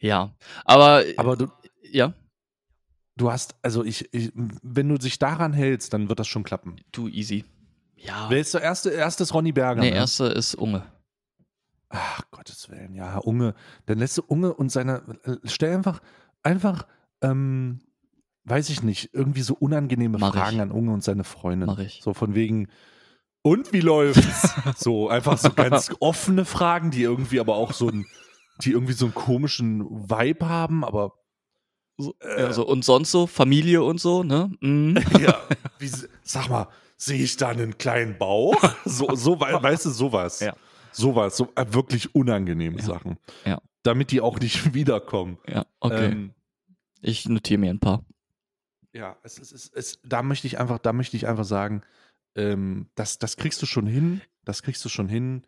Ja, 0.00 0.34
aber. 0.64 1.04
Aber 1.16 1.36
du. 1.36 1.46
Ja. 1.90 2.12
Du 3.16 3.30
hast, 3.30 3.54
also 3.62 3.84
ich, 3.84 4.12
ich, 4.12 4.32
wenn 4.34 4.88
du 4.88 4.96
dich 4.96 5.18
daran 5.18 5.52
hältst, 5.52 5.92
dann 5.92 6.08
wird 6.08 6.18
das 6.18 6.26
schon 6.26 6.42
klappen. 6.42 6.76
Du 6.90 7.08
easy. 7.08 7.44
Ja. 7.94 8.26
Wer 8.30 8.40
ist 8.40 8.54
der 8.54 8.62
erste? 8.62 8.90
Erste 8.90 9.22
ist 9.22 9.34
Ronny 9.34 9.52
Berger. 9.52 9.82
Nee, 9.82 9.90
ne? 9.90 9.96
erste 9.96 10.24
ist 10.24 10.54
Unge. 10.54 10.82
Ach, 11.90 12.22
Gottes 12.30 12.70
Willen, 12.70 12.94
ja, 12.94 13.18
Unge. 13.18 13.54
Dann 13.86 13.98
lässt 13.98 14.16
du 14.18 14.22
Unge 14.26 14.54
und 14.54 14.72
seine. 14.72 15.02
Stell 15.44 15.76
einfach, 15.76 16.00
einfach, 16.42 16.86
ähm, 17.20 17.80
weiß 18.44 18.70
ich 18.70 18.82
nicht, 18.82 19.10
irgendwie 19.12 19.42
so 19.42 19.54
unangenehme 19.54 20.18
Mach 20.18 20.32
Fragen 20.32 20.56
ich. 20.56 20.62
an 20.62 20.72
Unge 20.72 20.92
und 20.92 21.04
seine 21.04 21.22
Freundin. 21.22 21.66
Mach 21.66 21.78
ich. 21.78 22.00
So 22.02 22.14
von 22.14 22.34
wegen, 22.34 22.68
und 23.42 23.72
wie 23.72 23.80
läuft's? 23.80 24.54
so, 24.76 25.08
einfach 25.08 25.36
so 25.36 25.50
ganz 25.50 25.92
offene 26.00 26.44
Fragen, 26.44 26.90
die 26.90 27.02
irgendwie 27.02 27.40
aber 27.40 27.56
auch 27.56 27.72
so 27.72 27.88
ein, 27.88 28.06
die 28.60 28.72
irgendwie 28.72 28.92
so 28.92 29.06
einen 29.06 29.14
komischen 29.14 30.08
Vibe 30.08 30.48
haben, 30.48 30.84
aber. 30.84 31.14
So, 31.98 32.14
äh, 32.20 32.42
also, 32.42 32.66
und 32.66 32.84
sonst 32.84 33.10
so, 33.10 33.26
Familie 33.26 33.82
und 33.82 34.00
so, 34.00 34.22
ne? 34.22 34.50
Mhm. 34.60 34.98
ja, 35.20 35.40
wie, 35.78 35.90
sag 36.22 36.48
mal, 36.48 36.68
sehe 36.96 37.22
ich 37.22 37.36
da 37.36 37.48
einen 37.48 37.78
kleinen 37.78 38.18
Bauch? 38.18 38.56
So, 38.84 39.14
so 39.14 39.38
weißt 39.40 39.86
du, 39.86 39.90
sowas. 39.90 40.40
Ja. 40.40 40.56
Sowas, 40.92 41.36
so 41.36 41.48
äh, 41.54 41.66
wirklich 41.70 42.14
unangenehme 42.14 42.78
ja. 42.78 42.84
Sachen. 42.84 43.18
Ja. 43.44 43.60
Damit 43.82 44.10
die 44.10 44.20
auch 44.20 44.38
nicht 44.38 44.74
wiederkommen. 44.74 45.38
Ja, 45.48 45.66
okay. 45.80 46.06
Ähm, 46.06 46.34
ich 47.00 47.28
notiere 47.28 47.58
mir 47.58 47.70
ein 47.70 47.80
paar. 47.80 48.04
Ja, 48.92 49.16
es 49.22 49.38
ist, 49.38 49.52
es, 49.52 49.70
es, 49.70 49.98
da 50.04 50.22
möchte 50.22 50.46
ich 50.46 50.58
einfach, 50.58 50.78
da 50.78 50.92
möchte 50.92 51.16
ich 51.16 51.26
einfach 51.26 51.44
sagen, 51.44 51.82
ähm, 52.34 52.88
das, 52.94 53.18
das 53.18 53.36
kriegst 53.36 53.60
du 53.62 53.66
schon 53.66 53.86
hin, 53.86 54.20
das 54.44 54.62
kriegst 54.62 54.84
du 54.84 54.88
schon 54.88 55.08
hin. 55.08 55.44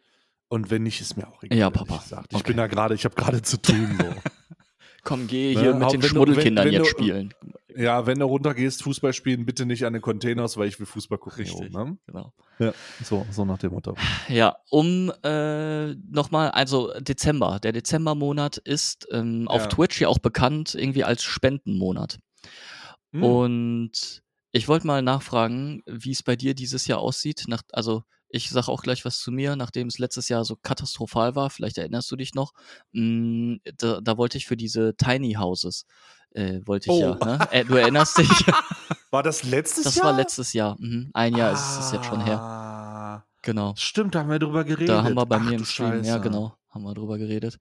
Und 0.55 0.71
wenn 0.71 0.85
nicht, 0.85 1.01
ist 1.01 1.17
mir 1.17 1.27
auch 1.27 1.43
egal. 1.43 1.59
Ja, 1.59 1.69
Papa. 1.69 2.01
Ich, 2.07 2.13
ich 2.13 2.37
okay. 2.37 2.43
bin 2.47 2.59
da 2.59 2.69
gerade, 2.69 2.95
ich 2.95 3.05
habe 3.05 3.17
gerade 3.17 3.43
zu 3.43 3.61
tun. 3.61 3.99
So. 3.99 4.05
Komm, 5.03 5.27
geh 5.27 5.53
ne? 5.53 5.61
hier 5.61 5.75
ne? 5.75 5.81
mit 5.81 5.93
den 5.93 6.03
Schmuddelkindern 6.03 6.71
jetzt 6.71 6.91
spielen. 6.91 7.35
Ja, 7.75 8.07
wenn 8.07 8.21
du 8.21 8.27
runtergehst, 8.27 8.85
Fußball 8.85 9.13
spielen, 9.15 9.47
bitte 9.47 9.67
nicht 9.67 9.85
an 9.85 9.95
den 9.95 10.01
Containers, 10.01 10.57
weil 10.57 10.69
ich 10.69 10.79
will 10.79 10.87
Fußball 10.87 11.19
gucken. 11.19 11.39
Richtig, 11.39 11.59
hier 11.59 11.77
oben, 11.77 11.91
ne? 11.91 11.99
genau. 12.07 12.33
Ja, 12.61 12.73
so, 13.03 13.27
so 13.33 13.45
nach 13.45 13.59
dem 13.59 13.73
Motto. 13.73 13.97
Ja, 14.29 14.55
um 14.71 15.13
äh, 15.25 15.95
nochmal, 15.95 16.53
also 16.53 16.93
Dezember. 17.01 17.59
Der 17.59 17.73
Dezembermonat 17.73 18.59
ist 18.59 19.09
ähm, 19.11 19.49
auf 19.49 19.63
ja. 19.63 19.67
Twitch 19.67 20.01
ja 20.03 20.07
auch 20.07 20.21
bekannt 20.21 20.77
irgendwie 20.77 21.03
als 21.03 21.25
Spendenmonat. 21.25 22.21
Hm. 23.11 23.25
Und 23.25 24.23
ich 24.53 24.69
wollte 24.69 24.87
mal 24.87 25.03
nachfragen, 25.03 25.83
wie 25.87 26.13
es 26.13 26.23
bei 26.23 26.37
dir 26.37 26.55
dieses 26.55 26.87
Jahr 26.87 27.01
aussieht. 27.01 27.47
Nach, 27.49 27.63
also 27.73 28.05
ich 28.35 28.51
sage 28.51 28.69
auch 28.69 28.83
gleich 28.83 29.05
was 29.05 29.19
zu 29.21 29.31
mir, 29.31 29.55
nachdem 29.55 29.87
es 29.87 29.99
letztes 29.99 30.29
Jahr 30.29 30.45
so 30.45 30.57
katastrophal 30.57 31.37
war. 31.37 31.51
Vielleicht 31.51 31.79
erinnerst 31.79 32.11
du 32.11 32.17
dich 32.17 32.35
noch. 32.35 32.53
Mh, 32.93 33.03
mm, 33.03 33.61
da, 33.79 34.01
da, 34.01 34.17
wollte 34.17 34.39
ich 34.39 34.47
für 34.47 34.57
diese 34.57 34.97
Tiny 34.97 35.35
Houses, 35.35 35.87
äh, 36.31 36.61
wollte 36.65 36.91
ich 36.91 36.97
oh. 36.97 37.17
ja. 37.21 37.25
Ne? 37.25 37.49
Äh, 37.53 37.65
du 37.65 37.77
erinnerst 37.77 38.19
dich? 38.19 38.29
War 39.13 39.23
das 39.23 39.45
letztes 39.45 39.85
das 39.85 39.95
Jahr? 39.95 40.05
Das 40.05 40.13
war 40.13 40.19
letztes 40.19 40.53
Jahr. 40.53 40.77
Mhm. 40.81 41.11
Ein 41.15 41.37
Jahr 41.37 41.51
ah. 41.51 41.53
ist 41.53 41.79
es 41.79 41.93
jetzt 41.93 42.07
schon 42.07 42.25
her. 42.25 42.41
Ah. 42.41 43.25
Genau. 43.43 43.75
Stimmt, 43.77 44.17
da 44.17 44.21
haben 44.21 44.31
wir 44.31 44.41
drüber 44.41 44.65
geredet. 44.65 44.89
Da 44.89 45.05
haben 45.05 45.15
wir 45.15 45.27
bei 45.27 45.37
Ach, 45.37 45.43
mir 45.43 45.53
im 45.53 45.65
Stream, 45.65 46.03
ja 46.03 46.19
genau, 46.19 46.57
haben 46.71 46.83
wir 46.83 46.95
drüber 46.95 47.19
geredet. 47.19 47.59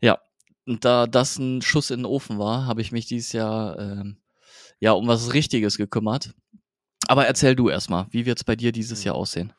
Ja, 0.00 0.18
und 0.66 0.84
da 0.84 1.06
das 1.06 1.38
ein 1.38 1.62
Schuss 1.62 1.90
in 1.90 2.00
den 2.00 2.06
Ofen 2.06 2.38
war, 2.38 2.66
habe 2.66 2.82
ich 2.82 2.92
mich 2.92 3.06
dieses 3.06 3.32
Jahr 3.32 3.78
ähm, 3.78 4.18
ja 4.78 4.92
um 4.92 5.08
was 5.08 5.32
Richtiges 5.32 5.78
gekümmert. 5.78 6.34
Aber 7.08 7.26
erzähl 7.26 7.56
du 7.56 7.68
erstmal, 7.70 8.06
wie 8.10 8.26
wird 8.26 8.38
es 8.38 8.44
bei 8.44 8.54
dir 8.54 8.70
dieses 8.70 9.00
hm. 9.00 9.06
Jahr 9.06 9.14
aussehen? 9.16 9.52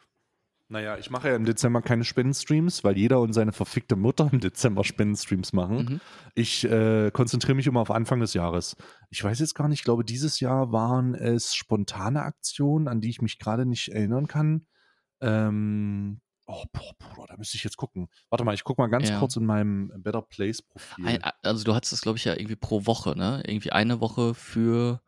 Naja, 0.68 0.98
ich 0.98 1.12
mache 1.12 1.30
ja 1.30 1.36
im 1.36 1.46
Dezember 1.46 1.84
keine 1.84 2.04
Spendenstreams, 2.04 2.84
weil 2.84 2.98
jeder 2.98 3.22
und 3.22 3.34
seine 3.34 3.52
verfickte 3.52 3.96
Mutter 3.96 4.30
im 4.32 4.40
Dezember 4.40 4.84
Spendenstreams 4.84 5.54
machen. 5.54 5.78
Mhm. 5.78 6.02
Ich 6.34 6.64
äh, 6.64 7.12
konzentriere 7.12 7.56
mich 7.56 7.68
immer 7.68 7.82
auf 7.82 7.92
Anfang 7.92 8.20
des 8.20 8.34
Jahres. 8.34 8.76
Ich 9.12 9.24
weiß 9.24 9.40
jetzt 9.40 9.54
gar 9.54 9.68
nicht, 9.68 9.80
ich 9.80 9.86
glaube, 9.86 10.04
dieses 10.04 10.40
Jahr 10.40 10.72
waren 10.72 11.14
es 11.14 11.54
spontane 11.54 12.24
Aktionen, 12.24 12.88
an 12.88 13.00
die 13.00 13.10
ich 13.10 13.22
mich 13.22 13.38
gerade 13.38 13.68
nicht 13.68 13.90
erinnern 13.90 14.26
kann. 14.26 14.66
Ähm, 15.22 16.20
oh, 16.48 16.64
boah, 16.72 16.94
boah, 17.16 17.28
da 17.28 17.38
müsste 17.38 17.58
ich 17.58 17.64
jetzt 17.64 17.78
gucken. 17.78 18.08
Warte 18.30 18.44
mal, 18.44 18.56
ich 18.56 18.64
gucke 18.64 18.82
mal 18.82 18.88
ganz 18.88 19.10
ja. 19.10 19.20
kurz 19.20 19.36
in 19.36 19.46
meinem 19.46 19.92
Better 19.98 20.24
Place 20.24 20.64
Profil. 20.64 21.20
Also 21.44 21.64
du 21.64 21.76
hattest 21.76 21.94
das, 21.94 22.02
glaube 22.02 22.18
ich, 22.18 22.26
ja 22.26 22.34
irgendwie 22.34 22.56
pro 22.56 22.88
Woche, 22.88 23.16
ne? 23.16 23.44
Irgendwie 23.46 23.72
eine 23.72 24.02
Woche 24.02 24.34
für 24.34 25.02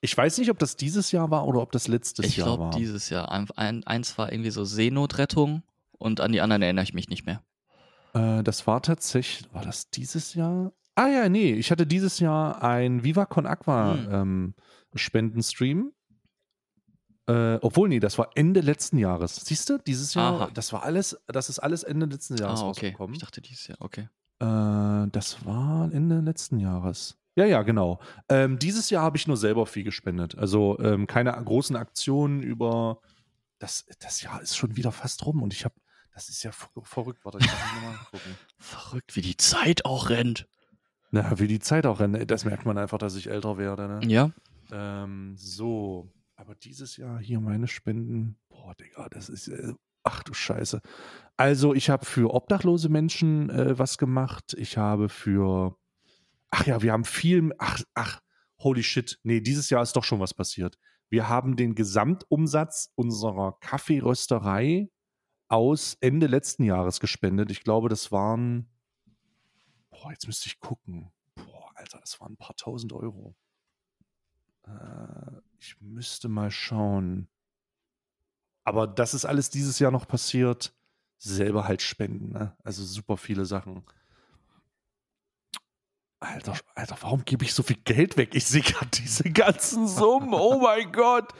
ich 0.00 0.16
weiß 0.16 0.38
nicht, 0.38 0.50
ob 0.50 0.58
das 0.58 0.76
dieses 0.76 1.12
Jahr 1.12 1.30
war 1.30 1.46
oder 1.46 1.60
ob 1.60 1.72
das 1.72 1.88
letztes 1.88 2.26
ich 2.26 2.36
Jahr 2.36 2.46
war. 2.46 2.54
Ich 2.54 2.58
glaube, 2.58 2.76
dieses 2.76 3.10
Jahr. 3.10 3.30
Ein, 3.30 3.84
eins 3.84 4.16
war 4.18 4.32
irgendwie 4.32 4.50
so 4.50 4.64
Seenotrettung 4.64 5.62
und 5.98 6.20
an 6.20 6.32
die 6.32 6.40
anderen 6.40 6.62
erinnere 6.62 6.84
ich 6.84 6.94
mich 6.94 7.08
nicht 7.08 7.26
mehr. 7.26 7.42
Äh, 8.14 8.42
das 8.42 8.66
war 8.66 8.82
tatsächlich, 8.82 9.52
war 9.52 9.62
das 9.62 9.90
dieses 9.90 10.34
Jahr? 10.34 10.72
Ah 10.94 11.08
ja, 11.08 11.28
nee, 11.28 11.52
ich 11.52 11.70
hatte 11.70 11.86
dieses 11.86 12.18
Jahr 12.18 12.62
ein 12.62 13.04
Viva 13.04 13.26
Con 13.26 13.46
Aqua 13.46 13.94
hm. 13.94 14.08
ähm, 14.12 14.54
Spendenstream. 14.94 15.92
Äh, 17.26 17.58
obwohl, 17.60 17.88
nee, 17.88 18.00
das 18.00 18.18
war 18.18 18.30
Ende 18.34 18.60
letzten 18.60 18.98
Jahres. 18.98 19.36
Siehst 19.36 19.70
du, 19.70 19.78
dieses 19.78 20.14
Jahr, 20.14 20.40
Aha. 20.40 20.50
das 20.52 20.72
war 20.72 20.82
alles, 20.82 21.16
das 21.28 21.48
ist 21.48 21.60
alles 21.60 21.84
Ende 21.84 22.06
letzten 22.06 22.36
Jahres 22.36 22.60
ah, 22.60 22.68
okay. 22.68 22.86
rausgekommen. 22.86 23.14
Ich 23.14 23.20
dachte 23.20 23.40
dieses 23.40 23.68
Jahr, 23.68 23.78
okay. 23.80 24.08
Äh, 24.40 25.08
das 25.12 25.44
war 25.44 25.92
Ende 25.92 26.20
letzten 26.20 26.58
Jahres. 26.58 27.19
Ja, 27.40 27.46
ja, 27.46 27.62
genau. 27.62 28.00
Ähm, 28.28 28.58
dieses 28.58 28.90
Jahr 28.90 29.02
habe 29.02 29.16
ich 29.16 29.26
nur 29.26 29.38
selber 29.38 29.64
viel 29.64 29.82
gespendet. 29.82 30.36
Also 30.36 30.78
ähm, 30.78 31.06
keine 31.06 31.32
großen 31.32 31.74
Aktionen 31.74 32.42
über. 32.42 33.00
Das, 33.58 33.86
das 33.98 34.20
Jahr 34.20 34.42
ist 34.42 34.58
schon 34.58 34.76
wieder 34.76 34.92
fast 34.92 35.24
rum 35.24 35.42
und 35.42 35.54
ich 35.54 35.64
habe. 35.64 35.74
Das 36.12 36.28
ist 36.28 36.42
ja 36.42 36.50
verrückt. 36.52 37.24
Warte, 37.24 37.38
ich 37.38 37.46
muss 37.46 37.82
mal 37.82 37.98
gucken. 38.10 38.36
Verrückt, 38.58 39.16
wie 39.16 39.22
die 39.22 39.38
Zeit 39.38 39.86
auch 39.86 40.10
rennt. 40.10 40.48
Na, 41.12 41.38
wie 41.38 41.46
die 41.46 41.60
Zeit 41.60 41.86
auch 41.86 42.00
rennt. 42.00 42.30
Das 42.30 42.44
merkt 42.44 42.66
man 42.66 42.76
einfach, 42.76 42.98
dass 42.98 43.16
ich 43.16 43.30
älter 43.30 43.56
werde. 43.56 43.88
Ne? 43.88 44.00
Ja. 44.06 44.30
Ähm, 44.70 45.34
so. 45.38 46.12
Aber 46.36 46.54
dieses 46.54 46.98
Jahr 46.98 47.18
hier 47.20 47.40
meine 47.40 47.68
Spenden. 47.68 48.36
Boah, 48.50 48.74
Digga, 48.74 49.08
das 49.08 49.30
ist. 49.30 49.48
Äh, 49.48 49.72
ach 50.02 50.22
du 50.24 50.34
Scheiße. 50.34 50.82
Also, 51.38 51.72
ich 51.72 51.88
habe 51.88 52.04
für 52.04 52.34
obdachlose 52.34 52.90
Menschen 52.90 53.48
äh, 53.48 53.78
was 53.78 53.96
gemacht. 53.96 54.54
Ich 54.58 54.76
habe 54.76 55.08
für 55.08 55.79
ach 56.50 56.66
ja, 56.66 56.82
wir 56.82 56.92
haben 56.92 57.04
viel, 57.04 57.52
ach, 57.58 57.82
ach, 57.94 58.20
holy 58.58 58.82
shit, 58.82 59.18
nee, 59.22 59.40
dieses 59.40 59.70
Jahr 59.70 59.82
ist 59.82 59.96
doch 59.96 60.04
schon 60.04 60.20
was 60.20 60.34
passiert. 60.34 60.78
Wir 61.08 61.28
haben 61.28 61.56
den 61.56 61.74
Gesamtumsatz 61.74 62.92
unserer 62.94 63.58
Kaffeerösterei 63.60 64.90
aus 65.48 65.96
Ende 66.00 66.28
letzten 66.28 66.62
Jahres 66.62 67.00
gespendet. 67.00 67.50
Ich 67.50 67.64
glaube, 67.64 67.88
das 67.88 68.12
waren, 68.12 68.70
boah, 69.90 70.12
jetzt 70.12 70.28
müsste 70.28 70.46
ich 70.46 70.60
gucken. 70.60 71.10
Boah, 71.34 71.72
Alter, 71.74 71.98
das 71.98 72.20
waren 72.20 72.34
ein 72.34 72.36
paar 72.36 72.54
tausend 72.54 72.92
Euro. 72.92 73.34
Äh, 74.66 75.40
ich 75.58 75.80
müsste 75.80 76.28
mal 76.28 76.52
schauen. 76.52 77.28
Aber 78.62 78.86
das 78.86 79.14
ist 79.14 79.24
alles 79.24 79.50
dieses 79.50 79.80
Jahr 79.80 79.90
noch 79.90 80.06
passiert. 80.06 80.72
Selber 81.18 81.66
halt 81.66 81.82
spenden, 81.82 82.32
ne? 82.32 82.56
Also 82.62 82.84
super 82.84 83.16
viele 83.16 83.44
Sachen. 83.44 83.84
Alter, 86.20 86.54
Alter, 86.74 86.98
warum 87.00 87.24
gebe 87.24 87.44
ich 87.44 87.54
so 87.54 87.62
viel 87.62 87.78
Geld 87.84 88.16
weg? 88.18 88.34
Ich 88.34 88.44
sehe 88.44 88.60
gerade 88.60 88.90
diese 88.94 89.24
ganzen 89.30 89.88
Summen. 89.88 90.34
Oh 90.34 90.60
mein 90.60 90.92
Gott. 90.92 91.32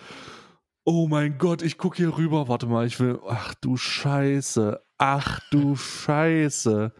Oh 0.84 1.06
mein 1.06 1.36
Gott, 1.36 1.60
ich 1.62 1.76
gucke 1.76 1.98
hier 1.98 2.16
rüber. 2.16 2.48
Warte 2.48 2.66
mal, 2.66 2.86
ich 2.86 2.98
will. 2.98 3.20
Ach 3.28 3.54
du 3.56 3.76
Scheiße. 3.76 4.82
Ach 4.96 5.40
du 5.50 5.76
Scheiße. 5.76 6.94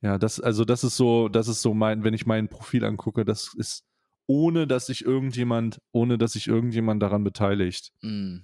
Ja, 0.00 0.16
das, 0.16 0.40
also 0.40 0.64
das 0.64 0.82
ist 0.82 0.96
so, 0.96 1.28
das 1.28 1.48
ist 1.48 1.60
so 1.60 1.74
mein, 1.74 2.04
wenn 2.04 2.14
ich 2.14 2.24
mein 2.24 2.48
Profil 2.48 2.84
angucke, 2.86 3.26
das 3.26 3.52
ist 3.54 3.84
ohne, 4.26 4.66
dass 4.66 4.86
sich 4.86 5.04
irgendjemand, 5.04 5.82
ohne 5.92 6.16
dass 6.16 6.32
sich 6.32 6.46
irgendjemand 6.48 7.02
daran 7.02 7.22
beteiligt. 7.24 7.92
Mm. 8.00 8.38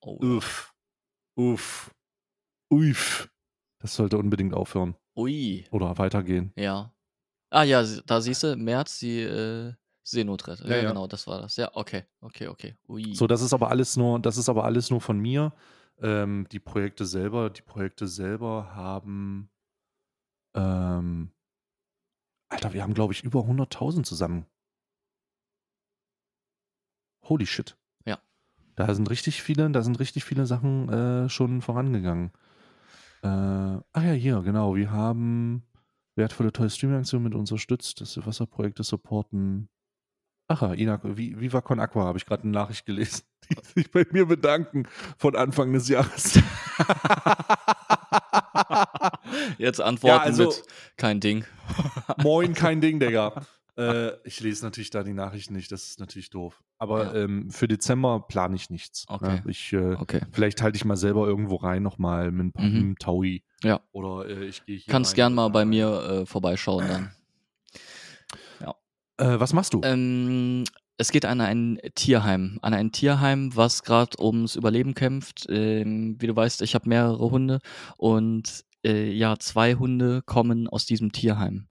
Oh. 0.00 0.18
Uff. 0.36 0.74
Uff. 1.36 1.94
Uff. 2.68 3.30
Das 3.78 3.94
sollte 3.94 4.18
unbedingt 4.18 4.52
aufhören. 4.52 4.96
Ui. 5.16 5.66
Oder 5.70 5.96
weitergehen. 5.96 6.52
Ja. 6.56 6.93
Ah 7.54 7.62
ja, 7.62 7.84
da 8.06 8.20
siehst 8.20 8.42
du, 8.42 8.56
März 8.56 8.98
die 8.98 9.20
äh, 9.20 9.72
Seenotrettung. 10.02 10.66
Ja, 10.66 10.74
ja, 10.74 10.82
ja, 10.82 10.88
genau, 10.88 11.06
das 11.06 11.28
war 11.28 11.40
das. 11.40 11.54
Ja, 11.54 11.70
okay, 11.74 12.02
okay, 12.20 12.48
okay. 12.48 12.74
Ui. 12.88 13.14
So, 13.14 13.28
das 13.28 13.42
ist 13.42 13.52
aber 13.54 13.70
alles 13.70 13.96
nur, 13.96 14.18
das 14.18 14.38
ist 14.38 14.48
aber 14.48 14.64
alles 14.64 14.90
nur 14.90 15.00
von 15.00 15.20
mir. 15.20 15.52
Ähm, 16.02 16.48
die 16.50 16.58
Projekte 16.58 17.06
selber, 17.06 17.50
die 17.50 17.62
Projekte 17.62 18.08
selber 18.08 18.74
haben, 18.74 19.50
ähm, 20.54 21.30
Alter, 22.48 22.72
wir 22.72 22.82
haben 22.82 22.94
glaube 22.94 23.12
ich 23.12 23.22
über 23.22 23.42
100.000 23.42 24.02
zusammen. 24.02 24.46
Holy 27.22 27.46
shit. 27.46 27.76
Ja. 28.04 28.18
Da 28.74 28.92
sind 28.96 29.08
richtig 29.10 29.42
viele, 29.44 29.70
da 29.70 29.82
sind 29.82 30.00
richtig 30.00 30.24
viele 30.24 30.46
Sachen 30.46 30.88
äh, 30.88 31.28
schon 31.28 31.62
vorangegangen. 31.62 32.32
Äh, 33.22 33.28
ach 33.28 34.02
ja, 34.02 34.12
hier, 34.12 34.42
genau. 34.42 34.74
Wir 34.74 34.90
haben 34.90 35.62
wertvolle 36.16 36.52
tolle 36.52 36.70
Streaming-Aktion 36.70 37.22
mit 37.22 37.34
unterstützt, 37.34 38.00
dass 38.00 38.16
wir 38.16 38.24
Wasserprojekte 38.26 38.82
supporten. 38.82 39.68
Ach 40.48 40.62
ja, 40.62 40.74
Ina, 40.74 41.00
Viva 41.02 41.60
Con 41.60 41.80
Aqua 41.80 42.04
habe 42.04 42.18
ich 42.18 42.26
gerade 42.26 42.42
eine 42.42 42.52
Nachricht 42.52 42.86
gelesen, 42.86 43.22
die 43.50 43.80
sich 43.80 43.90
bei 43.90 44.06
mir 44.10 44.26
bedanken 44.26 44.86
von 45.16 45.36
Anfang 45.36 45.72
des 45.72 45.88
Jahres. 45.88 46.38
Jetzt 49.58 49.80
antworten 49.80 50.16
ja, 50.16 50.22
also, 50.22 50.44
mit 50.44 50.62
kein 50.96 51.20
Ding. 51.20 51.44
Moin, 52.22 52.54
kein 52.54 52.80
Ding, 52.80 53.00
Digga. 53.00 53.46
Äh, 53.76 54.12
ich 54.24 54.40
lese 54.40 54.64
natürlich 54.64 54.90
da 54.90 55.02
die 55.02 55.14
Nachrichten 55.14 55.54
nicht, 55.54 55.72
das 55.72 55.88
ist 55.88 56.00
natürlich 56.00 56.30
doof. 56.30 56.62
Aber 56.78 57.06
ja. 57.06 57.24
ähm, 57.24 57.50
für 57.50 57.66
Dezember 57.66 58.20
plane 58.20 58.54
ich 58.54 58.70
nichts. 58.70 59.06
Ne? 59.08 59.14
Okay. 59.16 59.36
Ja, 59.36 59.42
ich, 59.50 59.72
äh, 59.72 59.94
okay. 59.94 60.20
Vielleicht 60.32 60.62
halte 60.62 60.76
ich 60.76 60.84
mal 60.84 60.96
selber 60.96 61.26
irgendwo 61.26 61.56
rein 61.56 61.82
nochmal 61.82 62.30
mit 62.30 62.56
einem 62.56 62.88
mhm. 62.88 62.98
Taui. 62.98 63.42
Ja. 63.62 63.80
Oder 63.92 64.28
äh, 64.28 64.44
ich 64.44 64.64
gehe 64.64 64.76
hier. 64.76 64.92
Kannst 64.92 65.12
rein, 65.12 65.16
gern 65.16 65.34
mal 65.34 65.48
bei 65.48 65.64
mir 65.64 65.88
äh, 65.88 66.26
vorbeischauen 66.26 66.86
dann. 66.86 67.12
Ja. 68.60 68.74
Äh, 69.16 69.40
was 69.40 69.52
machst 69.52 69.74
du? 69.74 69.80
Ähm, 69.82 70.64
es 70.96 71.10
geht 71.10 71.24
an 71.24 71.40
ein 71.40 71.80
Tierheim, 71.96 72.58
an 72.62 72.74
ein 72.74 72.92
Tierheim, 72.92 73.56
was 73.56 73.82
gerade 73.82 74.22
ums 74.22 74.54
Überleben 74.54 74.94
kämpft. 74.94 75.46
Ähm, 75.48 76.16
wie 76.20 76.28
du 76.28 76.36
weißt, 76.36 76.62
ich 76.62 76.76
habe 76.76 76.88
mehrere 76.88 77.30
Hunde 77.30 77.58
und 77.96 78.64
äh, 78.84 79.10
ja, 79.10 79.36
zwei 79.38 79.74
Hunde 79.74 80.22
kommen 80.22 80.68
aus 80.68 80.86
diesem 80.86 81.10
Tierheim. 81.10 81.66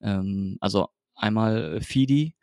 Ähm, 0.00 0.56
also 0.60 0.88
Einmal 1.14 1.80
Fidi, 1.80 2.34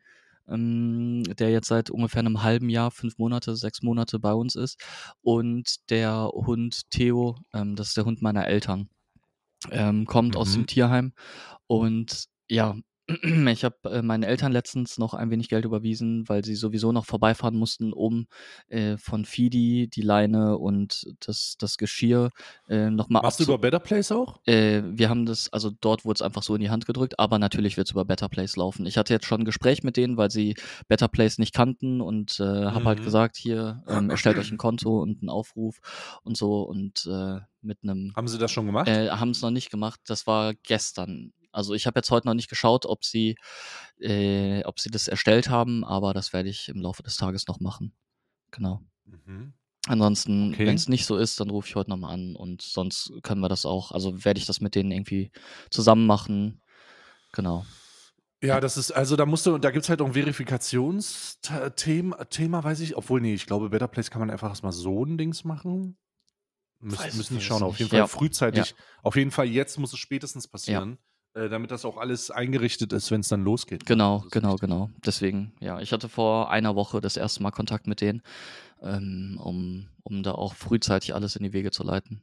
ähm, 0.47 1.24
der 1.38 1.51
jetzt 1.51 1.67
seit 1.67 1.89
ungefähr 1.89 2.19
einem 2.19 2.43
halben 2.43 2.69
Jahr, 2.69 2.91
fünf 2.91 3.17
Monate, 3.17 3.55
sechs 3.55 3.82
Monate 3.82 4.19
bei 4.19 4.34
uns 4.34 4.55
ist. 4.55 4.82
Und 5.22 5.89
der 5.89 6.30
Hund 6.34 6.89
Theo, 6.89 7.38
ähm, 7.53 7.76
das 7.76 7.89
ist 7.89 7.97
der 7.97 8.05
Hund 8.05 8.22
meiner 8.22 8.47
Eltern, 8.47 8.89
ähm, 9.72 10.05
kommt 10.05 10.36
mhm. 10.36 10.41
aus 10.41 10.53
dem 10.53 10.67
Tierheim. 10.67 11.13
Und 11.67 12.26
ja, 12.49 12.76
ich 13.51 13.64
habe 13.64 13.78
äh, 13.86 14.01
meinen 14.01 14.24
Eltern 14.24 14.51
letztens 14.51 14.97
noch 14.97 15.14
ein 15.14 15.30
wenig 15.32 15.49
Geld 15.49 15.66
überwiesen, 15.66 16.28
weil 16.28 16.43
sie 16.43 16.55
sowieso 16.55 16.91
noch 16.91 17.05
vorbeifahren 17.05 17.55
mussten, 17.57 17.93
um 17.93 18.28
äh, 18.70 18.97
von 18.97 19.26
Fidi 19.26 19.88
die 19.88 20.01
Leine 20.01 20.57
und 20.57 21.14
das, 21.20 21.55
das 21.59 21.78
Geschirr 21.78 22.30
äh, 22.68 22.89
nochmal 22.89 23.22
Machst 23.22 23.39
du 23.39 23.43
über 23.43 23.57
Better 23.57 23.80
Place 23.80 24.12
auch? 24.12 24.39
Äh, 24.45 24.84
wir 24.86 25.09
haben 25.09 25.26
das, 25.26 25.51
also 25.51 25.72
dort 25.82 26.05
wurde 26.05 26.18
es 26.18 26.22
einfach 26.22 26.43
so 26.43 26.55
in 26.55 26.62
die 26.62 26.70
Hand 26.70 26.86
gedrückt, 26.86 27.20
aber 27.20 27.39
natürlich 27.39 27.78
wird 27.78 27.88
es 27.88 27.91
über 27.91 28.05
Better 28.05 28.30
Place 28.30 28.55
laufen. 28.55 28.86
Ich 28.86 28.97
hatte 28.97 29.14
jetzt 29.14 29.26
schon 29.26 29.41
ein 29.41 29.45
Gespräch 29.45 29.84
mit 29.84 29.97
denen, 29.97 30.18
weil 30.18 30.32
sie 30.32 30.55
Better 30.88 31.07
Place 31.07 31.38
nicht 31.38 31.53
kannten 31.53 32.01
und 32.01 32.39
äh, 32.39 32.43
habe 32.43 32.74
halt 32.74 32.76
mhm. 32.76 32.86
halt 32.86 33.03
gesagt, 33.03 33.38
hier, 33.38 33.84
ähm, 33.88 34.09
erstellt 34.09 34.38
euch 34.38 34.51
ein 34.51 34.57
Konto 34.57 35.01
und 35.01 35.22
einen 35.22 35.30
Aufruf 35.30 35.80
und 36.24 36.38
so 36.38 36.62
und 36.64 37.05
äh, 37.07 37.39
mit 37.62 37.80
einem. 37.84 38.14
Haben 38.16 38.28
sie 38.28 38.38
das 38.38 38.51
schon 38.51 38.66
gemacht? 38.66 38.88
Äh, 38.88 39.09
haben 39.09 39.32
es 39.32 39.41
noch 39.41 39.51
nicht 39.51 39.70
gemacht. 39.70 39.99
Das 40.05 40.28
war 40.28 40.53
gestern 40.53 41.34
also 41.51 41.73
ich 41.73 41.87
habe 41.87 41.99
jetzt 41.99 42.11
heute 42.11 42.27
noch 42.27 42.33
nicht 42.33 42.49
geschaut, 42.49 42.85
ob 42.85 43.03
sie, 43.03 43.35
äh, 43.99 44.63
ob 44.63 44.79
sie 44.79 44.89
das 44.89 45.07
erstellt 45.07 45.49
haben, 45.49 45.83
aber 45.83 46.13
das 46.13 46.33
werde 46.33 46.49
ich 46.49 46.69
im 46.69 46.81
Laufe 46.81 47.03
des 47.03 47.17
Tages 47.17 47.47
noch 47.47 47.59
machen. 47.59 47.93
Genau. 48.51 48.81
Mhm. 49.05 49.53
Ansonsten, 49.87 50.53
okay. 50.53 50.67
wenn 50.67 50.75
es 50.75 50.87
nicht 50.87 51.05
so 51.05 51.17
ist, 51.17 51.39
dann 51.39 51.49
rufe 51.49 51.67
ich 51.67 51.75
heute 51.75 51.89
nochmal 51.89 52.13
an 52.13 52.35
und 52.35 52.61
sonst 52.61 53.11
können 53.23 53.41
wir 53.41 53.49
das 53.49 53.65
auch, 53.65 53.91
also 53.91 54.23
werde 54.23 54.39
ich 54.39 54.45
das 54.45 54.61
mit 54.61 54.75
denen 54.75 54.91
irgendwie 54.91 55.31
zusammen 55.71 56.05
machen. 56.05 56.61
Genau. 57.31 57.65
Ja, 58.43 58.59
das 58.59 58.77
ist, 58.77 58.91
also 58.91 59.15
da 59.15 59.25
musst 59.25 59.45
du, 59.45 59.57
da 59.57 59.71
gibt 59.71 59.83
es 59.83 59.89
halt 59.89 60.01
auch 60.01 60.07
ein 60.07 60.13
Verifikationsthema, 60.13 62.25
Thema, 62.25 62.63
weiß 62.63 62.79
ich, 62.81 62.97
obwohl, 62.97 63.21
nee, 63.21 63.33
ich 63.33 63.45
glaube, 63.45 63.69
Better 63.69 63.87
Place 63.87 64.09
kann 64.09 64.19
man 64.19 64.31
einfach 64.31 64.49
erstmal 64.49 64.71
so 64.71 65.05
ein 65.05 65.17
Dings 65.17 65.43
machen. 65.43 65.97
Müssen, 66.79 67.17
müssen 67.17 67.35
nicht 67.35 67.45
schauen. 67.45 67.61
Auf 67.61 67.77
jeden 67.77 67.91
Fall 67.91 67.99
ja. 67.99 68.07
frühzeitig. 68.07 68.71
Ja. 68.71 68.75
Auf 69.03 69.15
jeden 69.15 69.29
Fall 69.29 69.45
jetzt 69.45 69.77
muss 69.77 69.93
es 69.93 69.99
spätestens 69.99 70.47
passieren. 70.47 70.91
Ja. 70.91 70.97
Äh, 71.34 71.47
damit 71.47 71.71
das 71.71 71.86
auch 71.86 71.97
alles 71.97 72.29
eingerichtet 72.29 72.91
ist, 72.91 73.09
wenn 73.09 73.21
es 73.21 73.29
dann 73.29 73.43
losgeht. 73.43 73.86
Genau, 73.86 74.25
genau, 74.32 74.57
genau. 74.57 74.89
Deswegen, 75.05 75.53
ja, 75.61 75.79
ich 75.79 75.93
hatte 75.93 76.09
vor 76.09 76.51
einer 76.51 76.75
Woche 76.75 76.99
das 76.99 77.15
erste 77.15 77.41
Mal 77.41 77.51
Kontakt 77.51 77.88
mit 77.88 78.01
denen, 78.01 78.21
ähm, 78.82 79.39
um, 79.41 79.88
um 80.03 80.23
da 80.23 80.34
auch 80.34 80.55
frühzeitig 80.55 81.15
alles 81.15 81.38
in 81.38 81.43
die 81.43 81.53
Wege 81.53 81.71
zu 81.71 81.84
leiten. 81.84 82.21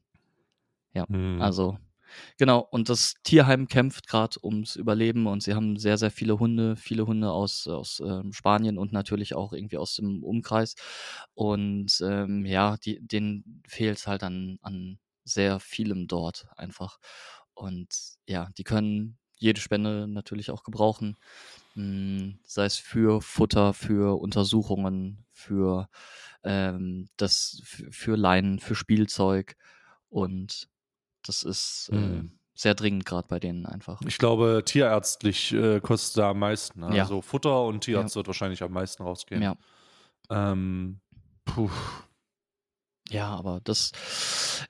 Ja, 0.92 1.06
hm. 1.09 1.40
also 1.40 1.78
Genau, 2.38 2.61
und 2.70 2.88
das 2.88 3.14
Tierheim 3.22 3.68
kämpft 3.68 4.09
gerade 4.09 4.36
ums 4.42 4.76
Überleben 4.76 5.26
und 5.26 5.42
sie 5.42 5.54
haben 5.54 5.76
sehr, 5.76 5.98
sehr 5.98 6.11
viele 6.11 6.38
Hunde, 6.38 6.76
viele 6.76 7.06
Hunde 7.06 7.30
aus, 7.30 7.66
aus 7.66 8.00
ähm, 8.04 8.32
Spanien 8.32 8.78
und 8.78 8.92
natürlich 8.92 9.34
auch 9.34 9.52
irgendwie 9.52 9.76
aus 9.78 9.96
dem 9.96 10.22
Umkreis. 10.22 10.74
Und 11.34 12.00
ähm, 12.02 12.44
ja, 12.46 12.76
die, 12.78 12.98
denen 13.00 13.62
fehlt 13.66 14.06
halt 14.06 14.22
an, 14.22 14.59
an 14.62 14.98
sehr 15.24 15.61
vielem 15.61 16.06
dort 16.06 16.46
einfach. 16.56 16.98
Und 17.59 17.88
ja, 18.26 18.48
die 18.56 18.64
können 18.64 19.18
jede 19.36 19.61
Spende 19.61 20.06
natürlich 20.06 20.50
auch 20.50 20.62
gebrauchen. 20.62 21.16
Hm, 21.74 22.38
sei 22.44 22.64
es 22.64 22.76
für 22.76 23.20
Futter, 23.20 23.72
für 23.72 24.20
Untersuchungen, 24.20 25.24
für 25.32 25.88
ähm, 26.44 27.09
das 27.16 27.62
für 27.64 28.16
Leinen, 28.16 28.61
für 28.61 28.74
Spielzeug. 28.74 29.56
Und 30.09 30.68
das 31.24 31.42
ist 31.42 31.90
mhm. 31.92 32.30
äh, 32.32 32.38
sehr 32.54 32.74
dringend 32.74 33.04
gerade 33.04 33.26
bei 33.28 33.40
denen 33.40 33.66
einfach. 33.66 34.00
Ich 34.06 34.18
glaube, 34.18 34.62
tierärztlich 34.64 35.52
äh, 35.52 35.80
kostet 35.80 36.18
da 36.18 36.30
am 36.30 36.38
meisten. 36.38 36.80
Ne? 36.80 36.96
Ja. 36.96 37.02
Also 37.02 37.22
Futter 37.22 37.64
und 37.64 37.82
Tierarzt 37.82 38.14
ja. 38.14 38.20
wird 38.20 38.28
wahrscheinlich 38.28 38.62
am 38.62 38.72
meisten 38.72 39.02
rausgehen. 39.02 39.42
Ja. 39.42 39.56
Ähm, 40.30 41.00
puh. 41.44 41.70
Ja, 43.11 43.34
aber 43.34 43.61
das, 43.64 43.92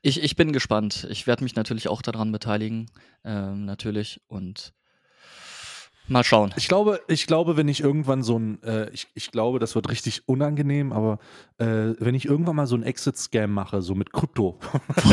ich, 0.02 0.22
ich 0.22 0.36
bin 0.36 0.52
gespannt. 0.52 1.06
Ich 1.10 1.26
werde 1.26 1.42
mich 1.42 1.56
natürlich 1.56 1.88
auch 1.88 2.02
daran 2.02 2.32
beteiligen, 2.32 2.90
ähm, 3.24 3.64
natürlich. 3.64 4.20
Und 4.28 4.72
Mal 6.08 6.24
schauen. 6.24 6.54
Ich 6.56 6.68
glaube, 6.68 7.00
ich 7.06 7.26
glaube, 7.26 7.58
wenn 7.58 7.68
ich 7.68 7.82
irgendwann 7.82 8.22
so 8.22 8.38
ein, 8.38 8.62
äh, 8.62 8.88
ich, 8.90 9.08
ich 9.14 9.30
glaube, 9.30 9.58
das 9.58 9.74
wird 9.74 9.90
richtig 9.90 10.26
unangenehm, 10.26 10.90
aber 10.92 11.18
äh, 11.58 11.94
wenn 11.98 12.14
ich 12.14 12.24
irgendwann 12.24 12.56
mal 12.56 12.66
so 12.66 12.76
ein 12.76 12.82
Exit-Scam 12.82 13.52
mache, 13.52 13.82
so 13.82 13.94
mit 13.94 14.12
Krypto, 14.12 14.58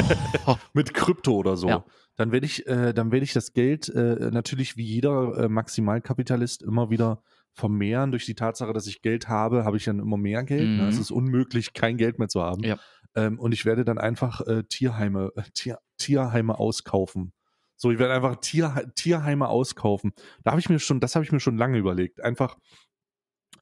mit 0.73 0.93
Krypto 0.93 1.33
oder 1.33 1.57
so, 1.57 1.67
ja. 1.67 1.85
dann 2.15 2.31
werde 2.31 2.45
ich, 2.45 2.65
äh, 2.67 2.93
dann 2.93 3.11
werde 3.11 3.25
ich 3.25 3.33
das 3.33 3.51
Geld 3.51 3.89
äh, 3.89 4.29
natürlich 4.31 4.77
wie 4.77 4.85
jeder 4.85 5.37
äh, 5.37 5.49
Maximalkapitalist 5.49 6.63
immer 6.63 6.89
wieder 6.89 7.21
vermehren. 7.51 8.11
Durch 8.11 8.25
die 8.25 8.35
Tatsache, 8.35 8.71
dass 8.71 8.87
ich 8.87 9.01
Geld 9.01 9.27
habe, 9.27 9.65
habe 9.65 9.75
ich 9.75 9.83
dann 9.83 9.99
immer 9.99 10.17
mehr 10.17 10.43
Geld. 10.45 10.69
Mhm. 10.69 10.77
Ne? 10.77 10.87
Es 10.87 10.97
ist 10.97 11.11
unmöglich, 11.11 11.73
kein 11.73 11.97
Geld 11.97 12.19
mehr 12.19 12.29
zu 12.29 12.41
haben. 12.41 12.63
Ja. 12.63 12.77
Ähm, 13.15 13.39
und 13.39 13.53
ich 13.53 13.65
werde 13.65 13.85
dann 13.85 13.97
einfach 13.97 14.41
äh, 14.41 14.63
Tierheime, 14.63 15.31
Tier, 15.53 15.79
Tierheime 15.97 16.59
auskaufen. 16.59 17.33
So, 17.77 17.91
ich 17.91 17.99
werde 17.99 18.13
einfach 18.13 18.37
Tier, 18.37 18.91
Tierheime 18.95 19.47
auskaufen. 19.47 20.13
Da 20.43 20.51
habe 20.51 20.59
ich 20.59 20.69
mir 20.69 20.79
schon, 20.79 20.99
das 20.99 21.15
habe 21.15 21.25
ich 21.25 21.31
mir 21.31 21.39
schon 21.39 21.57
lange 21.57 21.77
überlegt. 21.77 22.21
Einfach, 22.21 22.57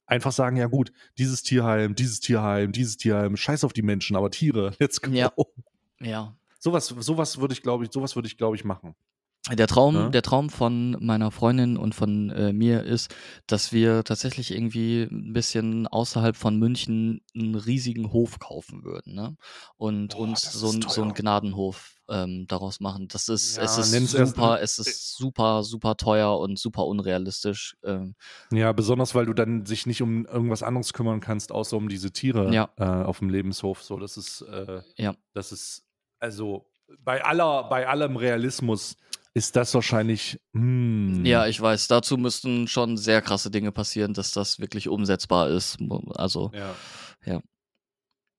einfach 0.06 0.32
sagen, 0.32 0.58
ja 0.58 0.68
gut, 0.68 0.91
dieses 1.18 1.43
Tierheim, 1.43 1.95
dieses 1.95 2.20
Tierheim, 2.20 2.72
dieses 2.72 2.97
Tierheim, 2.97 3.36
scheiß 3.36 3.64
auf 3.64 3.74
die 3.74 3.82
Menschen, 3.82 4.16
aber 4.16 4.30
Tiere, 4.30 4.76
let's 4.80 5.01
go. 5.01 5.12
Ja. 5.12 5.32
ja. 5.99 6.36
Sowas, 6.60 6.88
sowas 6.88 7.39
würde 7.39 7.54
ich, 7.54 7.62
glaube 7.62 7.84
ich, 7.84 7.91
sowas 7.91 8.16
würde 8.16 8.28
ich, 8.28 8.38
glaube 8.38 8.56
ich, 8.56 8.64
machen. 8.64 8.95
Der 9.52 9.68
Traum, 9.68 9.96
ja? 9.96 10.10
der 10.10 10.22
Traum 10.22 10.50
von 10.50 10.96
meiner 11.02 11.30
Freundin 11.30 11.76
und 11.76 11.94
von 11.94 12.30
äh, 12.30 12.54
mir 12.54 12.84
ist, 12.84 13.14
dass 13.46 13.74
wir 13.74 14.06
tatsächlich 14.06 14.52
irgendwie 14.52 15.04
ein 15.04 15.34
bisschen 15.34 15.86
außerhalb 15.86 16.38
von 16.38 16.58
München 16.58 17.22
einen 17.36 17.56
riesigen 17.56 18.14
Hof 18.14 18.39
kaufen 18.39 18.86
würden, 18.86 19.16
ne? 19.16 19.36
Und 19.76 20.14
Boah, 20.14 20.22
uns 20.22 20.50
so, 20.54 20.72
ein, 20.72 20.82
so 20.82 21.02
einen 21.02 21.14
Gnadenhof 21.14 21.98
ähm, 22.10 22.46
daraus 22.48 22.80
machen. 22.80 23.10
Das 23.10 23.28
ist, 23.28 23.58
ja, 23.58 23.64
es 23.64 23.78
ist 23.78 23.91
super, 24.12 24.62
es 24.62 24.80
ist 24.80 25.18
super, 25.18 25.64
super 25.64 25.98
teuer 25.98 26.39
und 26.39 26.58
super 26.58 26.86
unrealistisch. 26.86 27.76
Ähm. 27.84 28.16
Ja, 28.52 28.72
besonders 28.72 29.14
weil 29.14 29.26
du 29.26 29.34
dann 29.34 29.66
sich 29.66 29.86
nicht 29.86 30.02
um 30.02 30.26
irgendwas 30.26 30.64
anderes 30.64 30.94
kümmern 30.94 31.20
kannst, 31.20 31.52
außer 31.52 31.76
um 31.76 31.89
diese 31.89 32.12
Tiere 32.12 32.54
ja. 32.54 32.70
äh, 32.78 32.86
auf 32.86 33.20
dem 33.20 33.30
Lebenshof. 33.30 33.84
So, 33.84 33.98
das 33.98 34.16
ist, 34.16 34.41
äh, 34.41 34.82
ja. 34.96 35.16
das 35.34 35.52
ist, 35.52 35.86
also 36.20 36.66
bei 37.00 37.24
aller, 37.26 37.64
bei 37.66 37.88
allem 37.88 38.16
Realismus 38.16 38.96
ist 39.34 39.55
das 39.55 39.73
wahrscheinlich. 39.73 40.39
Hmm. 40.53 41.25
Ja, 41.25 41.47
ich 41.47 41.59
weiß. 41.59 41.88
Dazu 41.88 42.17
müssten 42.17 42.67
schon 42.67 42.97
sehr 42.97 43.21
krasse 43.21 43.49
Dinge 43.49 43.71
passieren, 43.71 44.13
dass 44.13 44.31
das 44.31 44.59
wirklich 44.59 44.88
umsetzbar 44.88 45.49
ist. 45.49 45.77
Also, 46.15 46.51
ja. 46.53 46.75
Ja, 47.25 47.41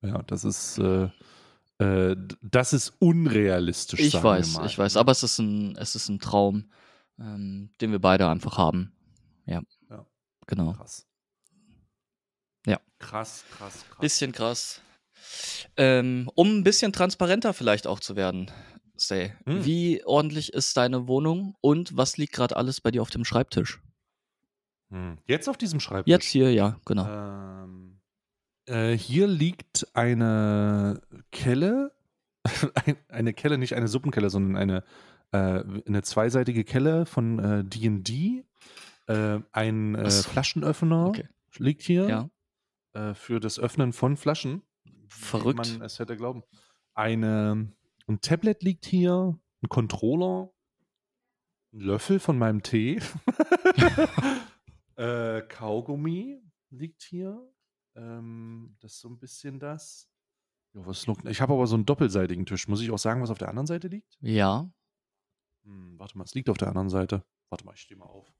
ja 0.01 0.21
das 0.23 0.43
ist. 0.43 0.77
Äh, 0.77 1.09
äh, 1.77 2.15
das 2.41 2.71
ist 2.71 2.93
unrealistisch. 2.99 3.99
Ich 3.99 4.23
weiß, 4.23 4.59
ich 4.65 4.77
weiß. 4.77 4.95
Aber 4.95 5.11
es 5.11 5.23
ist 5.23 5.39
ein, 5.39 5.75
es 5.75 5.95
ist 5.95 6.07
ein 6.07 6.19
Traum, 6.19 6.71
ähm, 7.19 7.69
den 7.81 7.91
wir 7.91 7.99
beide 7.99 8.29
einfach 8.29 8.57
haben. 8.57 8.93
Ja. 9.45 9.61
ja. 9.89 10.05
Genau. 10.47 10.73
Krass. 10.73 11.05
Ja. 12.65 12.79
Krass, 12.99 13.43
krass, 13.57 13.85
krass. 13.89 13.99
Bisschen 13.99 14.31
krass. 14.31 14.81
Ähm, 15.75 16.29
um 16.35 16.59
ein 16.59 16.63
bisschen 16.63 16.93
transparenter 16.93 17.53
vielleicht 17.53 17.87
auch 17.87 17.99
zu 17.99 18.15
werden, 18.15 18.49
Stay. 18.97 19.33
Hm. 19.45 19.65
Wie 19.65 20.03
ordentlich 20.05 20.53
ist 20.53 20.75
deine 20.77 21.07
Wohnung 21.07 21.55
und 21.61 21.95
was 21.97 22.17
liegt 22.17 22.33
gerade 22.33 22.55
alles 22.55 22.81
bei 22.81 22.91
dir 22.91 23.01
auf 23.01 23.09
dem 23.09 23.25
Schreibtisch? 23.25 23.81
Hm. 24.89 25.17
Jetzt 25.25 25.49
auf 25.49 25.57
diesem 25.57 25.79
Schreibtisch? 25.79 26.11
Jetzt 26.11 26.25
hier, 26.25 26.53
ja, 26.53 26.79
genau. 26.85 27.07
Ähm, 27.07 27.99
äh, 28.65 28.93
hier 28.93 29.27
liegt 29.27 29.87
eine 29.93 31.01
Kelle, 31.31 31.91
eine 33.09 33.33
Kelle, 33.33 33.57
nicht 33.57 33.75
eine 33.75 33.87
Suppenkelle, 33.87 34.29
sondern 34.29 34.55
eine, 34.55 34.83
äh, 35.31 35.63
eine 35.87 36.03
zweiseitige 36.03 36.63
Kelle 36.63 37.05
von 37.05 37.69
D&D. 37.69 38.45
Äh, 39.07 39.39
ein 39.51 39.95
äh, 39.95 40.09
Flaschenöffner 40.09 41.07
okay. 41.07 41.27
liegt 41.57 41.83
hier 41.83 42.07
ja. 42.07 42.29
Äh, 42.93 43.13
für 43.13 43.39
das 43.39 43.59
Öffnen 43.59 43.93
von 43.93 44.17
Flaschen. 44.17 44.63
Verrückt. 45.07 45.57
man 45.57 45.81
es 45.81 45.99
hätte 45.99 46.17
glauben. 46.17 46.43
Eine 46.95 47.71
ein 48.07 48.21
Tablet 48.21 48.63
liegt 48.63 48.85
hier, 48.85 49.37
ein 49.61 49.69
Controller, 49.69 50.51
ein 51.73 51.79
Löffel 51.79 52.19
von 52.19 52.37
meinem 52.37 52.63
Tee, 52.63 53.01
äh, 54.95 55.41
Kaugummi 55.41 56.41
liegt 56.69 57.03
hier. 57.03 57.41
Ähm, 57.95 58.75
das 58.79 58.93
ist 58.93 58.99
so 59.01 59.09
ein 59.09 59.19
bisschen 59.19 59.59
das. 59.59 60.09
Ja, 60.73 60.85
was 60.85 61.05
ich 61.25 61.41
habe 61.41 61.53
aber 61.53 61.67
so 61.67 61.75
einen 61.75 61.85
doppelseitigen 61.85 62.45
Tisch. 62.45 62.67
Muss 62.67 62.81
ich 62.81 62.91
auch 62.91 62.99
sagen, 62.99 63.21
was 63.21 63.29
auf 63.29 63.37
der 63.37 63.49
anderen 63.49 63.67
Seite 63.67 63.87
liegt? 63.87 64.17
Ja. 64.19 64.69
Hm, 65.63 65.97
warte 65.97 66.17
mal, 66.17 66.25
es 66.25 66.33
liegt 66.35 66.49
auf 66.49 66.57
der 66.57 66.67
anderen 66.67 66.89
Seite. 66.89 67.23
Warte 67.49 67.65
mal, 67.65 67.73
ich 67.73 67.81
stehe 67.81 67.97
mal 67.97 68.05
auf. 68.05 68.31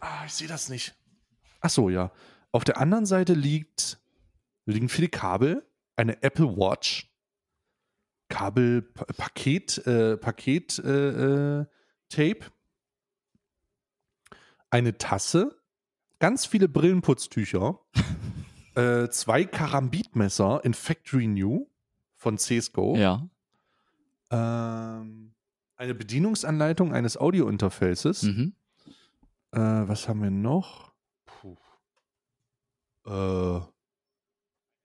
Ah, 0.00 0.24
ich 0.26 0.34
sehe 0.34 0.48
das 0.48 0.68
nicht. 0.68 0.94
Ach 1.60 1.70
so, 1.70 1.88
ja. 1.88 2.12
Auf 2.52 2.64
der 2.64 2.78
anderen 2.78 3.06
Seite 3.06 3.32
liegt, 3.32 3.98
liegen 4.66 4.88
viele 4.88 5.08
Kabel, 5.08 5.66
eine 5.96 6.22
Apple 6.22 6.56
Watch, 6.56 7.10
Kabelpaket, 8.28 9.86
äh, 9.86 10.16
Paket, 10.16 10.78
äh, 10.78 11.60
äh, 11.60 11.66
Tape, 12.08 12.46
eine 14.70 14.98
Tasse, 14.98 15.56
ganz 16.18 16.46
viele 16.46 16.68
Brillenputztücher, 16.68 17.80
äh, 18.74 19.08
zwei 19.08 19.44
Karambitmesser 19.44 20.64
in 20.64 20.74
Factory 20.74 21.26
New 21.26 21.68
von 22.16 22.38
Cisco. 22.38 22.96
Ja. 22.96 23.28
Ähm, 24.30 25.34
eine 25.76 25.94
Bedienungsanleitung 25.94 26.92
eines 26.92 27.16
Audiointerfaces. 27.16 28.24
Mhm. 28.24 28.54
Äh, 29.52 29.58
was 29.60 30.08
haben 30.08 30.22
wir 30.22 30.30
noch? 30.30 30.92
Puh. 31.26 31.56
Äh, 33.06 33.60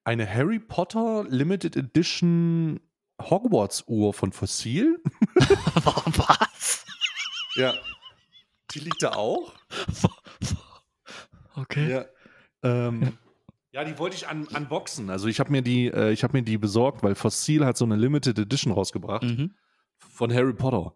eine 0.04 0.34
Harry 0.34 0.60
Potter 0.60 1.26
Limited 1.28 1.76
Edition 1.76 2.80
Hogwarts-Uhr 3.30 4.14
von 4.14 4.32
Fossil. 4.32 5.02
Was? 5.36 6.86
Ja. 7.56 7.74
Die 8.72 8.80
liegt 8.80 9.02
da 9.04 9.12
auch. 9.14 9.54
Okay. 11.54 11.92
Ja. 11.92 12.06
Ähm, 12.64 13.18
ja, 13.74 13.84
die 13.84 13.98
wollte 14.00 14.16
ich 14.16 14.30
un 14.30 14.48
unboxen. 14.48 15.10
Also 15.10 15.28
ich 15.28 15.40
habe 15.40 15.52
mir 15.52 15.62
die, 15.62 15.88
äh, 15.88 16.12
ich 16.12 16.24
habe 16.24 16.38
mir 16.38 16.44
die 16.44 16.58
besorgt, 16.58 17.04
weil 17.04 17.16
Fossil 17.16 17.66
hat 17.66 17.78
so 17.78 17.86
eine 17.86 17.96
Limited 17.96 18.40
Edition 18.40 18.74
rausgebracht 18.74 19.24
mhm. 19.24 19.54
von 19.98 20.34
Harry 20.34 20.54
Potter. 20.54 20.94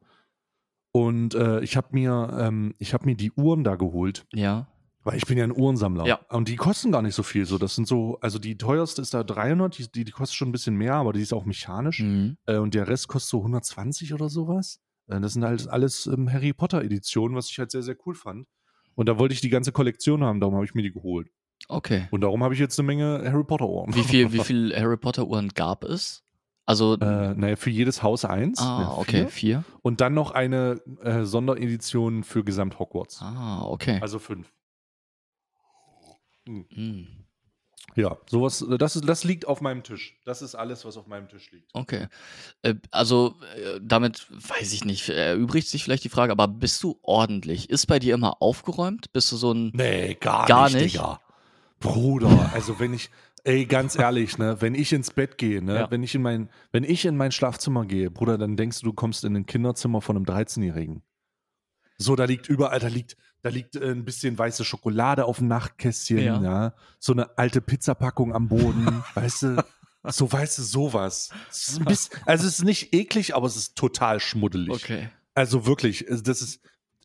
Und 0.92 1.36
äh, 1.36 1.60
ich 1.62 1.76
habe 1.76 1.90
mir, 1.92 2.38
ähm, 2.40 2.74
ich 2.80 2.94
habe 2.94 3.06
mir 3.06 3.16
die 3.16 3.32
Uhren 3.34 3.64
da 3.64 3.76
geholt. 3.76 4.26
Ja. 4.34 4.68
Weil 5.06 5.18
ich 5.18 5.28
bin 5.28 5.38
ja 5.38 5.44
ein 5.44 5.56
Uhrensammler. 5.56 6.08
Ja. 6.08 6.20
Und 6.30 6.48
die 6.48 6.56
kosten 6.56 6.92
gar 6.92 7.04
nicht 7.04 7.14
so 7.14 7.22
viel. 7.22 7.46
So, 7.46 7.60
das 7.60 7.76
sind 7.76 7.88
so, 7.88 8.18
also 8.22 8.40
die 8.40 8.58
teuerste 8.58 9.04
ist 9.04 9.14
da 9.14 9.24
300, 9.24 9.78
die, 9.78 9.92
die, 9.92 10.04
die 10.04 10.12
kostet 10.12 10.36
schon 10.36 10.50
ein 10.50 10.52
bisschen 10.52 10.76
mehr, 10.76 10.96
aber 10.96 11.14
die 11.14 11.22
ist 11.22 11.32
auch 11.32 11.46
mechanisch. 11.46 12.00
Mhm. 12.00 12.38
Äh, 12.48 12.58
und 12.58 12.74
der 12.74 12.88
Rest 12.88 13.08
kostet 13.08 13.30
so 13.30 13.38
120 13.38 14.16
oder 14.16 14.30
sowas. 14.30 14.80
Äh, 15.08 15.22
das 15.22 15.34
sind 15.34 15.46
halt 15.46 15.70
alles 15.70 16.08
ähm, 16.08 16.32
Harry 16.34 16.54
Potter 16.54 16.84
Editionen, 16.84 17.38
was 17.38 17.52
ich 17.52 17.60
halt 17.60 17.70
sehr, 17.70 17.84
sehr 17.84 17.96
cool 18.08 18.16
fand. 18.16 18.48
Und 18.96 19.08
da 19.08 19.20
wollte 19.20 19.36
ich 19.36 19.42
die 19.42 19.50
ganze 19.50 19.72
Kollektion 19.72 20.24
haben, 20.24 20.40
darum 20.40 20.56
habe 20.56 20.66
ich 20.66 20.74
mir 20.74 20.82
die 20.82 20.92
geholt. 20.92 21.30
Okay. 21.68 22.08
Und 22.10 22.22
darum 22.22 22.44
habe 22.44 22.56
ich 22.56 22.60
jetzt 22.60 22.80
eine 22.80 22.88
Menge 22.88 23.22
Harry 23.32 23.44
Potter 23.44 23.70
Uhren. 23.70 23.94
Wie 23.94 24.04
viel, 24.04 24.34
wie 24.34 24.40
viel 24.44 24.76
Harry 24.76 24.98
Potter 24.98 25.28
Uhren 25.28 25.50
gab 25.50 25.84
es? 25.84 26.24
Also. 26.66 26.96
Äh, 26.96 27.36
naja, 27.36 27.56
für 27.58 27.70
jedes 27.70 28.02
Haus 28.02 28.26
eins. 28.26 28.60
Ah, 28.60 28.82
ja, 28.82 28.98
okay, 28.98 29.28
vier. 29.28 29.64
Und 29.84 30.02
dann 30.02 30.16
noch 30.16 30.32
eine 30.32 30.82
äh, 31.04 31.26
Sonderedition 31.26 32.24
für 32.24 32.44
Gesamt 32.44 32.80
Hogwarts. 32.80 33.22
Ah, 33.22 33.66
okay. 33.66 34.00
Also 34.02 34.18
fünf. 34.18 34.52
Hm. 36.48 36.66
hm. 36.74 37.08
Ja, 37.96 38.18
sowas, 38.30 38.66
das, 38.78 38.96
ist, 38.96 39.08
das 39.08 39.24
liegt 39.24 39.48
auf 39.48 39.62
meinem 39.62 39.84
Tisch. 39.84 40.20
Das 40.26 40.42
ist 40.42 40.56
alles, 40.56 40.84
was 40.84 40.98
auf 40.98 41.08
meinem 41.08 41.30
Tisch 41.30 41.52
liegt. 41.52 41.70
Okay. 41.74 42.08
Äh, 42.62 42.76
also, 42.92 43.36
äh, 43.56 43.80
damit 43.82 44.28
weiß 44.32 44.74
ich 44.74 44.84
nicht, 44.84 45.08
erübrigt 45.10 45.68
sich 45.68 45.84
vielleicht 45.84 46.04
die 46.04 46.10
Frage, 46.10 46.32
aber 46.32 46.48
bist 46.48 46.84
du 46.84 47.00
ordentlich? 47.04 47.70
Ist 47.70 47.86
bei 47.86 48.00
dir 48.00 48.16
immer 48.16 48.42
aufgeräumt? 48.42 49.14
Bist 49.14 49.32
du 49.32 49.38
so 49.38 49.54
ein. 49.54 49.72
Nee, 49.74 50.16
gar, 50.16 50.46
gar 50.46 50.66
nicht, 50.66 50.82
nicht? 50.82 50.96
Digga. 50.96 51.22
Bruder, 51.80 52.52
also 52.54 52.80
wenn 52.80 52.94
ich, 52.94 53.12
ey, 53.44 53.66
ganz 53.66 53.98
ehrlich, 53.98 54.38
ne, 54.38 54.58
wenn 54.60 54.76
ich 54.76 54.92
ins 54.92 55.12
Bett 55.12 55.38
gehe, 55.38 55.62
ne, 55.62 55.76
ja. 55.76 55.92
wenn 55.92 56.04
ich 56.04 56.16
in 56.16 56.22
mein, 56.22 56.50
wenn 56.72 56.84
ich 56.84 57.06
in 57.06 57.16
mein 57.16 57.32
Schlafzimmer 57.32 57.86
gehe, 57.86 58.10
Bruder, 58.10 58.38
dann 58.38 58.58
denkst 58.58 58.80
du, 58.80 58.88
du 58.88 58.94
kommst 58.94 59.24
in 59.24 59.36
ein 59.36 59.46
Kinderzimmer 59.46 60.02
von 60.02 60.16
einem 60.16 60.26
13-Jährigen. 60.26 61.04
So, 61.98 62.16
da 62.16 62.26
liegt 62.26 62.50
überall, 62.50 62.80
da 62.80 62.88
liegt, 62.88 63.16
da 63.46 63.52
liegt 63.52 63.76
äh, 63.76 63.92
ein 63.92 64.04
bisschen 64.04 64.36
weiße 64.40 64.66
Schokolade 64.66 65.26
auf 65.26 65.38
dem 65.38 65.48
Nachtkästchen, 65.48 66.18
ja. 66.18 66.42
ja. 66.42 66.74
So 66.98 67.14
eine 67.14 67.38
alte 67.38 67.62
Pizzapackung 67.62 68.34
am 68.34 68.48
Boden, 68.48 69.04
weißt 69.14 69.44
du? 69.44 69.66
So, 70.02 70.32
weißt 70.32 70.58
du, 70.58 70.64
sowas. 70.64 71.30
Es 71.52 71.80
bisschen, 71.86 72.20
also 72.26 72.48
es 72.48 72.58
ist 72.58 72.66
nicht 72.66 72.96
eklig, 72.96 73.36
aber 73.36 73.46
es 73.46 73.56
ist 73.56 73.76
total 73.76 74.20
schmuddelig. 74.20 74.74
Okay. 74.74 75.10
Also 75.36 75.68
wirklich, 75.68 76.08
das 76.10 76.42
ist, 76.42 76.60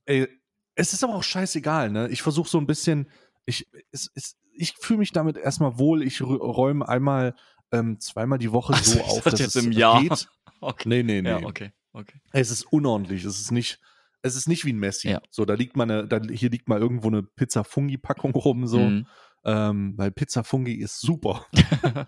ey, 0.06 0.28
es 0.76 0.94
ist 0.94 1.04
aber 1.04 1.16
auch 1.16 1.22
scheißegal, 1.22 1.90
ne? 1.90 2.08
Ich 2.08 2.22
versuche 2.22 2.48
so 2.48 2.56
ein 2.56 2.66
bisschen, 2.66 3.10
ich, 3.44 3.68
es, 3.92 4.10
es, 4.14 4.38
ich 4.54 4.76
fühle 4.80 5.00
mich 5.00 5.12
damit 5.12 5.36
erstmal 5.36 5.78
wohl. 5.78 6.02
Ich 6.02 6.22
räume 6.22 6.88
einmal, 6.88 7.34
ähm, 7.70 8.00
zweimal 8.00 8.38
die 8.38 8.50
Woche 8.50 8.72
also, 8.72 8.94
so 8.94 9.02
auf, 9.02 9.24
dass 9.24 9.40
jetzt 9.40 9.56
es 9.56 9.64
im 9.64 9.72
Jahr. 9.72 10.00
geht. 10.00 10.28
Okay. 10.62 10.90
Nee, 10.90 11.02
nee, 11.02 11.22
nee. 11.22 11.30
Ja, 11.30 11.38
okay, 11.38 11.72
okay. 11.94 12.20
Es 12.32 12.50
ist 12.50 12.64
unordentlich. 12.64 13.24
Es 13.24 13.40
ist 13.40 13.50
nicht, 13.50 13.80
es 14.22 14.36
ist 14.36 14.48
nicht 14.48 14.64
wie 14.64 14.72
ein 14.72 14.78
Messi. 14.78 15.10
Ja. 15.10 15.20
So, 15.30 15.44
da 15.44 15.54
liegt 15.54 15.76
mal 15.76 15.84
eine, 15.84 16.06
da, 16.06 16.20
hier 16.30 16.50
liegt 16.50 16.68
mal 16.68 16.80
irgendwo 16.80 17.08
eine 17.08 17.22
Pizza 17.22 17.64
Fungi 17.64 17.98
Packung 17.98 18.32
rum, 18.34 18.66
so. 18.66 18.80
Mhm. 18.80 19.06
Ähm, 19.44 19.94
weil 19.96 20.10
Pizza 20.10 20.44
Fungi 20.44 20.74
ist 20.74 21.00
super. 21.00 21.46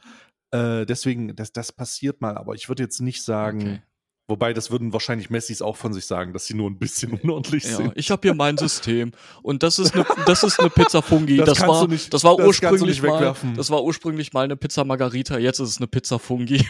äh, 0.50 0.84
deswegen, 0.84 1.34
das, 1.34 1.52
das 1.52 1.72
passiert 1.72 2.20
mal, 2.20 2.36
aber 2.36 2.54
ich 2.54 2.68
würde 2.68 2.82
jetzt 2.82 3.00
nicht 3.00 3.22
sagen, 3.22 3.60
okay. 3.60 3.82
Wobei, 4.28 4.52
das 4.54 4.70
würden 4.70 4.92
wahrscheinlich 4.92 5.30
Messis 5.30 5.60
auch 5.60 5.76
von 5.76 5.92
sich 5.92 6.06
sagen, 6.06 6.32
dass 6.32 6.46
sie 6.46 6.54
nur 6.54 6.70
ein 6.70 6.78
bisschen 6.78 7.12
unordentlich 7.20 7.64
ja, 7.64 7.76
sind. 7.76 7.92
Ich 7.96 8.10
habe 8.10 8.22
hier 8.22 8.34
mein 8.34 8.56
System 8.56 9.10
und 9.42 9.64
das 9.64 9.80
ist 9.80 9.94
eine, 9.94 10.06
das 10.26 10.44
ist 10.44 10.60
eine 10.60 10.70
Pizza 10.70 11.02
Fungi. 11.02 11.36
Das, 11.42 11.58
das 11.58 11.68
war, 11.68 11.88
nicht, 11.88 12.14
das 12.14 12.24
war 12.24 12.36
das 12.36 12.46
ursprünglich 12.46 13.02
mal, 13.02 13.34
das 13.56 13.70
war 13.70 13.82
ursprünglich 13.82 14.32
mal 14.32 14.44
eine 14.44 14.56
Pizza 14.56 14.84
Margarita. 14.84 15.38
Jetzt 15.38 15.58
ist 15.58 15.70
es 15.70 15.76
eine 15.78 15.88
Pizza 15.88 16.18
Fungi. 16.18 16.64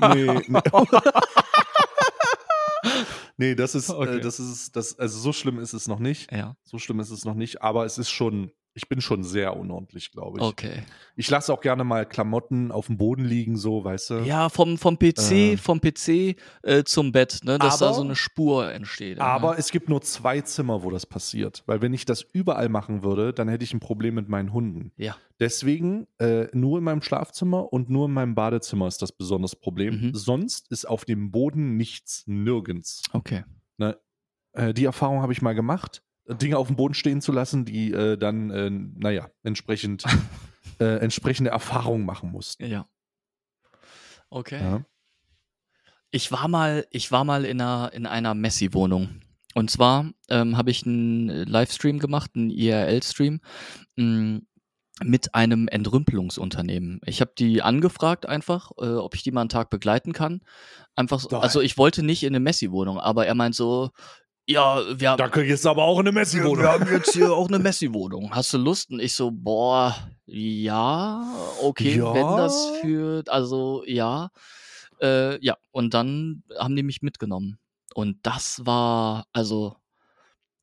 Nee, 0.00 0.40
nee. 0.48 0.60
Nee 3.36 3.54
das 3.54 3.74
ist, 3.74 3.88
äh, 3.88 3.92
okay. 3.92 4.16
äh, 4.18 4.20
das 4.20 4.40
ist, 4.40 4.76
das, 4.76 4.98
also 4.98 5.18
so 5.18 5.32
schlimm 5.32 5.58
ist 5.58 5.72
es 5.72 5.88
noch 5.88 5.98
nicht. 5.98 6.32
Ja. 6.32 6.56
So 6.64 6.78
schlimm 6.78 7.00
ist 7.00 7.10
es 7.10 7.24
noch 7.24 7.34
nicht, 7.34 7.62
aber 7.62 7.84
es 7.84 7.98
ist 7.98 8.10
schon, 8.10 8.50
ich 8.76 8.90
bin 8.90 9.00
schon 9.00 9.24
sehr 9.24 9.56
unordentlich, 9.56 10.12
glaube 10.12 10.38
ich. 10.38 10.44
Okay. 10.44 10.82
Ich 11.16 11.30
lasse 11.30 11.50
auch 11.52 11.62
gerne 11.62 11.82
mal 11.82 12.04
Klamotten 12.04 12.70
auf 12.70 12.86
dem 12.86 12.98
Boden 12.98 13.24
liegen, 13.24 13.56
so, 13.56 13.82
weißt 13.82 14.10
du? 14.10 14.14
Ja, 14.20 14.50
vom, 14.50 14.76
vom 14.76 14.98
PC, 14.98 15.32
äh. 15.32 15.56
vom 15.56 15.80
PC 15.80 16.36
äh, 16.62 16.84
zum 16.84 17.10
Bett, 17.10 17.40
ne, 17.42 17.58
dass 17.58 17.80
aber, 17.80 17.90
da 17.90 17.94
so 17.94 18.02
eine 18.02 18.14
Spur 18.14 18.70
entsteht. 18.70 19.18
Aber 19.18 19.52
ne? 19.52 19.58
es 19.58 19.70
gibt 19.70 19.88
nur 19.88 20.02
zwei 20.02 20.42
Zimmer, 20.42 20.82
wo 20.82 20.90
das 20.90 21.06
passiert. 21.06 21.62
Weil 21.64 21.80
wenn 21.80 21.94
ich 21.94 22.04
das 22.04 22.20
überall 22.20 22.68
machen 22.68 23.02
würde, 23.02 23.32
dann 23.32 23.48
hätte 23.48 23.64
ich 23.64 23.72
ein 23.72 23.80
Problem 23.80 24.14
mit 24.14 24.28
meinen 24.28 24.52
Hunden. 24.52 24.92
Ja. 24.98 25.16
Deswegen 25.40 26.06
äh, 26.18 26.48
nur 26.52 26.78
in 26.78 26.84
meinem 26.84 27.00
Schlafzimmer 27.00 27.72
und 27.72 27.88
nur 27.88 28.06
in 28.06 28.12
meinem 28.12 28.34
Badezimmer 28.34 28.88
ist 28.88 29.00
das 29.00 29.10
besonders 29.10 29.56
Problem. 29.56 30.08
Mhm. 30.08 30.14
Sonst 30.14 30.70
ist 30.70 30.86
auf 30.86 31.06
dem 31.06 31.30
Boden 31.30 31.78
nichts, 31.78 32.24
nirgends. 32.26 33.02
Okay. 33.14 33.44
Ne? 33.78 33.98
Äh, 34.52 34.74
die 34.74 34.84
Erfahrung 34.84 35.22
habe 35.22 35.32
ich 35.32 35.40
mal 35.40 35.54
gemacht. 35.54 36.02
Dinge 36.28 36.58
auf 36.58 36.66
dem 36.66 36.76
Boden 36.76 36.94
stehen 36.94 37.20
zu 37.20 37.32
lassen, 37.32 37.64
die 37.64 37.92
äh, 37.92 38.16
dann, 38.16 38.50
äh, 38.50 38.70
naja, 38.70 39.30
entsprechend 39.42 40.04
äh, 40.80 40.98
entsprechende 40.98 41.50
Erfahrungen 41.50 42.04
machen 42.04 42.30
mussten. 42.30 42.66
Ja. 42.66 42.88
Okay. 44.30 44.60
Ja. 44.60 44.84
Ich 46.10 46.32
war 46.32 46.48
mal, 46.48 46.86
ich 46.90 47.12
war 47.12 47.24
mal 47.24 47.44
in 47.44 47.60
einer, 47.60 47.92
in 47.92 48.06
einer 48.06 48.34
Messi-Wohnung. 48.34 49.20
Und 49.54 49.70
zwar 49.70 50.10
ähm, 50.28 50.56
habe 50.56 50.70
ich 50.70 50.84
einen 50.84 51.28
Livestream 51.28 51.98
gemacht, 51.98 52.32
einen 52.34 52.50
IRL-Stream, 52.50 53.40
mm, 53.96 54.38
mit 55.04 55.34
einem 55.34 55.68
Entrümpelungsunternehmen. 55.68 57.00
Ich 57.04 57.20
habe 57.20 57.32
die 57.38 57.60
angefragt 57.62 58.26
einfach, 58.26 58.70
äh, 58.78 58.94
ob 58.94 59.14
ich 59.14 59.22
die 59.22 59.30
mal 59.30 59.42
einen 59.42 59.50
Tag 59.50 59.68
begleiten 59.68 60.12
kann. 60.12 60.40
Einfach 60.94 61.20
so, 61.20 61.38
also 61.38 61.60
ich 61.60 61.76
wollte 61.76 62.02
nicht 62.02 62.22
in 62.22 62.28
eine 62.28 62.40
Messi-Wohnung, 62.40 62.98
aber 62.98 63.26
er 63.26 63.34
meint 63.34 63.54
so, 63.54 63.90
ja, 64.46 64.80
wir 64.98 65.10
haben. 65.10 65.18
Da 65.18 65.28
kriegst 65.28 65.64
du 65.64 65.68
aber 65.68 65.84
auch 65.84 65.98
eine 65.98 66.12
Messi-Wohnung. 66.12 66.62
Wir 66.62 66.72
haben 66.72 66.90
jetzt 66.90 67.12
hier 67.14 67.32
auch 67.32 67.48
eine 67.48 67.58
Messi-Wohnung. 67.58 68.34
Hast 68.34 68.52
du 68.52 68.58
Lust? 68.58 68.90
Und 68.90 69.00
ich 69.00 69.14
so, 69.14 69.30
boah, 69.32 69.96
ja, 70.26 71.24
okay, 71.62 71.96
ja. 71.96 72.14
wenn 72.14 72.36
das 72.36 72.70
für, 72.80 73.24
also 73.28 73.82
ja. 73.86 74.30
Äh, 75.00 75.44
ja, 75.44 75.56
und 75.72 75.94
dann 75.94 76.42
haben 76.58 76.76
die 76.76 76.82
mich 76.82 77.02
mitgenommen. 77.02 77.58
Und 77.94 78.18
das 78.22 78.64
war, 78.64 79.26
also, 79.32 79.76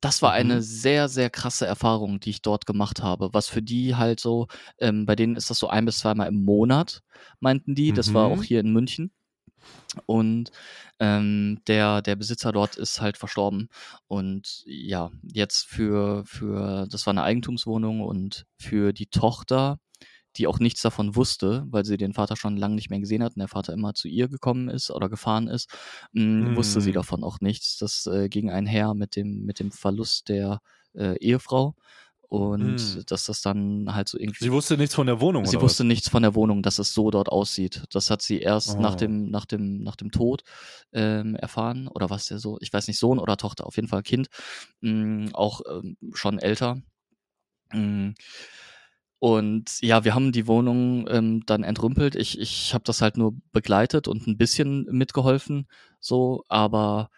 das 0.00 0.22
war 0.22 0.32
eine 0.32 0.56
mhm. 0.56 0.60
sehr, 0.60 1.08
sehr 1.08 1.30
krasse 1.30 1.66
Erfahrung, 1.66 2.20
die 2.20 2.30
ich 2.30 2.42
dort 2.42 2.66
gemacht 2.66 3.02
habe. 3.02 3.30
Was 3.32 3.48
für 3.48 3.62
die 3.62 3.96
halt 3.96 4.18
so, 4.18 4.48
ähm, 4.78 5.04
bei 5.04 5.14
denen 5.14 5.36
ist 5.36 5.50
das 5.50 5.58
so 5.58 5.68
ein 5.68 5.84
bis 5.84 5.98
zweimal 5.98 6.28
im 6.28 6.44
Monat, 6.44 7.02
meinten 7.38 7.74
die. 7.74 7.92
Das 7.92 8.08
mhm. 8.08 8.14
war 8.14 8.26
auch 8.26 8.36
mhm. 8.36 8.42
hier 8.42 8.60
in 8.60 8.72
München. 8.72 9.12
Und 10.06 10.50
ähm, 10.98 11.60
der, 11.66 12.02
der 12.02 12.16
Besitzer 12.16 12.52
dort 12.52 12.76
ist 12.76 13.00
halt 13.00 13.16
verstorben. 13.16 13.68
Und 14.06 14.62
ja, 14.66 15.10
jetzt 15.22 15.66
für, 15.66 16.24
für, 16.26 16.86
das 16.90 17.06
war 17.06 17.12
eine 17.12 17.22
Eigentumswohnung 17.22 18.00
und 18.00 18.46
für 18.58 18.92
die 18.92 19.06
Tochter, 19.06 19.78
die 20.36 20.46
auch 20.46 20.58
nichts 20.58 20.82
davon 20.82 21.14
wusste, 21.14 21.64
weil 21.68 21.84
sie 21.84 21.96
den 21.96 22.12
Vater 22.12 22.36
schon 22.36 22.56
lange 22.56 22.74
nicht 22.74 22.90
mehr 22.90 23.00
gesehen 23.00 23.22
hat 23.22 23.36
und 23.36 23.40
der 23.40 23.48
Vater 23.48 23.72
immer 23.72 23.94
zu 23.94 24.08
ihr 24.08 24.28
gekommen 24.28 24.68
ist 24.68 24.90
oder 24.90 25.08
gefahren 25.08 25.48
ist, 25.48 25.70
mh, 26.12 26.50
mm. 26.50 26.56
wusste 26.56 26.80
sie 26.80 26.90
hm. 26.90 26.94
davon 26.94 27.22
auch 27.22 27.40
nichts. 27.40 27.78
Das 27.78 28.06
äh, 28.06 28.28
ging 28.28 28.50
einher 28.50 28.94
mit 28.94 29.14
dem, 29.16 29.44
mit 29.44 29.60
dem 29.60 29.70
Verlust 29.70 30.28
der 30.28 30.60
äh, 30.94 31.16
Ehefrau 31.18 31.76
und 32.34 32.80
hm. 32.80 33.04
dass 33.06 33.24
das 33.24 33.42
dann 33.42 33.94
halt 33.94 34.08
so 34.08 34.18
irgendwie. 34.18 34.42
Sie 34.42 34.50
wusste 34.50 34.76
nichts 34.76 34.94
von 34.94 35.06
der 35.06 35.20
Wohnung. 35.20 35.46
Sie 35.46 35.60
wusste 35.60 35.84
was? 35.84 35.88
nichts 35.88 36.08
von 36.08 36.22
der 36.22 36.34
Wohnung, 36.34 36.62
dass 36.62 36.80
es 36.80 36.92
so 36.92 37.10
dort 37.12 37.28
aussieht. 37.28 37.84
Das 37.92 38.10
hat 38.10 38.22
sie 38.22 38.40
erst 38.40 38.76
oh. 38.76 38.80
nach 38.80 38.96
dem 38.96 39.30
nach 39.30 39.44
dem 39.44 39.82
nach 39.84 39.94
dem 39.94 40.10
Tod 40.10 40.42
ähm, 40.92 41.36
erfahren 41.36 41.86
oder 41.86 42.10
was 42.10 42.26
der 42.26 42.38
so, 42.40 42.58
ich 42.60 42.72
weiß 42.72 42.88
nicht 42.88 42.98
Sohn 42.98 43.20
oder 43.20 43.36
Tochter, 43.36 43.66
auf 43.66 43.76
jeden 43.76 43.86
Fall 43.86 44.02
Kind, 44.02 44.28
mh, 44.80 45.30
auch 45.32 45.60
ähm, 45.70 45.96
schon 46.12 46.40
älter. 46.40 46.82
Mh. 47.72 48.14
Und 49.20 49.80
ja, 49.80 50.04
wir 50.04 50.14
haben 50.14 50.32
die 50.32 50.46
Wohnung 50.46 51.06
ähm, 51.08 51.46
dann 51.46 51.62
entrümpelt. 51.62 52.14
Ich, 52.14 52.38
ich 52.38 52.74
habe 52.74 52.84
das 52.84 53.00
halt 53.00 53.16
nur 53.16 53.34
begleitet 53.52 54.08
und 54.08 54.26
ein 54.26 54.36
bisschen 54.36 54.84
mitgeholfen, 54.90 55.66
so, 56.00 56.44
aber 56.48 57.10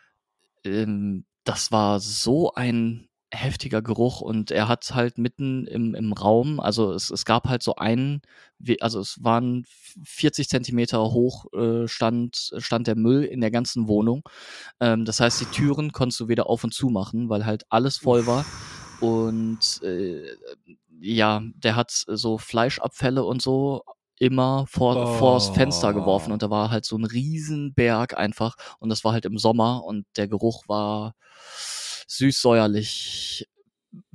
ähm, 0.64 1.24
das 1.42 1.72
war 1.72 1.98
so 2.00 2.52
ein 2.52 3.08
heftiger 3.36 3.82
Geruch 3.82 4.20
und 4.20 4.50
er 4.50 4.68
hat 4.68 4.94
halt 4.94 5.18
mitten 5.18 5.66
im, 5.66 5.94
im 5.94 6.12
Raum, 6.12 6.58
also 6.60 6.92
es, 6.92 7.10
es 7.10 7.24
gab 7.24 7.48
halt 7.48 7.62
so 7.62 7.76
einen, 7.76 8.22
also 8.80 9.00
es 9.00 9.22
waren 9.22 9.64
40 10.04 10.48
Zentimeter 10.48 11.00
hoch 11.12 11.52
äh, 11.52 11.86
stand, 11.86 12.52
stand 12.58 12.86
der 12.86 12.96
Müll 12.96 13.24
in 13.24 13.40
der 13.40 13.50
ganzen 13.50 13.88
Wohnung. 13.88 14.22
Ähm, 14.80 15.04
das 15.04 15.20
heißt, 15.20 15.40
die 15.40 15.46
Türen 15.46 15.92
konntest 15.92 16.20
du 16.20 16.28
wieder 16.28 16.48
auf 16.48 16.64
und 16.64 16.72
zu 16.72 16.88
machen, 16.88 17.28
weil 17.28 17.46
halt 17.46 17.64
alles 17.68 17.98
voll 17.98 18.26
war. 18.26 18.44
Und 19.00 19.82
äh, 19.82 20.22
ja, 21.00 21.42
der 21.54 21.76
hat 21.76 21.90
so 21.90 22.38
Fleischabfälle 22.38 23.24
und 23.24 23.42
so 23.42 23.82
immer 24.18 24.66
vor, 24.66 24.96
oh. 24.96 25.18
vors 25.18 25.50
Fenster 25.50 25.92
geworfen 25.92 26.32
und 26.32 26.42
da 26.42 26.48
war 26.50 26.70
halt 26.70 26.86
so 26.86 26.96
ein 26.96 27.04
Riesenberg 27.04 28.16
einfach 28.16 28.56
und 28.78 28.88
das 28.88 29.04
war 29.04 29.12
halt 29.12 29.26
im 29.26 29.36
Sommer 29.38 29.84
und 29.84 30.06
der 30.16 30.26
Geruch 30.26 30.64
war 30.68 31.14
süß-säuerlich 32.06 33.48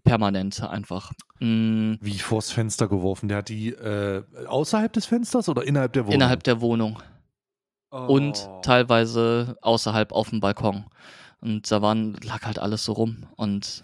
permanent 0.04 0.62
einfach. 0.64 1.12
Mm. 1.40 1.94
Wie 2.02 2.20
vors 2.20 2.52
Fenster 2.52 2.88
geworfen? 2.88 3.30
Der 3.30 3.40
hat 3.40 3.50
die 3.50 3.70
äh, 3.70 4.24
außerhalb 4.46 4.92
des 4.94 5.06
Fensters 5.06 5.50
oder 5.50 5.64
innerhalb 5.64 5.94
der 5.94 6.04
Wohnung? 6.04 6.16
Innerhalb 6.16 6.44
der 6.44 6.62
Wohnung. 6.62 7.02
Oh. 7.92 7.98
Und 7.98 8.48
teilweise 8.64 9.58
außerhalb 9.62 10.12
auf 10.12 10.30
dem 10.30 10.40
Balkon. 10.40 10.86
Und 11.42 11.72
da 11.72 11.82
waren, 11.82 12.14
lag 12.24 12.44
halt 12.44 12.60
alles 12.60 12.86
so 12.86 12.94
rum. 12.94 13.26
Und 13.36 13.84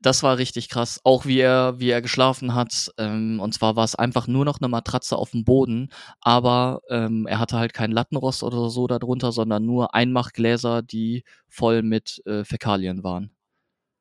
das 0.00 0.22
war 0.22 0.38
richtig 0.38 0.70
krass. 0.70 1.00
Auch 1.04 1.26
wie 1.26 1.38
er, 1.38 1.78
wie 1.78 1.90
er 1.90 2.00
geschlafen 2.00 2.54
hat. 2.54 2.90
Ähm, 2.96 3.40
und 3.40 3.52
zwar 3.52 3.76
war 3.76 3.84
es 3.84 3.94
einfach 3.94 4.26
nur 4.26 4.46
noch 4.46 4.58
eine 4.60 4.68
Matratze 4.68 5.16
auf 5.16 5.32
dem 5.32 5.44
Boden, 5.44 5.90
aber 6.20 6.80
ähm, 6.88 7.26
er 7.26 7.38
hatte 7.40 7.58
halt 7.58 7.74
kein 7.74 7.92
Lattenrost 7.92 8.42
oder 8.42 8.70
so 8.70 8.86
darunter, 8.86 9.32
sondern 9.32 9.66
nur 9.66 9.94
Einmachgläser, 9.94 10.82
die 10.82 11.24
voll 11.48 11.82
mit 11.82 12.22
äh, 12.26 12.44
Fäkalien 12.44 13.04
waren. 13.04 13.30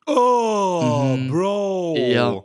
Oh, 0.06 1.18
mhm. 1.18 1.30
Bro. 1.30 1.96
Ja. 1.98 2.42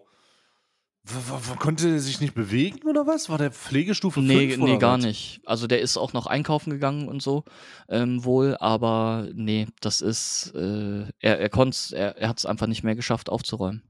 Konnte 1.59 1.89
er 1.89 1.99
sich 1.99 2.21
nicht 2.21 2.35
bewegen 2.35 2.89
oder 2.89 3.07
was? 3.09 3.29
War 3.29 3.39
der 3.39 3.51
Pflegestufe 3.51 4.21
nee, 4.21 4.51
5 4.51 4.57
Nee, 4.59 4.63
oder 4.63 4.79
gar 4.79 4.99
was? 4.99 5.05
nicht. 5.05 5.41
Also 5.45 5.67
der 5.67 5.81
ist 5.81 5.97
auch 5.97 6.13
noch 6.13 6.27
einkaufen 6.27 6.71
gegangen 6.71 7.09
und 7.09 7.21
so 7.21 7.45
ähm, 7.89 8.25
wohl, 8.25 8.57
aber 8.61 9.29
nee, 9.35 9.67
das 9.81 10.01
ist, 10.01 10.53
äh, 10.55 11.07
er, 11.19 11.41
er 11.41 11.49
konnte 11.49 11.97
er, 11.97 12.17
er 12.19 12.29
hat 12.29 12.39
es 12.39 12.47
einfach 12.47 12.69
nicht 12.69 12.85
mehr 12.85 12.95
geschafft 12.95 13.31
aufzuräumen. 13.31 13.83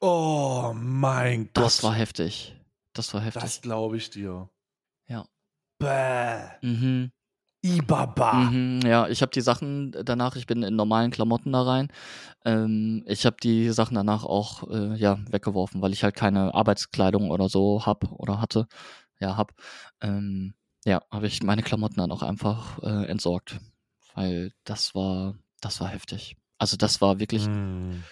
Oh 0.00 0.72
mein 0.74 1.50
Gott. 1.52 1.64
Das 1.64 1.82
war 1.82 1.94
heftig. 1.94 2.56
Das 2.94 3.12
war 3.12 3.20
heftig. 3.20 3.42
Das 3.42 3.60
glaube 3.60 3.98
ich 3.98 4.08
dir. 4.08 4.48
Ja. 5.06 5.26
Bäh. 5.78 6.48
Mhm. 6.62 7.12
Ibaba. 7.64 8.34
Mhm, 8.34 8.80
ja, 8.84 9.08
ich 9.08 9.22
habe 9.22 9.32
die 9.32 9.40
Sachen 9.40 9.92
danach, 10.04 10.36
ich 10.36 10.46
bin 10.46 10.62
in 10.62 10.76
normalen 10.76 11.10
Klamotten 11.10 11.52
da 11.52 11.62
rein. 11.62 11.88
Ähm, 12.44 13.02
ich 13.06 13.24
habe 13.24 13.36
die 13.42 13.70
Sachen 13.70 13.94
danach 13.94 14.24
auch 14.24 14.68
äh, 14.68 14.94
ja, 14.96 15.18
weggeworfen, 15.30 15.80
weil 15.80 15.94
ich 15.94 16.04
halt 16.04 16.14
keine 16.14 16.54
Arbeitskleidung 16.54 17.30
oder 17.30 17.48
so 17.48 17.86
hab 17.86 18.12
oder 18.12 18.38
hatte. 18.38 18.68
Ja, 19.18 19.38
hab. 19.38 19.54
Ähm, 20.02 20.52
ja, 20.84 21.00
habe 21.10 21.26
ich 21.26 21.42
meine 21.42 21.62
Klamotten 21.62 21.96
dann 21.96 22.12
auch 22.12 22.22
einfach 22.22 22.82
äh, 22.82 23.06
entsorgt. 23.06 23.58
Weil 24.14 24.52
das 24.64 24.94
war, 24.94 25.34
das 25.62 25.80
war 25.80 25.88
heftig. 25.88 26.36
Also 26.58 26.76
das 26.76 27.00
war 27.00 27.18
wirklich. 27.18 27.46
Hm. 27.46 28.04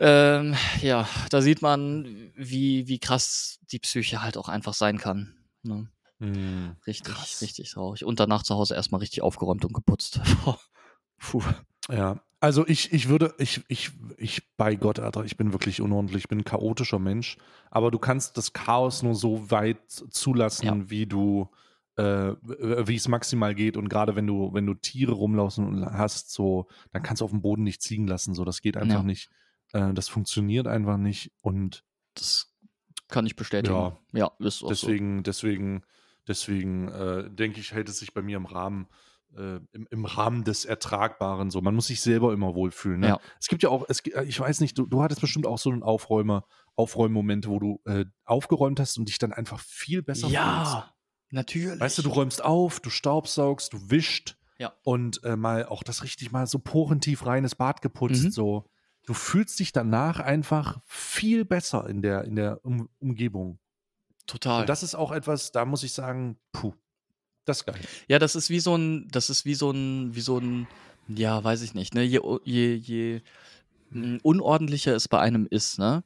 Ähm, 0.00 0.56
ja, 0.80 1.08
da 1.30 1.42
sieht 1.42 1.62
man, 1.62 2.32
wie, 2.34 2.88
wie 2.88 2.98
krass 2.98 3.60
die 3.70 3.78
Psyche 3.78 4.20
halt 4.20 4.36
auch 4.36 4.48
einfach 4.48 4.74
sein 4.74 4.98
kann. 4.98 5.36
Ne? 5.62 5.88
Hm. 6.20 6.76
Richtig, 6.86 7.14
Krass. 7.14 7.40
richtig 7.42 7.70
traurig. 7.70 8.04
Und 8.04 8.20
danach 8.20 8.42
zu 8.42 8.54
Hause 8.54 8.74
erstmal 8.74 9.00
richtig 9.00 9.22
aufgeräumt 9.22 9.64
und 9.64 9.72
geputzt. 9.72 10.20
Puh. 11.18 11.42
Ja, 11.90 12.22
also 12.40 12.66
ich, 12.66 12.92
ich 12.92 13.08
würde, 13.08 13.34
ich, 13.38 13.62
ich, 13.68 13.90
ich, 14.16 14.42
bei 14.56 14.74
Gott, 14.76 14.98
Alter, 14.98 15.24
ich 15.24 15.36
bin 15.36 15.52
wirklich 15.52 15.80
unordentlich, 15.80 16.24
ich 16.24 16.28
bin 16.28 16.38
ein 16.40 16.44
chaotischer 16.44 16.98
Mensch, 16.98 17.36
aber 17.70 17.90
du 17.90 17.98
kannst 17.98 18.36
das 18.36 18.52
Chaos 18.52 19.02
nur 19.02 19.14
so 19.14 19.50
weit 19.50 19.90
zulassen, 19.90 20.66
Ja. 20.66 20.90
wie 20.90 21.06
du, 21.06 21.48
äh, 21.96 22.32
wie 22.42 22.94
es 22.94 23.08
maximal 23.08 23.54
geht 23.54 23.76
und 23.76 23.88
gerade 23.88 24.14
wenn 24.16 24.26
du, 24.26 24.54
wenn 24.54 24.64
du 24.66 24.74
Tiere 24.74 25.12
rumlaufen 25.12 25.84
hast, 25.84 26.30
so, 26.32 26.68
dann 26.92 27.02
kannst 27.02 27.20
du 27.20 27.24
auf 27.26 27.30
dem 27.32 27.42
Boden 27.42 27.62
nicht 27.64 27.82
ziehen 27.82 28.06
lassen, 28.06 28.34
so, 28.34 28.44
das 28.44 28.62
geht 28.62 28.76
einfach 28.78 29.00
Ja. 29.00 29.02
nicht, 29.02 29.28
äh, 29.72 29.92
das 29.92 30.08
funktioniert 30.08 30.66
einfach 30.66 30.96
nicht 30.96 31.32
und 31.42 31.84
Das 32.14 32.54
kann 33.08 33.26
ich 33.26 33.36
bestätigen. 33.36 33.74
Ja. 33.74 33.98
Ja, 34.12 34.30
ist 34.38 34.62
auch 34.62 34.68
deswegen, 34.68 35.22
deswegen, 35.24 35.82
deswegen 36.30 36.88
äh, 36.88 37.28
denke 37.30 37.60
ich, 37.60 37.72
hält 37.72 37.88
es 37.90 37.98
sich 37.98 38.14
bei 38.14 38.22
mir 38.22 38.38
im 38.38 38.46
Rahmen, 38.46 38.86
äh, 39.36 39.56
im, 39.72 39.86
im 39.90 40.04
Rahmen 40.06 40.44
des 40.44 40.64
Ertragbaren 40.64 41.50
so. 41.50 41.60
Man 41.60 41.74
muss 41.74 41.88
sich 41.88 42.00
selber 42.00 42.32
immer 42.32 42.54
wohlfühlen. 42.54 43.00
Ne? 43.00 43.08
Ja. 43.08 43.20
Es 43.38 43.48
gibt 43.48 43.62
ja 43.62 43.68
auch, 43.68 43.84
es, 43.88 44.00
äh, 44.06 44.24
ich 44.24 44.40
weiß 44.40 44.60
nicht, 44.60 44.78
du, 44.78 44.86
du 44.86 45.02
hattest 45.02 45.20
bestimmt 45.20 45.46
auch 45.46 45.58
so 45.58 45.70
einen 45.70 45.82
Aufräumer, 45.82 46.46
Aufräummomente, 46.76 47.48
wo 47.50 47.58
du 47.58 47.80
äh, 47.84 48.06
aufgeräumt 48.24 48.80
hast 48.80 48.96
und 48.98 49.08
dich 49.08 49.18
dann 49.18 49.32
einfach 49.32 49.60
viel 49.60 50.02
besser 50.02 50.28
fühlst. 50.28 50.34
Ja, 50.34 50.94
natürlich. 51.30 51.78
Weißt 51.80 51.98
du, 51.98 52.02
du 52.02 52.08
räumst 52.10 52.42
auf, 52.42 52.80
du 52.80 52.88
staubsaugst, 52.90 53.72
du 53.72 53.90
wischt 53.90 54.36
Ja. 54.58 54.72
und 54.84 55.22
äh, 55.24 55.36
mal 55.36 55.66
auch 55.66 55.82
das 55.82 56.02
richtig 56.02 56.32
mal 56.32 56.46
so 56.46 56.58
porentief 56.58 57.26
reines 57.26 57.54
Bad 57.54 57.82
geputzt, 57.82 58.24
Mhm. 58.24 58.30
so. 58.30 58.64
Du 59.06 59.14
fühlst 59.14 59.58
dich 59.58 59.72
danach 59.72 60.20
einfach 60.20 60.80
viel 60.84 61.44
besser 61.44 61.88
in 61.88 62.02
der, 62.02 62.24
in 62.24 62.36
der 62.36 62.64
um 62.64 62.88
Umgebung. 62.98 63.58
Total. 64.30 64.60
Und 64.60 64.68
das 64.68 64.82
ist 64.82 64.94
auch 64.94 65.10
etwas, 65.12 65.50
da 65.52 65.64
muss 65.64 65.82
ich 65.82 65.92
sagen, 65.92 66.36
puh, 66.52 66.72
das 67.44 67.58
ist 67.58 67.66
geil. 67.66 67.80
ja, 68.08 68.18
das 68.18 68.36
ist 68.36 68.48
wie 68.50 68.60
so 68.60 68.76
ein, 68.76 69.08
das 69.10 69.28
ist 69.30 69.44
wie 69.44 69.54
so 69.54 69.70
ein, 69.70 70.14
wie 70.14 70.20
so 70.20 70.38
ein, 70.38 70.68
ja, 71.08 71.42
weiß 71.42 71.62
ich 71.62 71.74
nicht, 71.74 71.94
ne? 71.94 72.02
Je, 72.04 72.20
je, 72.44 72.74
je 72.74 73.20
mh, 73.90 74.18
unordentlicher 74.22 74.94
es 74.94 75.08
bei 75.08 75.18
einem 75.18 75.46
ist, 75.50 75.78
ne? 75.78 76.04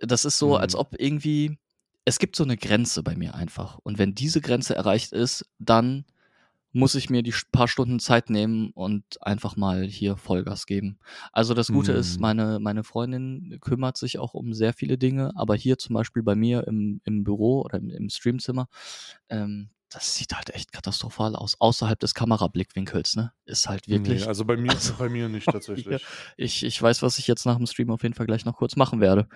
Das 0.00 0.24
ist 0.24 0.38
so, 0.38 0.50
Mhm. 0.50 0.54
als 0.60 0.74
ob 0.76 0.94
irgendwie, 1.00 1.58
es 2.04 2.18
gibt 2.20 2.36
so 2.36 2.44
eine 2.44 2.56
Grenze 2.56 3.02
bei 3.02 3.16
mir 3.16 3.34
einfach. 3.34 3.78
Und 3.82 3.98
wenn 3.98 4.14
diese 4.14 4.40
Grenze 4.40 4.76
erreicht 4.76 5.12
ist, 5.12 5.44
dann 5.58 6.04
muss 6.76 6.94
ich 6.94 7.08
mir 7.08 7.22
die 7.22 7.34
paar 7.52 7.68
Stunden 7.68 7.98
Zeit 8.00 8.28
nehmen 8.28 8.70
und 8.74 9.04
einfach 9.22 9.56
mal 9.56 9.84
hier 9.84 10.16
Vollgas 10.16 10.66
geben. 10.66 10.98
Also 11.32 11.54
das 11.54 11.68
Gute 11.68 11.92
ist, 11.92 12.16
Mhm. 12.16 12.22
meine, 12.22 12.58
meine 12.60 12.84
Freundin 12.84 13.58
kümmert 13.62 13.96
sich 13.96 14.18
auch 14.18 14.34
um 14.34 14.52
sehr 14.52 14.74
viele 14.74 14.98
Dinge, 14.98 15.32
aber 15.36 15.54
hier 15.56 15.78
zum 15.78 15.94
Beispiel 15.94 16.22
bei 16.22 16.34
mir 16.34 16.66
im, 16.66 17.00
im 17.04 17.24
Büro 17.24 17.62
oder 17.62 17.78
im, 17.78 17.88
im 17.90 18.08
Streamzimmer, 18.10 18.68
ähm, 19.30 19.70
das 19.88 20.16
sieht 20.16 20.34
halt 20.34 20.50
echt 20.50 20.72
katastrophal 20.72 21.36
aus. 21.36 21.56
Außerhalb 21.60 21.98
des 21.98 22.12
Kamerablickwinkels, 22.12 23.16
ne? 23.16 23.32
Ist 23.46 23.68
halt 23.68 23.88
wirklich. 23.88 24.22
Nee, 24.22 24.26
also 24.26 24.44
bei 24.44 24.56
mir, 24.56 24.72
Also, 24.72 24.94
bei 24.98 25.08
mir 25.08 25.28
nicht 25.28 25.46
tatsächlich. 25.46 26.04
ich, 26.36 26.64
ich 26.64 26.82
weiß, 26.82 27.02
was 27.02 27.18
ich 27.18 27.26
jetzt 27.28 27.46
nach 27.46 27.56
dem 27.56 27.66
Stream 27.66 27.90
auf 27.90 28.02
jeden 28.02 28.14
Fall 28.14 28.26
gleich 28.26 28.44
noch 28.44 28.56
kurz 28.56 28.76
machen 28.76 29.00
werde. 29.00 29.28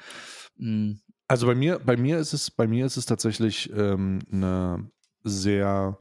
Mm, 0.57 0.95
Also 1.29 1.47
bei 1.47 1.55
mir, 1.55 1.79
bei 1.79 1.97
mir 1.97 2.19
ist 2.19 2.33
es, 2.35 2.51
bei 2.51 2.67
mir 2.67 2.85
ist 2.85 2.97
es 2.97 3.07
tatsächlich 3.07 3.71
ähm, 3.73 4.19
eine 4.31 4.91
sehr, 5.23 5.97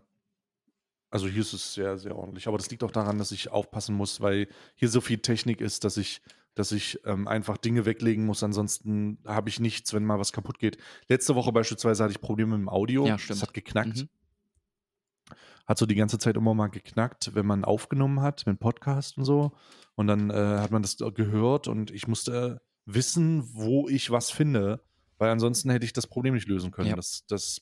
also 1.11 1.27
hier 1.27 1.41
ist 1.41 1.53
es 1.53 1.73
sehr, 1.73 1.97
sehr 1.97 2.15
ordentlich. 2.15 2.47
Aber 2.47 2.57
das 2.57 2.69
liegt 2.69 2.83
auch 2.83 2.91
daran, 2.91 3.17
dass 3.17 3.31
ich 3.31 3.49
aufpassen 3.51 3.95
muss, 3.95 4.21
weil 4.21 4.47
hier 4.75 4.89
so 4.89 5.01
viel 5.01 5.19
Technik 5.19 5.61
ist, 5.61 5.83
dass 5.83 5.97
ich, 5.97 6.21
dass 6.55 6.71
ich 6.71 6.99
ähm, 7.05 7.27
einfach 7.27 7.57
Dinge 7.57 7.85
weglegen 7.85 8.25
muss. 8.25 8.43
Ansonsten 8.43 9.17
habe 9.25 9.49
ich 9.49 9.59
nichts, 9.59 9.93
wenn 9.93 10.05
mal 10.05 10.19
was 10.19 10.31
kaputt 10.33 10.59
geht. 10.59 10.77
Letzte 11.07 11.35
Woche 11.35 11.51
beispielsweise 11.51 12.03
hatte 12.03 12.11
ich 12.11 12.21
Probleme 12.21 12.57
mit 12.57 12.65
dem 12.65 12.69
Audio. 12.69 13.05
Ja, 13.05 13.13
Das 13.13 13.21
stimmt. 13.21 13.41
hat 13.41 13.53
geknackt. 13.53 13.97
Mhm. 13.97 14.09
Hat 15.65 15.77
so 15.77 15.85
die 15.85 15.95
ganze 15.95 16.17
Zeit 16.17 16.35
immer 16.35 16.53
mal 16.53 16.67
geknackt, 16.67 17.35
wenn 17.35 17.45
man 17.45 17.63
aufgenommen 17.63 18.21
hat 18.21 18.45
mit 18.47 18.59
Podcast 18.59 19.17
und 19.17 19.25
so. 19.25 19.51
Und 19.95 20.07
dann 20.07 20.29
äh, 20.31 20.33
hat 20.33 20.71
man 20.71 20.81
das 20.81 20.97
gehört 20.97 21.67
und 21.67 21.91
ich 21.91 22.07
musste 22.07 22.61
wissen, 22.85 23.47
wo 23.53 23.87
ich 23.87 24.09
was 24.09 24.31
finde, 24.31 24.83
weil 25.19 25.29
ansonsten 25.29 25.69
hätte 25.69 25.85
ich 25.85 25.93
das 25.93 26.07
Problem 26.07 26.33
nicht 26.33 26.47
lösen 26.47 26.71
können. 26.71 26.89
Ja. 26.89 26.95
Das, 26.95 27.25
das, 27.27 27.61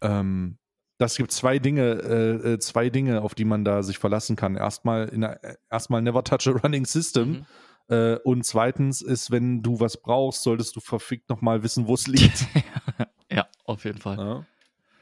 ähm, 0.00 0.58
das 1.02 1.16
gibt 1.16 1.32
zwei 1.32 1.58
Dinge, 1.58 1.82
äh, 1.82 2.52
äh, 2.52 2.58
zwei 2.60 2.88
Dinge, 2.88 3.22
auf 3.22 3.34
die 3.34 3.44
man 3.44 3.64
da 3.64 3.82
sich 3.82 3.98
verlassen 3.98 4.36
kann. 4.36 4.54
Erstmal, 4.56 5.08
in 5.08 5.24
äh, 5.24 5.56
erstmal 5.68 6.00
never 6.00 6.22
touch 6.22 6.46
a 6.46 6.52
running 6.52 6.86
system. 6.86 7.28
Mhm. 7.28 7.46
Äh, 7.88 8.16
und 8.18 8.46
zweitens 8.46 9.02
ist, 9.02 9.32
wenn 9.32 9.62
du 9.62 9.80
was 9.80 9.96
brauchst, 9.96 10.44
solltest 10.44 10.76
du 10.76 10.80
verfickt 10.80 11.28
nochmal 11.28 11.62
wissen, 11.64 11.88
wo 11.88 11.94
es 11.94 12.06
liegt. 12.06 12.46
ja, 13.30 13.48
auf 13.64 13.84
jeden 13.84 13.98
Fall. 13.98 14.16
Ja. 14.16 14.46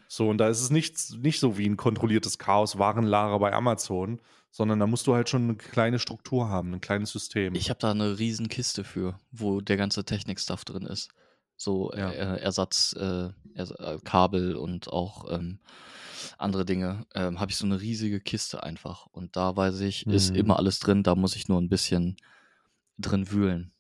So, 0.08 0.28
und 0.28 0.38
da 0.38 0.48
ist 0.48 0.62
es 0.62 0.70
nicht, 0.70 1.18
nicht 1.18 1.38
so 1.38 1.58
wie 1.58 1.68
ein 1.68 1.76
kontrolliertes 1.76 2.38
Chaos-Warenlager 2.38 3.38
bei 3.38 3.52
Amazon, 3.52 4.20
sondern 4.50 4.80
da 4.80 4.86
musst 4.86 5.06
du 5.06 5.14
halt 5.14 5.28
schon 5.28 5.44
eine 5.44 5.54
kleine 5.54 5.98
Struktur 5.98 6.48
haben, 6.48 6.72
ein 6.74 6.80
kleines 6.80 7.10
System. 7.12 7.54
Ich 7.54 7.70
habe 7.70 7.78
da 7.78 7.90
eine 7.90 8.18
riesen 8.18 8.48
Kiste 8.48 8.84
für, 8.84 9.20
wo 9.30 9.60
der 9.60 9.76
ganze 9.76 10.04
Technik-Stuff 10.04 10.64
drin 10.64 10.82
ist. 10.82 11.10
So 11.60 11.92
Ja. 11.92 12.10
äh, 12.10 12.40
Ersatz, 12.40 12.94
äh, 12.98 13.28
äh, 13.54 13.98
Kabel 14.02 14.56
und 14.56 14.88
auch 14.88 15.30
ähm, 15.30 15.58
andere 16.38 16.64
Dinge. 16.64 17.06
Ähm, 17.14 17.38
habe 17.38 17.50
ich 17.50 17.58
so 17.58 17.66
eine 17.66 17.80
riesige 17.82 18.18
Kiste 18.20 18.62
einfach. 18.62 19.06
Und 19.12 19.36
da 19.36 19.54
weiß 19.56 19.80
ich, 19.80 20.08
ist 20.08 20.30
Mhm. 20.30 20.36
immer 20.36 20.58
alles 20.58 20.78
drin. 20.78 21.02
Da 21.02 21.14
muss 21.14 21.36
ich 21.36 21.48
nur 21.48 21.60
ein 21.60 21.68
bisschen 21.68 22.16
drin 22.98 23.30
wühlen. 23.30 23.72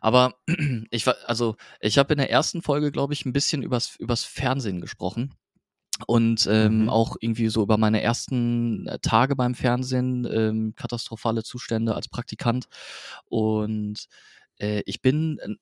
Aber 0.00 0.36
ich 0.90 1.06
war, 1.06 1.16
also 1.26 1.56
ich 1.80 1.98
habe 1.98 2.14
in 2.14 2.18
der 2.18 2.30
ersten 2.30 2.62
Folge, 2.62 2.92
glaube 2.92 3.14
ich, 3.14 3.26
ein 3.26 3.32
bisschen 3.32 3.62
übers, 3.62 3.96
übers 3.96 4.24
Fernsehen 4.24 4.80
gesprochen. 4.80 5.34
Und 6.06 6.46
ähm, 6.50 6.82
Mhm. 6.84 6.88
auch 6.90 7.16
irgendwie 7.20 7.48
so 7.48 7.62
über 7.62 7.78
meine 7.78 8.02
ersten 8.02 8.86
äh, 8.86 8.98
Tage 9.00 9.34
beim 9.36 9.54
Fernsehen, 9.54 10.28
ähm, 10.30 10.74
katastrophale 10.76 11.42
Zustände 11.42 11.94
als 11.94 12.08
Praktikant. 12.08 12.68
Und 13.26 14.06
äh, 14.58 14.82
ich 14.86 15.02
bin 15.02 15.38
äh, 15.38 15.54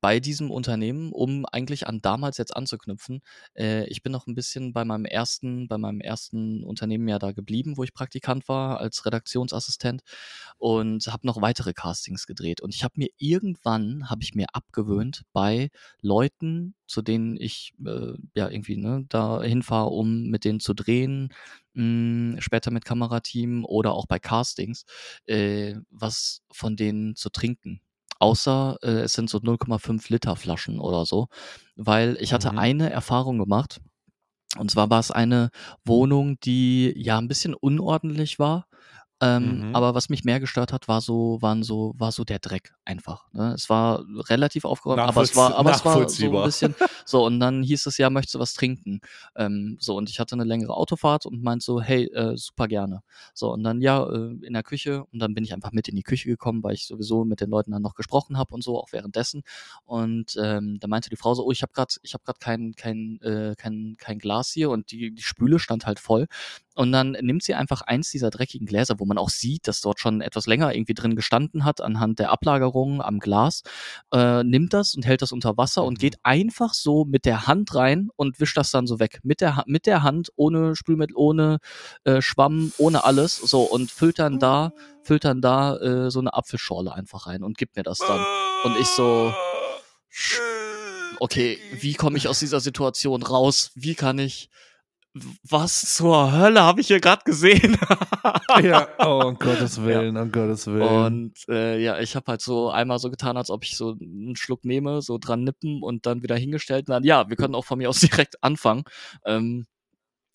bei 0.00 0.20
diesem 0.20 0.50
Unternehmen, 0.50 1.12
um 1.12 1.44
eigentlich 1.46 1.86
an 1.86 2.00
damals 2.00 2.38
jetzt 2.38 2.56
anzuknüpfen, 2.56 3.20
äh, 3.56 3.84
ich 3.86 4.02
bin 4.02 4.12
noch 4.12 4.26
ein 4.26 4.34
bisschen 4.34 4.72
bei 4.72 4.84
meinem 4.84 5.04
ersten, 5.04 5.68
bei 5.68 5.78
meinem 5.78 6.00
ersten 6.00 6.64
Unternehmen 6.64 7.08
ja 7.08 7.18
da 7.18 7.32
geblieben, 7.32 7.76
wo 7.76 7.84
ich 7.84 7.92
Praktikant 7.94 8.48
war 8.48 8.78
als 8.80 9.04
Redaktionsassistent 9.04 10.02
und 10.58 11.06
habe 11.06 11.26
noch 11.26 11.40
weitere 11.42 11.72
Castings 11.72 12.26
gedreht. 12.26 12.60
Und 12.60 12.74
ich 12.74 12.84
habe 12.84 12.94
mir 12.96 13.08
irgendwann, 13.18 14.08
habe 14.10 14.22
ich 14.22 14.34
mir 14.34 14.46
abgewöhnt, 14.52 15.22
bei 15.32 15.70
Leuten, 16.00 16.74
zu 16.86 17.02
denen 17.02 17.36
ich 17.36 17.72
äh, 17.84 18.14
ja 18.34 18.48
irgendwie 18.48 18.76
ne, 18.76 19.04
da 19.08 19.42
hinfahre, 19.42 19.90
um 19.90 20.28
mit 20.28 20.44
denen 20.44 20.60
zu 20.60 20.74
drehen, 20.74 21.32
mh, 21.74 22.40
später 22.40 22.70
mit 22.70 22.84
Kamerateam 22.84 23.64
oder 23.64 23.92
auch 23.94 24.06
bei 24.06 24.18
Castings, 24.18 24.84
äh, 25.26 25.76
was 25.90 26.42
von 26.52 26.76
denen 26.76 27.16
zu 27.16 27.30
trinken. 27.30 27.80
Außer 28.20 28.78
äh, 28.82 28.88
es 29.02 29.14
sind 29.14 29.30
so 29.30 29.40
0,5 29.40 30.10
Liter 30.10 30.36
Flaschen 30.36 30.80
oder 30.80 31.06
so, 31.06 31.28
weil 31.76 32.16
ich 32.20 32.32
hatte 32.34 32.52
Mhm. 32.52 32.58
eine 32.58 32.90
Erfahrung 32.92 33.38
gemacht. 33.38 33.80
Und 34.58 34.70
zwar 34.70 34.90
war 34.90 35.00
es 35.00 35.10
eine 35.12 35.50
Wohnung, 35.84 36.38
die 36.40 36.92
ja 36.96 37.18
ein 37.18 37.28
bisschen 37.28 37.54
unordentlich 37.54 38.38
war 38.38 38.66
Ähm, 39.22 39.68
mhm. 39.68 39.76
Aber 39.76 39.94
was 39.94 40.08
mich 40.08 40.24
mehr 40.24 40.40
gestört 40.40 40.72
hat, 40.72 40.88
war 40.88 41.02
so, 41.02 41.38
waren 41.42 41.62
so, 41.62 41.94
war 41.98 42.10
so 42.10 42.24
der 42.24 42.38
Dreck 42.38 42.72
einfach. 42.86 43.30
Ne? 43.32 43.52
Es 43.54 43.68
war 43.68 44.04
relativ 44.28 44.64
aufgeräumt, 44.64 45.00
aber 45.00 45.22
es 45.22 45.36
war, 45.36 45.54
aber 45.56 45.72
es 45.72 45.84
war 45.84 46.08
so 46.08 46.26
ein 46.26 46.44
bisschen. 46.44 46.74
So, 47.06 47.26
und 47.26 47.40
dann 47.40 47.64
hieß 47.64 47.86
es 47.86 47.98
ja, 47.98 48.08
möchtest 48.08 48.36
du 48.36 48.38
was 48.38 48.54
trinken? 48.54 49.00
Ähm, 49.34 49.76
so, 49.80 49.96
und 49.96 50.08
ich 50.10 50.20
hatte 50.20 50.36
eine 50.36 50.44
längere 50.44 50.74
Autofahrt 50.74 51.26
und 51.26 51.42
meinte 51.42 51.64
so, 51.64 51.80
hey, 51.80 52.04
äh, 52.12 52.36
super 52.36 52.68
gerne. 52.68 53.02
So, 53.34 53.52
und 53.52 53.64
dann 53.64 53.80
ja, 53.80 54.04
äh, 54.04 54.36
in 54.42 54.52
der 54.52 54.62
Küche 54.62 55.04
und 55.12 55.18
dann 55.18 55.34
bin 55.34 55.42
ich 55.42 55.52
einfach 55.52 55.72
mit 55.72 55.88
in 55.88 55.96
die 55.96 56.04
Küche 56.04 56.28
gekommen, 56.28 56.62
weil 56.62 56.74
ich 56.74 56.86
sowieso 56.86 57.24
mit 57.24 57.40
den 57.40 57.50
Leuten 57.50 57.72
dann 57.72 57.82
noch 57.82 57.94
gesprochen 57.94 58.38
habe 58.38 58.54
und 58.54 58.62
so, 58.62 58.78
auch 58.78 58.92
währenddessen. 58.92 59.42
Und 59.84 60.38
ähm, 60.40 60.78
da 60.78 60.86
meinte 60.86 61.10
die 61.10 61.16
Frau 61.16 61.34
so, 61.34 61.44
oh, 61.44 61.50
ich 61.50 61.62
habe 61.62 61.72
gerade, 61.72 61.94
ich 62.02 62.14
habe 62.14 62.22
gerade 62.24 62.38
kein, 62.38 62.74
kein, 62.76 63.20
äh, 63.22 63.54
kein, 63.56 63.96
kein 63.98 64.18
Glas 64.20 64.52
hier 64.52 64.70
und 64.70 64.92
die, 64.92 65.12
die 65.12 65.22
Spüle 65.22 65.58
stand 65.58 65.86
halt 65.86 65.98
voll. 65.98 66.28
Und 66.76 66.92
dann 66.92 67.12
nimmt 67.12 67.42
sie 67.42 67.54
einfach 67.54 67.82
eins 67.82 68.10
dieser 68.10 68.30
dreckigen 68.30 68.66
Gläser, 68.66 68.98
wo 68.98 69.04
man 69.10 69.18
auch 69.18 69.28
sieht, 69.28 69.68
dass 69.68 69.82
dort 69.82 70.00
schon 70.00 70.22
etwas 70.22 70.46
länger 70.46 70.74
irgendwie 70.74 70.94
drin 70.94 71.16
gestanden 71.16 71.64
hat, 71.66 71.82
anhand 71.82 72.18
der 72.18 72.30
Ablagerungen 72.30 73.02
am 73.02 73.18
Glas, 73.18 73.62
äh, 74.12 74.42
nimmt 74.42 74.72
das 74.72 74.94
und 74.94 75.04
hält 75.04 75.20
das 75.20 75.32
unter 75.32 75.58
Wasser 75.58 75.84
und 75.84 75.98
geht 75.98 76.16
einfach 76.22 76.72
so 76.72 77.04
mit 77.04 77.26
der 77.26 77.46
Hand 77.46 77.74
rein 77.74 78.08
und 78.16 78.40
wischt 78.40 78.56
das 78.56 78.70
dann 78.70 78.86
so 78.86 78.98
weg. 79.00 79.20
Mit 79.22 79.40
der, 79.40 79.64
mit 79.66 79.86
der 79.86 80.02
Hand, 80.02 80.30
ohne 80.36 80.76
Spülmittel, 80.76 81.16
ohne 81.16 81.58
äh, 82.04 82.22
Schwamm, 82.22 82.72
ohne 82.78 83.04
alles. 83.04 83.36
So, 83.36 83.62
und 83.62 83.90
füllt 83.90 84.18
dann 84.18 84.38
da, 84.38 84.72
füllt 85.02 85.24
dann 85.24 85.42
da 85.42 85.76
äh, 85.76 86.10
so 86.10 86.20
eine 86.20 86.32
Apfelschorle 86.34 86.94
einfach 86.94 87.26
rein 87.26 87.42
und 87.42 87.58
gibt 87.58 87.76
mir 87.76 87.82
das 87.82 87.98
dann. 87.98 88.24
Und 88.64 88.78
ich 88.78 88.88
so, 88.88 89.34
okay, 91.18 91.58
wie 91.80 91.94
komme 91.94 92.16
ich 92.16 92.28
aus 92.28 92.38
dieser 92.38 92.60
Situation 92.60 93.22
raus? 93.22 93.72
Wie 93.74 93.94
kann 93.94 94.18
ich 94.18 94.48
was 95.48 95.96
zur 95.96 96.32
Hölle 96.32 96.62
habe 96.62 96.80
ich 96.80 96.86
hier 96.86 97.00
gerade 97.00 97.22
gesehen? 97.24 97.76
ja, 98.62 98.88
oh 98.98 99.28
um 99.28 99.34
Gottes 99.36 99.82
Willen, 99.82 100.14
ja. 100.14 100.22
um 100.22 100.30
Gottes 100.30 100.66
Willen. 100.66 101.04
Und 101.04 101.48
äh, 101.48 101.82
ja, 101.82 101.98
ich 101.98 102.14
habe 102.14 102.26
halt 102.28 102.40
so 102.40 102.70
einmal 102.70 102.98
so 102.98 103.10
getan, 103.10 103.36
als 103.36 103.50
ob 103.50 103.64
ich 103.64 103.76
so 103.76 103.96
einen 104.00 104.36
Schluck 104.36 104.64
nehme, 104.64 105.02
so 105.02 105.18
dran 105.18 105.42
nippen 105.42 105.82
und 105.82 106.06
dann 106.06 106.22
wieder 106.22 106.36
hingestellt 106.36 106.88
und 106.88 106.92
dann, 106.92 107.04
ja, 107.04 107.28
wir 107.28 107.36
können 107.36 107.54
auch 107.54 107.64
von 107.64 107.78
mir 107.78 107.88
aus 107.88 108.00
direkt 108.00 108.42
anfangen. 108.42 108.84
Ähm, 109.24 109.66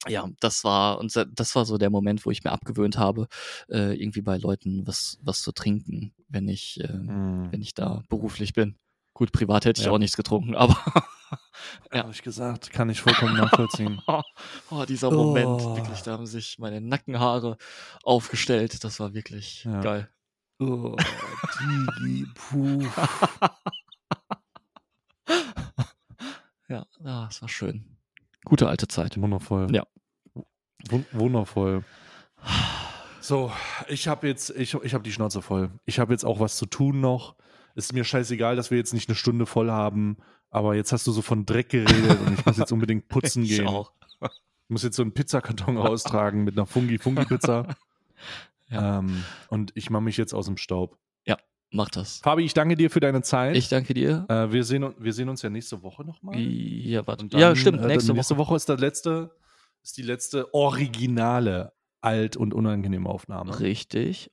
ja, 0.08 0.30
das 0.40 0.64
war 0.64 1.00
und 1.00 1.16
das 1.16 1.56
war 1.56 1.66
so 1.66 1.78
der 1.78 1.90
Moment, 1.90 2.26
wo 2.26 2.32
ich 2.32 2.44
mir 2.44 2.52
abgewöhnt 2.52 2.98
habe, 2.98 3.28
äh, 3.70 4.00
irgendwie 4.00 4.22
bei 4.22 4.38
Leuten 4.38 4.86
was 4.86 5.18
was 5.24 5.42
zu 5.42 5.52
trinken, 5.52 6.14
wenn 6.28 6.48
ich 6.48 6.80
äh, 6.82 6.94
mm. 6.94 7.52
wenn 7.52 7.62
ich 7.62 7.74
da 7.74 8.04
beruflich 8.10 8.54
bin. 8.54 8.78
Gut, 9.16 9.32
privat 9.32 9.64
hätte 9.64 9.80
ich 9.80 9.88
ja. 9.88 9.94
auch 9.94 9.98
nichts 9.98 10.18
getrunken, 10.18 10.56
aber. 10.56 10.78
ja. 11.94 12.00
Habe 12.00 12.12
ich 12.12 12.22
gesagt, 12.22 12.70
kann 12.72 12.90
ich 12.90 13.00
vollkommen 13.00 13.38
nachvollziehen. 13.38 14.02
oh, 14.70 14.84
dieser 14.86 15.10
Moment, 15.10 15.48
oh. 15.48 15.78
wirklich, 15.78 16.02
da 16.02 16.12
haben 16.12 16.26
sich 16.26 16.60
meine 16.60 16.82
Nackenhaare 16.82 17.56
aufgestellt. 18.04 18.84
Das 18.84 19.00
war 19.00 19.14
wirklich 19.14 19.64
ja. 19.64 19.80
geil. 19.80 20.10
Oh, 20.60 20.98
Digi, 21.62 22.28
puh. 22.36 22.84
ja, 26.68 26.86
ah, 27.06 27.28
es 27.30 27.42
war 27.42 27.48
schön. 27.48 27.86
Gute 28.44 28.68
alte 28.68 28.90
Zeit. 28.90 29.18
Wundervoll. 29.20 29.74
Ja. 29.74 29.88
W 30.90 31.04
wundervoll. 31.14 31.86
So, 33.22 33.52
ich 33.88 34.08
habe 34.08 34.28
jetzt, 34.28 34.52
ich, 34.52 34.76
ich 34.76 34.94
habe 34.94 35.04
die 35.04 35.12
Schnauze 35.12 35.42
voll. 35.42 35.72
Ich 35.86 35.98
habe 35.98 36.14
jetzt 36.14 36.24
auch 36.24 36.40
was 36.40 36.58
zu 36.58 36.68
tun 36.68 37.02
noch 37.02 37.36
ist 37.76 37.94
mir 37.94 38.04
scheißegal, 38.04 38.56
dass 38.56 38.72
wir 38.72 38.78
jetzt 38.78 38.94
nicht 38.94 39.10
eine 39.10 39.16
Stunde 39.16 39.46
voll 39.46 39.70
haben, 39.70 40.18
aber 40.50 40.76
jetzt 40.76 40.92
hast 40.92 41.06
du 41.06 41.12
so 41.12 41.22
von 41.22 41.46
Dreck 41.46 41.70
geredet 41.70 42.20
und 42.26 42.40
ich 42.40 42.46
muss 42.46 42.58
jetzt 42.58 42.72
unbedingt 42.72 43.08
putzen 43.10 43.44
ich 43.44 43.58
gehen. 43.58 43.68
Auch. 43.68 43.92
Ich 44.22 44.70
muss 44.70 44.84
jetzt 44.84 44.96
so 44.96 45.04
einen 45.04 45.12
Pizzakarton 45.12 45.78
austragen 45.78 46.44
mit 46.44 46.58
einer 46.58 46.66
Fungi-Fungi-Pizza. 46.66 47.68
Ja. 48.70 48.98
Ähm, 48.98 49.24
und 49.50 49.72
ich 49.76 49.92
mache 49.92 50.02
mich 50.02 50.18
jetzt 50.18 50.34
aus 50.34 50.48
dem 50.48 50.58
Staub. 50.58 50.98
Ja, 51.26 51.38
mach 51.70 51.90
das. 51.90 52.18
Fabi, 52.24 52.44
ich 52.44 52.56
danke 52.56 52.76
dir 52.76 52.90
für 52.90 53.00
deine 53.00 53.22
Zeit. 53.22 53.56
Ich 53.56 53.70
danke 53.70 53.94
dir. 53.94 54.26
Äh, 54.28 54.52
wir, 54.52 54.64
sehen, 54.64 54.92
wir 54.98 55.14
sehen 55.14 55.30
uns 55.30 55.44
ja 55.44 55.52
nächste 55.52 55.84
Woche 55.84 56.04
nochmal. 56.04 56.36
Ja, 56.40 57.06
warte. 57.06 57.28
Dann, 57.28 57.40
ja, 57.40 57.56
stimmt. 57.56 57.82
Nächste, 57.82 58.12
äh, 58.12 58.16
nächste 58.16 58.38
Woche. 58.38 58.50
Woche 58.50 58.56
ist, 58.56 58.68
letzte, 58.70 59.36
ist 59.84 59.98
die 59.98 60.02
letzte 60.02 60.52
originale 60.56 61.74
alt- 62.02 62.38
und 62.38 62.56
unangenehme 62.56 63.08
Aufnahme. 63.08 63.60
Richtig. 63.60 64.32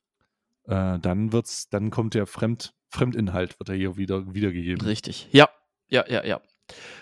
Äh, 0.64 0.98
dann 0.98 1.32
wird's, 1.32 1.68
dann 1.68 1.90
kommt 1.90 2.14
der 2.14 2.26
Fremd, 2.26 2.74
Fremdinhalt 2.92 3.58
wird 3.58 3.70
er 3.70 3.74
hier 3.74 3.96
wieder 3.96 4.34
wiedergegeben. 4.34 4.86
Richtig. 4.86 5.28
Ja, 5.32 5.48
ja, 5.88 6.04
ja, 6.08 6.24
ja. 6.24 6.40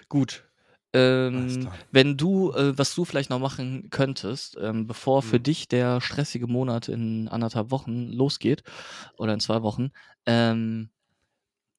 Gut. 0.09 0.45
Ähm, 0.93 1.69
wenn 1.93 2.17
du, 2.17 2.53
äh, 2.53 2.77
was 2.77 2.95
du 2.95 3.05
vielleicht 3.05 3.31
noch 3.31 3.39
machen 3.39 3.91
könntest, 3.91 4.57
ähm, 4.61 4.87
bevor 4.87 5.23
mhm. 5.23 5.27
für 5.27 5.41
dich 5.41 5.69
der 5.69 6.01
stressige 6.01 6.49
Monat 6.49 6.89
in 6.89 7.29
anderthalb 7.29 7.71
Wochen 7.71 8.09
losgeht 8.09 8.65
oder 9.17 9.33
in 9.35 9.41
zwei 9.41 9.63
Wochen, 9.63 9.91
ähm, 10.27 10.91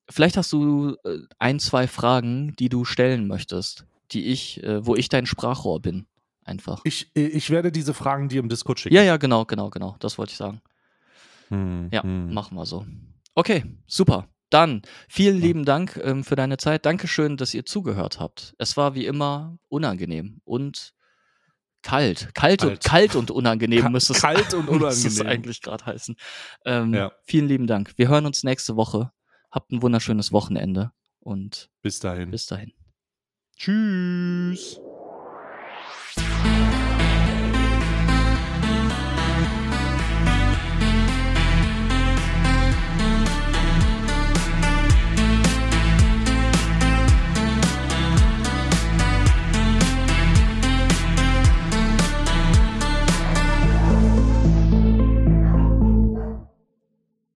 vielleicht 0.10 0.38
hast 0.38 0.54
du 0.54 0.96
äh, 1.04 1.20
ein, 1.40 1.60
zwei 1.60 1.88
Fragen, 1.88 2.56
die 2.58 2.70
du 2.70 2.86
stellen 2.86 3.28
möchtest, 3.28 3.86
die 4.12 4.28
ich, 4.28 4.64
äh, 4.64 4.86
wo 4.86 4.96
ich 4.96 5.10
dein 5.10 5.26
Sprachrohr 5.26 5.82
bin, 5.82 6.06
einfach. 6.46 6.82
Ich, 6.86 7.12
ich 7.14 7.50
werde 7.50 7.72
diese 7.72 7.94
Fragen 7.94 8.30
dir 8.30 8.40
im 8.40 8.48
Discord 8.48 8.80
schicken. 8.80 8.96
Ja, 8.96 9.04
ja, 9.04 9.18
genau, 9.18 9.44
genau, 9.44 9.70
genau. 9.70 9.98
Das 10.00 10.18
wollte 10.18 10.32
ich 10.32 10.38
sagen. 10.38 10.62
Hm, 11.50 11.90
ja, 11.92 12.04
hm. 12.04 12.34
machen 12.34 12.56
wir 12.56 12.66
so. 12.66 12.86
Okay, 13.36 13.64
super. 13.88 14.28
Dann 14.50 14.82
vielen 15.08 15.40
lieben 15.40 15.64
Dank 15.64 16.00
ähm, 16.04 16.24
für 16.24 16.36
deine 16.36 16.58
Zeit. 16.58 16.86
Dankeschön, 16.86 17.38
dass 17.38 17.54
ihr 17.54 17.66
zugehört 17.66 18.20
habt. 18.20 18.54
Es 18.58 18.76
war 18.76 18.96
wie 18.96 19.06
immer 19.06 19.58
unangenehm 19.70 20.42
und 20.44 20.94
kalt. 21.82 22.30
Kalt, 22.34 22.60
kalt. 22.60 22.64
Und, 22.64 22.84
kalt 22.84 23.16
und 23.16 23.32
unangenehm 23.32 23.84
Ka 23.84 23.90
müsste, 23.90 24.14
es, 24.14 24.22
kalt 24.22 24.54
und 24.54 24.68
unangenehm. 24.68 25.04
müsste 25.04 25.08
es 25.08 25.22
eigentlich 25.22 25.62
gerade 25.62 25.86
heißen. 25.86 26.16
Ähm, 26.66 26.94
ja. 26.94 27.12
Vielen 27.24 27.48
lieben 27.48 27.68
Dank. 27.68 27.94
Wir 27.96 28.10
hören 28.10 28.26
uns 28.26 28.44
nächste 28.44 28.76
Woche. 28.76 29.12
Habt 29.50 29.72
ein 29.72 29.82
wunderschönes 29.82 30.34
Wochenende 30.34 30.92
und 31.20 31.70
bis 31.82 32.00
dahin. 32.00 32.32
Bis 32.32 32.46
dahin. 32.46 32.74
Tschüss. 33.56 34.82